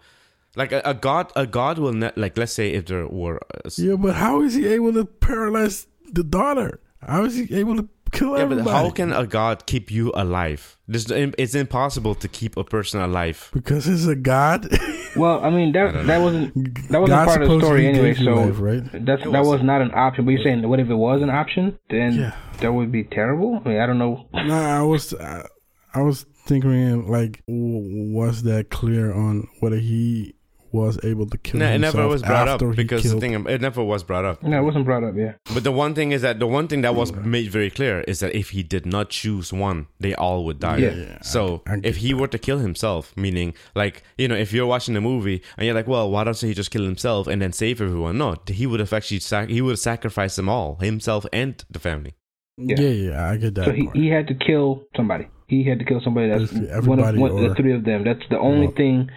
[0.56, 1.32] like a, a god.
[1.36, 2.36] A god will not like.
[2.38, 3.36] Let's say if there were.
[3.64, 6.80] A, s- Yeah, but how is he able to paralyze the daughter?
[7.02, 8.70] How is he able to Kill Yeah, but everybody.
[8.76, 10.76] how can a god keep you alive?
[10.88, 13.48] This, it's impossible to keep a person alive.
[13.52, 14.68] Because he's a god.
[15.16, 16.54] Well, I mean that that wasn't
[16.90, 18.14] that wasn't God part of the story anyway.
[18.14, 18.82] So life, right?
[19.06, 20.24] that's that was not an option.
[20.24, 21.76] But you're saying what if it was an option?
[21.88, 22.36] Then Yeah.
[22.60, 23.60] that would be terrible.
[23.64, 24.28] I mean, I don't know.
[24.32, 25.46] No, I was I,
[25.94, 30.34] I was thinking like, was that clear on whether he
[30.72, 33.18] was able to kill No, it himself never was brought up after he because the
[33.20, 34.42] thing it never was brought up.
[34.42, 35.14] No, it wasn't brought up.
[35.16, 35.32] Yeah.
[35.52, 38.20] But the one thing is that the one thing that was made very clear is
[38.20, 40.76] that if he did not choose one, they all would die.
[40.78, 40.90] Yeah.
[40.94, 44.36] Yeah, So I- I if get he were to kill himself, meaning like you know,
[44.36, 47.26] if you're watching a movie and you're like, well, why doesn't he just kill himself
[47.26, 48.18] and then save everyone?
[48.18, 51.78] No, he would have actually sac- he would have sacrificed them all, himself and the
[51.78, 52.14] family.
[52.58, 52.76] yeah.
[52.78, 52.88] Yeah.
[53.10, 53.64] yeah, I get that.
[53.66, 55.26] So he, he had to kill somebody.
[55.48, 56.28] He had to kill somebody.
[56.28, 58.04] That's one of everybody one, the three of them.
[58.04, 59.10] That's the only Well- thing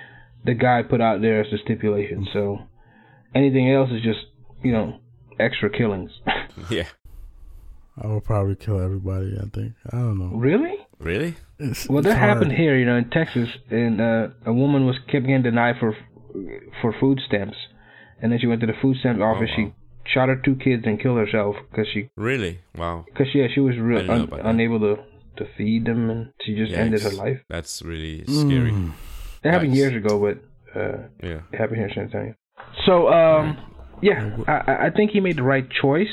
[0.45, 2.27] the guy put out there as a stipulation.
[2.33, 2.59] So
[3.35, 4.19] anything else is just
[4.63, 4.99] you know
[5.39, 6.11] extra killings.
[6.69, 6.85] Yeah,
[8.01, 9.35] I would probably kill everybody.
[9.35, 9.73] I think.
[9.91, 10.37] I don't know.
[10.37, 10.75] really?
[10.99, 11.35] really?
[11.57, 14.97] It's, Well, it's that happened here, you know, in Texas, and uh, a woman was
[15.11, 15.97] kept getting denied for
[16.79, 17.57] for food stamps,
[18.21, 19.49] and then she went to the food stamp office.
[19.57, 19.73] Oh, wow.
[20.05, 22.59] She shot her two kids and killed herself because she Really?
[22.75, 23.05] Wow.
[23.07, 25.03] because yeah she was I real un, unable to
[25.37, 27.39] to feed them, and she just ended her life.
[27.49, 28.71] That's really scary.
[28.71, 28.91] Mm.
[29.43, 29.77] It happened Nice.
[29.77, 31.39] years ago, but uh, Yeah.
[31.51, 32.35] it happened here in San Antonio.
[32.85, 33.57] So um,
[34.01, 36.09] yeah, I, I- I think he made the right choice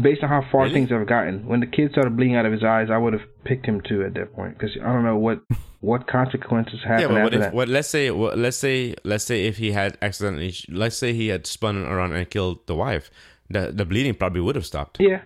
[0.00, 0.74] based on how far Really?
[0.74, 1.46] things have gotten.
[1.46, 4.04] When the kid started bleeding out of his eyes, I would have picked him too
[4.04, 5.40] at that point because I don't know what
[5.80, 7.42] what consequences Yeah, happen but what after if?
[7.42, 7.54] that.
[7.54, 7.68] What?
[7.68, 8.10] Let's say.
[8.10, 8.94] What, let's say.
[9.04, 10.54] Let's say if he had accidentally.
[10.68, 13.10] Let's say he had spun around and killed the wife.
[13.48, 14.98] The the bleeding probably would have stopped.
[15.00, 15.22] Yeah,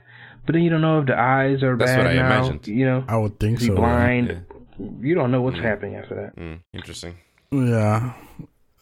[0.47, 2.27] but then you don't know if the eyes are That's bad what I now.
[2.27, 2.67] imagined.
[2.69, 3.75] You know, I would think is he so.
[3.77, 4.29] blind?
[4.29, 4.54] Yeah.
[4.79, 6.37] You don't know what's happening after that.
[6.37, 7.17] Mm, interesting.
[7.53, 8.13] Yeah,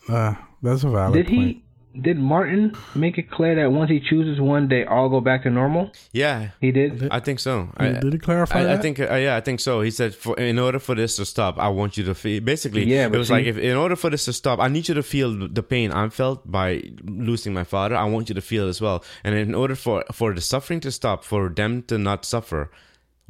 [0.09, 1.49] uh, that's a valid Did point.
[1.57, 1.63] he?
[2.01, 5.51] Did Martin make it clear that once he chooses one, they all go back to
[5.51, 5.93] normal?
[6.13, 7.07] Yeah, He did.
[7.11, 7.69] I think so.
[7.77, 9.83] I, Did he clarify I, I think uh, yeah, I think so.
[9.83, 12.41] He said, for, in order for this to stop, I want you to feel.
[12.41, 14.89] Basically, Yeah, it was see- like, if in order for this to stop, I need
[14.89, 17.95] you to feel the pain I felt by losing my father.
[17.95, 19.05] I want you to feel as well.
[19.23, 22.71] And in order for for the suffering to stop, for them to not suffer,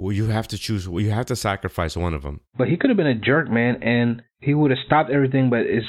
[0.02, 0.86] well, you have to choose.
[0.86, 2.40] You have to sacrifice one of them.
[2.56, 5.60] But he could have been a jerk, man, and he would have stopped everything, but
[5.60, 5.86] it's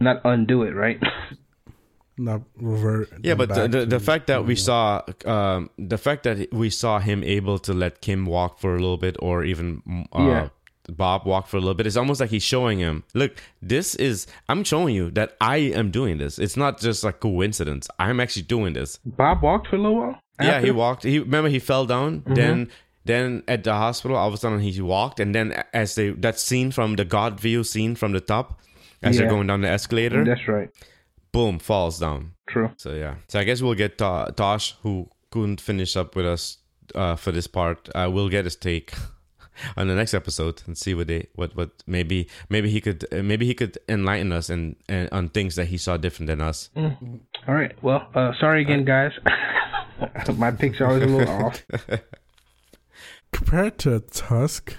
[0.00, 1.00] not undo it, right?
[2.18, 3.10] Not revert.
[3.22, 6.98] Yeah, but the, the, the fact that we saw um, the fact that we saw
[6.98, 9.82] him able to let Kim walk for a little bit, or even
[10.14, 10.48] uh, Yeah.
[10.88, 14.26] Bob walk for a little bit, it's almost like he's showing him, look, this is
[14.48, 16.38] I'm showing you that I am doing this.
[16.38, 17.86] It's not just a coincidence.
[17.98, 18.98] I'm actually doing this.
[19.04, 20.20] Bob walked for a little while.
[20.40, 21.02] yeah, he walked.
[21.02, 22.22] He remember he fell down.
[22.24, 22.70] Then
[23.06, 26.38] then at the hospital, all of a sudden he walked, and then as they that
[26.38, 28.60] scene from the God view scene from the top,
[29.02, 30.70] as they're going down the escalator, That's right.
[31.32, 32.32] boom, falls down.
[32.48, 32.70] True.
[32.76, 33.16] So yeah.
[33.28, 36.58] So I guess we'll get Ta- Tosh, who couldn't finish up with us
[36.94, 37.88] uh, for this part.
[37.94, 38.92] Uh, we'll get his take
[39.76, 43.22] on the next episode and see what they what what maybe maybe he could uh,
[43.22, 46.70] maybe he could enlighten us and, and on things that he saw different than us.
[46.76, 47.72] All right.
[47.82, 49.12] Well, uh, sorry again, guys.
[50.36, 51.64] My picks are always a little off.
[53.32, 54.76] compared to Tusk,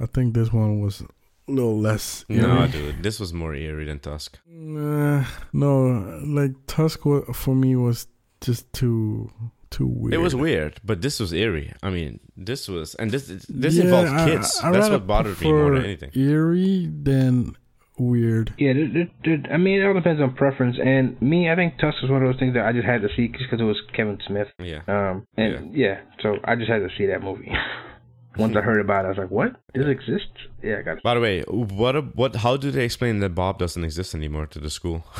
[0.00, 2.24] I think this one was a little less.
[2.28, 4.38] No, dude, this was more eerie than Tusk.
[4.46, 7.00] Nah, no, like Tusk
[7.32, 8.06] for me was
[8.40, 9.30] just too
[9.70, 10.14] too weird.
[10.14, 11.72] It was weird, but this was eerie.
[11.82, 14.60] I mean, this was and this this Yeah, involves kids.
[14.62, 16.10] I That's what bothered me more than anything.
[16.14, 17.56] Eerie than
[17.98, 18.54] weird.
[18.58, 20.76] Yeah, I mean, it all depends on preference.
[20.82, 23.08] And me, I think Tusk was one of those things that I just had to
[23.16, 24.48] see just because it was Kevin Smith.
[24.58, 24.80] Yeah.
[24.88, 26.00] Um, and yeah.
[26.22, 27.50] so I just had to see that movie.
[28.38, 29.52] Once I heard about it, I was like, "What?
[29.74, 30.28] This exists?"
[30.62, 31.02] Yeah, I got it.
[31.02, 32.36] By the way, what a- what?
[32.36, 35.04] How do they explain that Bob doesn't exist anymore to the school?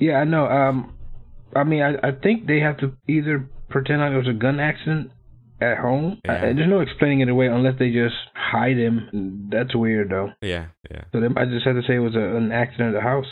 [0.00, 0.46] Yeah, I know.
[0.46, 0.94] Um,
[1.54, 4.58] I mean, I, I think they have to either pretend like it was a gun
[4.60, 5.10] accident
[5.60, 6.20] at home.
[6.24, 6.32] Yeah.
[6.32, 9.48] Uh, there's no explaining it away unless they just hide him.
[9.52, 10.30] That's weird, though.
[10.42, 11.02] yeah, yeah.
[11.12, 13.26] So they, I just had to say it was a, an accident at the house.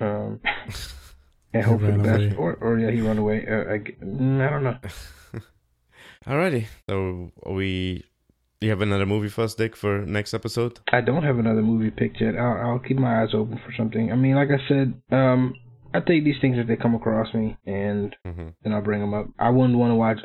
[0.00, 0.40] Um,
[1.54, 2.18] and He hope for the ran best.
[2.20, 2.34] away.
[2.36, 3.46] Or, or yeah, he run away.
[3.46, 4.76] Uh, I, g- mm, I don't know.
[6.26, 6.66] Alrighty.
[6.88, 8.04] So we
[8.60, 10.80] you have another movie for us, Dick, for next episode?
[10.92, 12.36] I don't have another movie picked yet.
[12.36, 14.10] I'll, I'll keep my eyes open for something.
[14.10, 15.54] I mean, like I said, um,
[15.98, 19.14] I take these things as they come across me, and hmm then I'll bring them
[19.14, 19.26] up.
[19.38, 20.18] I wouldn't want to watch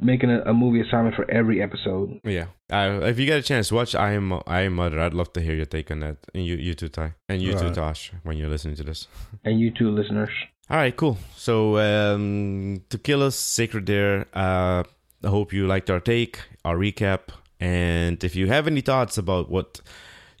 [0.00, 2.20] making a, a movie assignment for every episode.
[2.24, 2.46] Yeah.
[2.70, 5.00] Uh, if you get a chance, watch I Am I Am Mother.
[5.00, 6.16] I'd love to hear your take on that.
[6.34, 9.08] And you, you too, Ty, and you too, Tosh, when you're listening to this.
[9.44, 10.30] And you too, listeners.
[10.70, 11.18] All right, cool.
[11.36, 14.26] So um, to kill us, Sacred Deer.
[14.32, 14.84] Uh,
[15.24, 19.50] I hope you liked our take, our recap, and if you have any thoughts about
[19.50, 19.80] what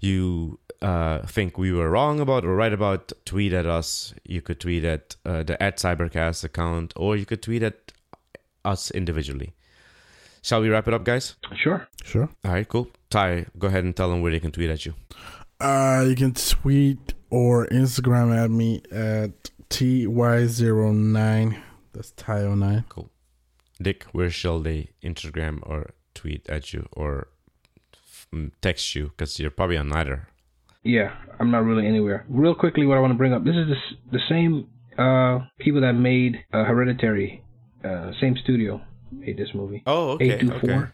[0.00, 4.14] you uh, think we were wrong about or right about, tweet at us.
[4.24, 7.92] You could tweet at uh, the at Cybercast account, or you could tweet at
[8.64, 9.52] us individually.
[10.42, 11.36] Shall we wrap it up, guys?
[11.54, 11.86] Sure.
[12.02, 12.28] Sure.
[12.44, 12.88] All right, cool.
[13.10, 14.94] Ty, go ahead and tell them where they can tweet at you.
[15.60, 21.60] Uh, you can tweet or Instagram at me at ty09.
[21.92, 22.84] That's ty09.
[22.88, 23.10] Cool.
[23.82, 27.28] Dick, where shall they Instagram or tweet at you or
[28.62, 29.08] text you?
[29.08, 30.28] Because you're probably on neither.
[30.82, 32.24] Yeah, I'm not really anywhere.
[32.28, 35.80] Real quickly, what I want to bring up this is the, the same uh, people
[35.82, 37.42] that made uh, Hereditary,
[37.84, 38.80] uh, same studio
[39.12, 39.82] made this movie.
[39.86, 40.38] Oh, okay.
[40.38, 40.64] A24.
[40.64, 40.92] okay.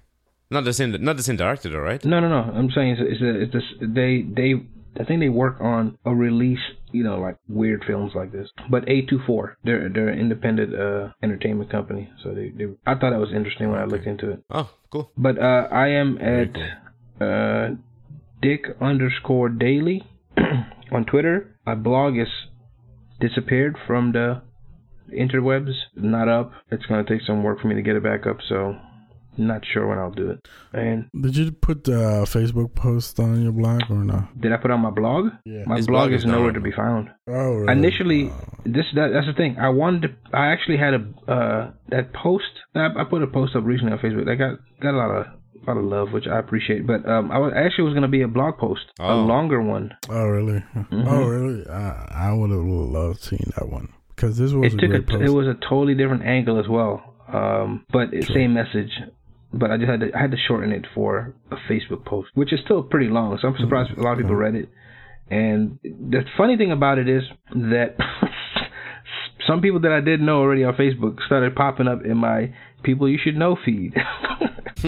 [0.51, 0.97] Not the same.
[1.03, 2.05] Not the same director, though, right?
[2.05, 2.53] No, no, no.
[2.53, 4.55] I'm saying it's, it's, a, it's this, they they
[5.01, 6.61] I think they work on a release,
[6.93, 8.49] you know, like weird films like this.
[8.71, 13.21] But A24, they're they're an independent uh, entertainment company, so they, they I thought that
[13.21, 14.45] was interesting when I looked into it.
[14.51, 15.11] Oh, cool.
[15.17, 16.57] But uh, I am at
[17.21, 17.75] uh,
[18.47, 20.05] Dick underscore Daily
[20.93, 21.59] on Twitter.
[21.67, 22.29] My blog is
[23.21, 24.41] disappeared from the
[25.13, 26.53] interwebs, not up.
[26.71, 28.77] It's gonna take some work for me to get it back up, so
[29.37, 30.49] not sure when I'll do it.
[30.73, 34.41] And Did you put the Facebook post on your blog or not?
[34.41, 35.33] did I put on my blog?
[35.45, 35.65] Yeah.
[35.67, 36.35] My blog, blog is is down.
[36.35, 37.11] nowhere to be found.
[37.27, 37.73] Oh, really?
[37.73, 38.31] Initially,
[38.65, 39.57] this that, that's the thing.
[39.59, 40.09] I wanted to.
[40.33, 41.03] I actually had a
[41.37, 42.45] uh, that post.
[42.77, 44.27] I, I put a post up recently on Facebook.
[44.27, 45.35] That got got a lot of a
[45.67, 46.87] lot of love, which I appreciate.
[46.87, 49.25] But um, I was actually was going to be a blog post, a Oh.
[49.25, 49.93] longer one.
[50.09, 50.63] Oh, really?
[50.75, 51.09] Mm-hmm.
[51.09, 51.69] Oh, really?
[51.69, 55.03] I, I would have loved seeing that one because this was It a took great
[55.03, 55.23] a, post.
[55.25, 57.15] it was a totally different angle as well.
[57.33, 58.91] Um, but it, same message.
[59.53, 62.53] But I just had to I had to shorten it for a Facebook post, which
[62.53, 63.39] is still pretty long.
[63.41, 64.69] So I'm surprised a lot of people read it.
[65.31, 67.97] And the funny thing about it is that
[69.47, 72.53] some people that I didn't know already on Facebook started popping up in my
[72.87, 73.95] people you should know feed.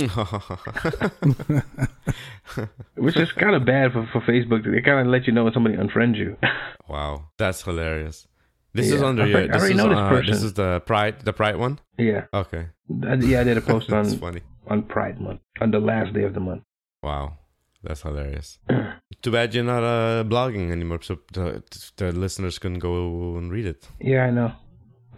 [2.96, 4.64] Which is kind of bad for, for Facebook.
[4.64, 6.36] They kind of let you know when somebody unfriends you.
[6.88, 8.26] wow, that's hilarious.
[8.74, 9.42] This is under I your.
[9.42, 10.32] I This is, know this uh, person.
[10.32, 11.20] this is the pride.
[11.24, 11.78] The pride one.
[11.98, 12.66] yeah, Okay,
[13.06, 13.40] I, yeah.
[13.40, 14.40] I did a post that's on funny.
[14.68, 16.62] on Pride Month on the last day of the month.
[17.02, 17.38] Wow,
[17.82, 18.58] that's hilarious.
[19.22, 21.62] Too bad you're not uh, blogging anymore, so the,
[21.96, 23.88] the listeners can go and read it.
[24.00, 24.52] Yeah, I know.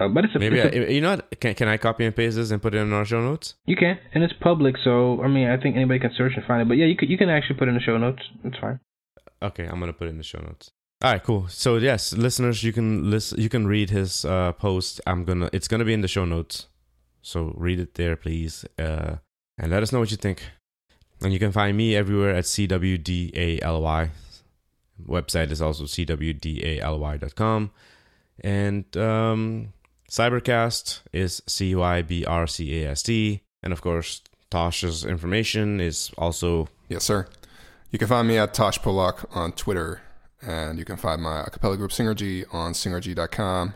[0.01, 1.41] Uh, but it's a, Maybe it's I, a- you know what?
[1.41, 3.55] Can can I copy and paste this and put it in our show notes?
[3.67, 6.63] you can, and it's public, so I mean, I think anybody can search and find
[6.63, 6.69] it.
[6.69, 8.23] But yeah, you could you can actually put it in the show notes.
[8.45, 8.81] It's fine.
[9.43, 10.71] Okay, I'm gonna put it in the show notes.
[11.03, 11.49] All right, cool.
[11.49, 13.41] So yes, listeners, you can listen.
[13.41, 15.01] You can read his uh, post.
[15.07, 15.51] I'm gonna.
[15.53, 16.67] It's gonna be in the show notes.
[17.23, 19.17] So read it there, please, uh,
[19.59, 20.43] and let us know what you think.
[21.23, 24.11] And you can find me everywhere at cwdaly.
[25.07, 27.71] Website is also cwdaly.com,
[28.43, 29.73] and um,
[30.11, 35.81] Cybercast is c y b r c a s t, and of course, Tosh's information
[35.81, 37.29] is also Yes, sir.
[37.93, 40.01] You can find me at Tosh Polak on Twitter,
[40.43, 43.75] and you can find my a cappella group Synergy on synergy.com,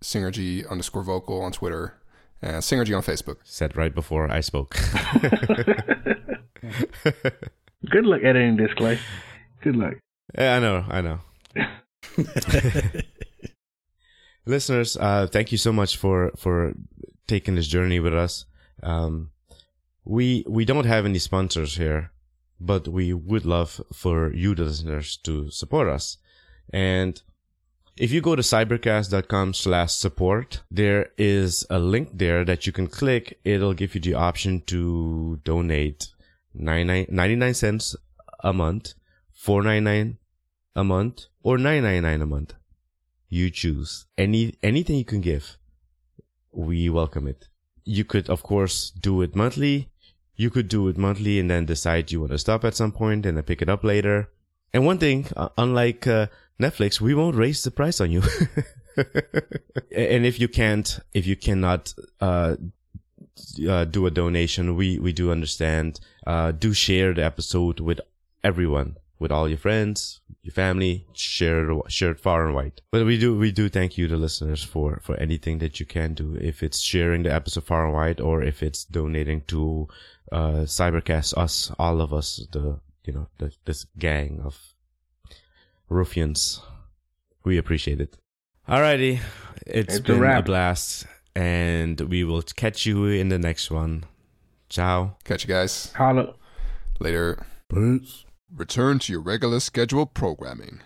[0.00, 1.94] Synergy underscore vocal on Twitter,
[2.40, 3.38] and Synergy on Facebook.
[3.42, 4.76] said right before I spoke.
[7.90, 8.98] Good luck editing this, Clay.
[9.62, 9.94] Good luck.
[10.36, 11.18] Yeah, I know, I know.
[14.48, 16.72] Listeners, uh, thank you so much for for
[17.26, 18.46] taking this journey with us.
[18.82, 19.30] Um,
[20.06, 22.12] we we don't have any sponsors here,
[22.58, 26.16] but we would love for you, the listeners, to support us.
[26.72, 27.20] And
[27.98, 32.86] if you go to cybercast.com slash support, there is a link there that you can
[32.86, 33.38] click.
[33.44, 36.08] It'll give you the option to donate
[36.54, 37.96] 99, 99 cents
[38.42, 38.94] a month,
[39.34, 40.16] 499
[40.74, 42.54] a month, or 999 a month.
[43.28, 45.58] You choose any anything you can give.
[46.52, 47.48] We welcome it.
[47.84, 49.90] You could, of course, do it monthly.
[50.36, 53.26] You could do it monthly and then decide you want to stop at some point
[53.26, 54.30] and then pick it up later.
[54.72, 56.26] And one thing, uh, unlike uh,
[56.60, 58.22] Netflix, we won't raise the price on you.
[59.94, 62.56] and if you can't, if you cannot uh,
[63.68, 66.00] uh, do a donation, we we do understand.
[66.26, 68.00] Uh, do share the episode with
[68.44, 71.06] everyone, with all your friends, your family.
[71.12, 72.80] Share it- share it far and wide.
[72.92, 76.14] But we do we do thank you, the listeners, for for anything that you can
[76.14, 76.36] do.
[76.40, 79.88] If it's sharing the episode far and wide, or if it's donating to
[80.32, 84.56] uh, Cybercast, us, all of us, the you know the, this gang of
[85.88, 86.60] ruffians.
[87.44, 88.16] We appreciate it.
[88.68, 89.20] Alrighty,
[89.66, 90.44] it's It's a been a wrap.
[90.44, 94.04] blast, and we will catch you in the next one.
[94.68, 95.16] Ciao.
[95.24, 96.34] Catch you guys Holla.
[97.00, 97.46] later.
[97.72, 98.24] Peace.
[98.54, 100.80] Return to your regular scheduled programming.